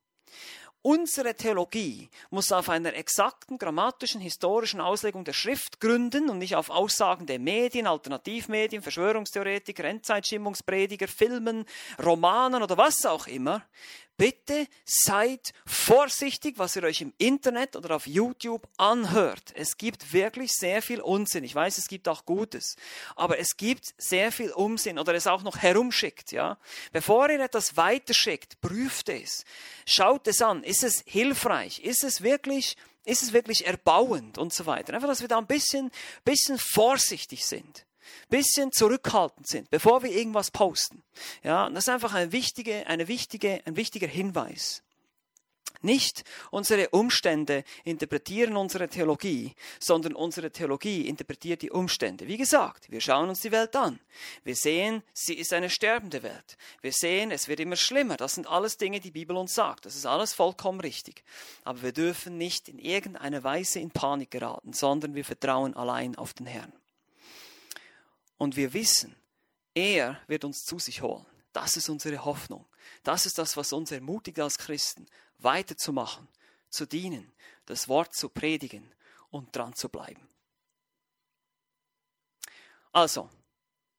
Unsere 0.83 1.35
Theologie 1.35 2.09
muss 2.31 2.51
auf 2.51 2.67
einer 2.67 2.95
exakten 2.95 3.59
grammatischen, 3.59 4.19
historischen 4.19 4.81
Auslegung 4.81 5.23
der 5.23 5.33
Schrift 5.33 5.79
gründen 5.79 6.27
und 6.27 6.39
nicht 6.39 6.55
auf 6.55 6.71
Aussagen 6.71 7.27
der 7.27 7.37
Medien, 7.37 7.85
Alternativmedien, 7.85 8.81
Verschwörungstheoretiker, 8.81 9.83
Endzeitschimmungsprediger, 9.83 11.07
Filmen, 11.07 11.65
Romanen 12.03 12.63
oder 12.63 12.77
was 12.77 13.05
auch 13.05 13.27
immer. 13.27 13.63
Bitte 14.17 14.67
seid 14.85 15.53
vorsichtig, 15.65 16.57
was 16.57 16.75
ihr 16.75 16.83
euch 16.83 17.01
im 17.01 17.13
Internet 17.17 17.75
oder 17.75 17.95
auf 17.95 18.05
YouTube 18.05 18.67
anhört. 18.77 19.51
Es 19.55 19.77
gibt 19.77 20.13
wirklich 20.13 20.51
sehr 20.53 20.81
viel 20.81 21.01
Unsinn. 21.01 21.43
Ich 21.43 21.55
weiß, 21.55 21.77
es 21.77 21.87
gibt 21.87 22.07
auch 22.07 22.25
Gutes, 22.25 22.75
aber 23.15 23.39
es 23.39 23.57
gibt 23.57 23.93
sehr 23.97 24.31
viel 24.31 24.51
Unsinn 24.51 24.99
oder 24.99 25.13
es 25.15 25.27
auch 25.27 25.43
noch 25.43 25.57
herumschickt, 25.57 26.31
ja. 26.31 26.57
Bevor 26.91 27.29
ihr 27.29 27.39
etwas 27.39 27.77
weiterschickt, 27.77 28.61
prüft 28.61 29.09
es. 29.09 29.43
Schaut 29.85 30.27
es 30.27 30.41
an. 30.41 30.63
Ist 30.63 30.83
es 30.83 31.03
hilfreich? 31.05 31.79
Ist 31.79 32.03
es 32.03 32.21
wirklich 32.21 32.77
ist 33.03 33.23
es 33.23 33.33
wirklich 33.33 33.65
erbauend 33.65 34.37
und 34.37 34.53
so 34.53 34.67
weiter. 34.67 34.93
Einfach, 34.93 35.07
dass 35.07 35.21
wir 35.21 35.27
da 35.27 35.39
ein 35.39 35.47
bisschen, 35.47 35.89
bisschen 36.23 36.59
vorsichtig 36.59 37.43
sind 37.45 37.83
bisschen 38.29 38.71
zurückhaltend 38.71 39.47
sind, 39.47 39.69
bevor 39.69 40.03
wir 40.03 40.11
irgendwas 40.11 40.51
posten. 40.51 41.03
Ja, 41.43 41.69
das 41.69 41.85
ist 41.85 41.89
einfach 41.89 42.13
eine 42.13 42.31
wichtige, 42.31 42.87
eine 42.87 43.07
wichtige, 43.07 43.61
ein 43.65 43.75
wichtiger 43.75 44.07
Hinweis. 44.07 44.83
Nicht 45.81 46.23
unsere 46.51 46.89
Umstände 46.89 47.63
interpretieren 47.83 48.55
unsere 48.55 48.87
Theologie, 48.87 49.55
sondern 49.79 50.13
unsere 50.13 50.51
Theologie 50.51 51.07
interpretiert 51.07 51.63
die 51.63 51.71
Umstände. 51.71 52.27
Wie 52.27 52.37
gesagt, 52.37 52.91
wir 52.91 53.01
schauen 53.01 53.29
uns 53.29 53.41
die 53.41 53.51
Welt 53.51 53.75
an. 53.75 53.99
Wir 54.43 54.55
sehen, 54.55 55.01
sie 55.13 55.33
ist 55.33 55.53
eine 55.53 55.71
sterbende 55.71 56.21
Welt. 56.21 56.57
Wir 56.81 56.91
sehen, 56.91 57.31
es 57.31 57.47
wird 57.47 57.59
immer 57.59 57.75
schlimmer. 57.75 58.17
Das 58.17 58.35
sind 58.35 58.47
alles 58.47 58.77
Dinge, 58.77 58.99
die 58.99 59.11
Bibel 59.11 59.35
uns 59.35 59.55
sagt. 59.55 59.87
Das 59.87 59.95
ist 59.95 60.05
alles 60.05 60.33
vollkommen 60.33 60.81
richtig. 60.81 61.23
Aber 61.63 61.81
wir 61.81 61.93
dürfen 61.93 62.37
nicht 62.37 62.69
in 62.69 62.77
irgendeiner 62.77 63.43
Weise 63.43 63.79
in 63.79 63.89
Panik 63.89 64.29
geraten, 64.29 64.73
sondern 64.73 65.15
wir 65.15 65.25
vertrauen 65.25 65.75
allein 65.75 66.15
auf 66.15 66.33
den 66.33 66.45
Herrn. 66.45 66.73
Und 68.41 68.55
wir 68.55 68.73
wissen, 68.73 69.15
er 69.75 70.19
wird 70.25 70.45
uns 70.45 70.65
zu 70.65 70.79
sich 70.79 71.03
holen. 71.03 71.27
Das 71.53 71.77
ist 71.77 71.89
unsere 71.89 72.25
Hoffnung. 72.25 72.65
Das 73.03 73.27
ist 73.27 73.37
das, 73.37 73.55
was 73.55 73.71
uns 73.71 73.91
ermutigt 73.91 74.39
als 74.39 74.57
Christen, 74.57 75.05
weiterzumachen, 75.37 76.27
zu 76.71 76.87
dienen, 76.87 77.31
das 77.67 77.87
Wort 77.87 78.15
zu 78.15 78.29
predigen 78.29 78.95
und 79.29 79.55
dran 79.55 79.75
zu 79.75 79.89
bleiben. 79.89 80.27
Also, 82.91 83.29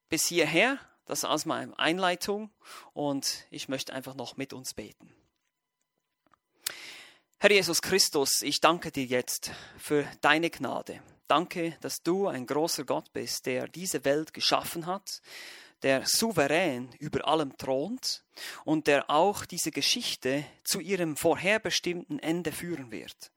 bis 0.08 0.26
hierher, 0.26 0.80
das 1.04 1.24
als 1.24 1.46
meine 1.46 1.78
Einleitung 1.78 2.50
und 2.94 3.46
ich 3.50 3.68
möchte 3.68 3.92
einfach 3.92 4.16
noch 4.16 4.36
mit 4.36 4.52
uns 4.52 4.74
beten. 4.74 5.14
Herr 7.38 7.52
Jesus 7.52 7.80
Christus, 7.80 8.42
ich 8.42 8.60
danke 8.60 8.90
dir 8.90 9.04
jetzt 9.04 9.52
für 9.78 10.02
deine 10.20 10.50
Gnade. 10.50 11.00
Danke, 11.32 11.78
dass 11.80 12.02
du 12.02 12.28
ein 12.28 12.46
großer 12.46 12.84
Gott 12.84 13.10
bist, 13.14 13.46
der 13.46 13.66
diese 13.66 14.04
Welt 14.04 14.34
geschaffen 14.34 14.84
hat, 14.84 15.22
der 15.82 16.04
souverän 16.04 16.90
über 16.98 17.26
allem 17.26 17.56
thront 17.56 18.22
und 18.66 18.86
der 18.86 19.08
auch 19.08 19.46
diese 19.46 19.70
Geschichte 19.70 20.44
zu 20.62 20.78
ihrem 20.78 21.16
vorherbestimmten 21.16 22.18
Ende 22.18 22.52
führen 22.52 22.90
wird. 22.90 23.32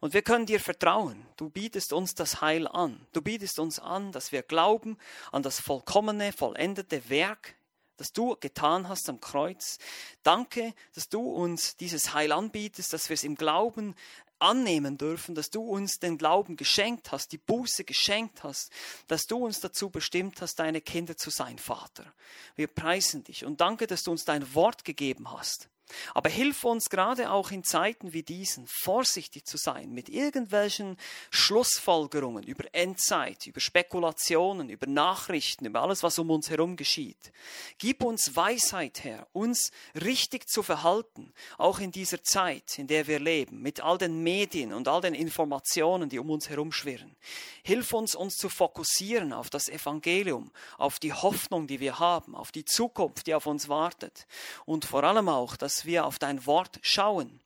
Und 0.00 0.14
wir 0.14 0.22
können 0.22 0.46
dir 0.46 0.58
vertrauen. 0.58 1.26
Du 1.36 1.50
bietest 1.50 1.92
uns 1.92 2.14
das 2.14 2.40
Heil 2.40 2.66
an. 2.66 3.06
Du 3.12 3.20
bietest 3.20 3.58
uns 3.58 3.78
an, 3.78 4.10
dass 4.10 4.32
wir 4.32 4.42
glauben 4.42 4.96
an 5.30 5.42
das 5.42 5.60
vollkommene, 5.60 6.32
vollendete 6.32 7.10
Werk, 7.10 7.56
das 7.98 8.12
du 8.12 8.36
getan 8.36 8.88
hast 8.88 9.08
am 9.08 9.20
Kreuz. 9.20 9.78
Danke, 10.22 10.72
dass 10.94 11.10
du 11.10 11.20
uns 11.20 11.76
dieses 11.76 12.14
Heil 12.14 12.32
anbietest, 12.32 12.92
dass 12.94 13.10
wir 13.10 13.14
es 13.14 13.22
im 13.22 13.34
Glauben 13.34 13.94
annehmen 14.38 14.98
dürfen, 14.98 15.34
dass 15.34 15.50
du 15.50 15.62
uns 15.62 15.98
den 15.98 16.18
Glauben 16.18 16.56
geschenkt 16.56 17.12
hast, 17.12 17.32
die 17.32 17.38
Buße 17.38 17.84
geschenkt 17.84 18.42
hast, 18.44 18.70
dass 19.06 19.26
du 19.26 19.44
uns 19.44 19.60
dazu 19.60 19.90
bestimmt 19.90 20.40
hast, 20.40 20.56
deine 20.58 20.80
Kinder 20.80 21.16
zu 21.16 21.30
sein, 21.30 21.58
Vater. 21.58 22.12
Wir 22.56 22.66
preisen 22.66 23.24
dich 23.24 23.44
und 23.44 23.60
danke, 23.60 23.86
dass 23.86 24.02
du 24.02 24.10
uns 24.10 24.24
dein 24.24 24.54
Wort 24.54 24.84
gegeben 24.84 25.32
hast. 25.32 25.68
Aber 26.14 26.28
hilf 26.28 26.64
uns 26.64 26.88
gerade 26.88 27.30
auch 27.30 27.50
in 27.50 27.62
Zeiten 27.62 28.12
wie 28.12 28.22
diesen 28.22 28.66
vorsichtig 28.66 29.46
zu 29.46 29.56
sein 29.56 29.92
mit 29.92 30.08
irgendwelchen 30.08 30.96
Schlussfolgerungen 31.30 32.44
über 32.44 32.64
Endzeit, 32.72 33.46
über 33.46 33.60
Spekulationen, 33.60 34.70
über 34.70 34.86
Nachrichten, 34.86 35.66
über 35.66 35.82
alles, 35.82 36.02
was 36.02 36.18
um 36.18 36.30
uns 36.30 36.50
herum 36.50 36.76
geschieht. 36.76 37.32
Gib 37.78 38.02
uns 38.02 38.34
Weisheit, 38.34 39.04
Herr, 39.04 39.26
uns 39.32 39.72
richtig 39.94 40.48
zu 40.48 40.62
verhalten, 40.62 41.32
auch 41.58 41.80
in 41.80 41.92
dieser 41.92 42.22
Zeit, 42.22 42.78
in 42.78 42.86
der 42.86 43.06
wir 43.06 43.20
leben, 43.20 43.60
mit 43.60 43.80
all 43.80 43.98
den 43.98 44.22
Medien 44.22 44.72
und 44.72 44.88
all 44.88 45.00
den 45.00 45.14
Informationen, 45.14 46.08
die 46.08 46.18
um 46.18 46.30
uns 46.30 46.48
herum 46.48 46.72
schwirren. 46.72 47.14
Hilf 47.62 47.92
uns, 47.92 48.14
uns 48.14 48.36
zu 48.36 48.48
fokussieren 48.48 49.32
auf 49.32 49.50
das 49.50 49.68
Evangelium, 49.68 50.50
auf 50.78 50.98
die 50.98 51.12
Hoffnung, 51.12 51.66
die 51.66 51.80
wir 51.80 51.98
haben, 51.98 52.34
auf 52.34 52.52
die 52.52 52.64
Zukunft, 52.64 53.26
die 53.26 53.34
auf 53.34 53.46
uns 53.46 53.68
wartet 53.68 54.26
und 54.64 54.84
vor 54.84 55.04
allem 55.04 55.28
auch, 55.28 55.56
dass 55.56 55.73
dass 55.74 55.84
wir 55.84 56.04
auf 56.04 56.20
dein 56.20 56.46
Wort 56.46 56.78
schauen 56.82 57.40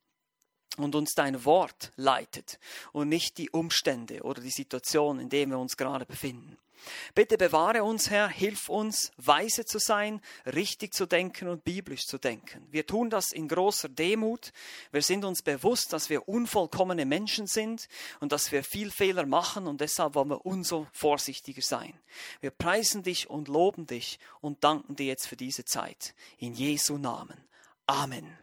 und 0.76 0.94
uns 0.94 1.14
dein 1.14 1.46
Wort 1.46 1.92
leitet 1.96 2.58
und 2.92 3.08
nicht 3.08 3.38
die 3.38 3.48
Umstände 3.48 4.20
oder 4.22 4.42
die 4.42 4.50
Situation, 4.50 5.18
in 5.18 5.30
der 5.30 5.46
wir 5.46 5.58
uns 5.58 5.78
gerade 5.78 6.04
befinden. 6.04 6.58
Bitte 7.14 7.38
bewahre 7.38 7.82
uns, 7.82 8.10
Herr, 8.10 8.28
hilf 8.28 8.68
uns, 8.68 9.12
weise 9.16 9.64
zu 9.64 9.78
sein, 9.78 10.20
richtig 10.44 10.92
zu 10.92 11.06
denken 11.06 11.48
und 11.48 11.64
biblisch 11.64 12.06
zu 12.06 12.18
denken. 12.18 12.66
Wir 12.70 12.86
tun 12.86 13.08
das 13.08 13.32
in 13.32 13.48
großer 13.48 13.88
Demut. 13.88 14.52
Wir 14.92 15.02
sind 15.02 15.24
uns 15.24 15.40
bewusst, 15.40 15.94
dass 15.94 16.10
wir 16.10 16.28
unvollkommene 16.28 17.06
Menschen 17.06 17.46
sind 17.46 17.88
und 18.20 18.32
dass 18.32 18.52
wir 18.52 18.62
viel 18.62 18.90
Fehler 18.90 19.24
machen 19.24 19.66
und 19.66 19.80
deshalb 19.80 20.14
wollen 20.14 20.28
wir 20.28 20.44
umso 20.44 20.86
vorsichtiger 20.92 21.62
sein. 21.62 21.98
Wir 22.40 22.50
preisen 22.50 23.02
dich 23.02 23.30
und 23.30 23.48
loben 23.48 23.86
dich 23.86 24.18
und 24.42 24.62
danken 24.62 24.96
dir 24.96 25.06
jetzt 25.06 25.26
für 25.26 25.36
diese 25.36 25.64
Zeit. 25.64 26.14
In 26.38 26.52
Jesu 26.52 26.98
Namen. 26.98 27.48
Amen. 27.88 28.38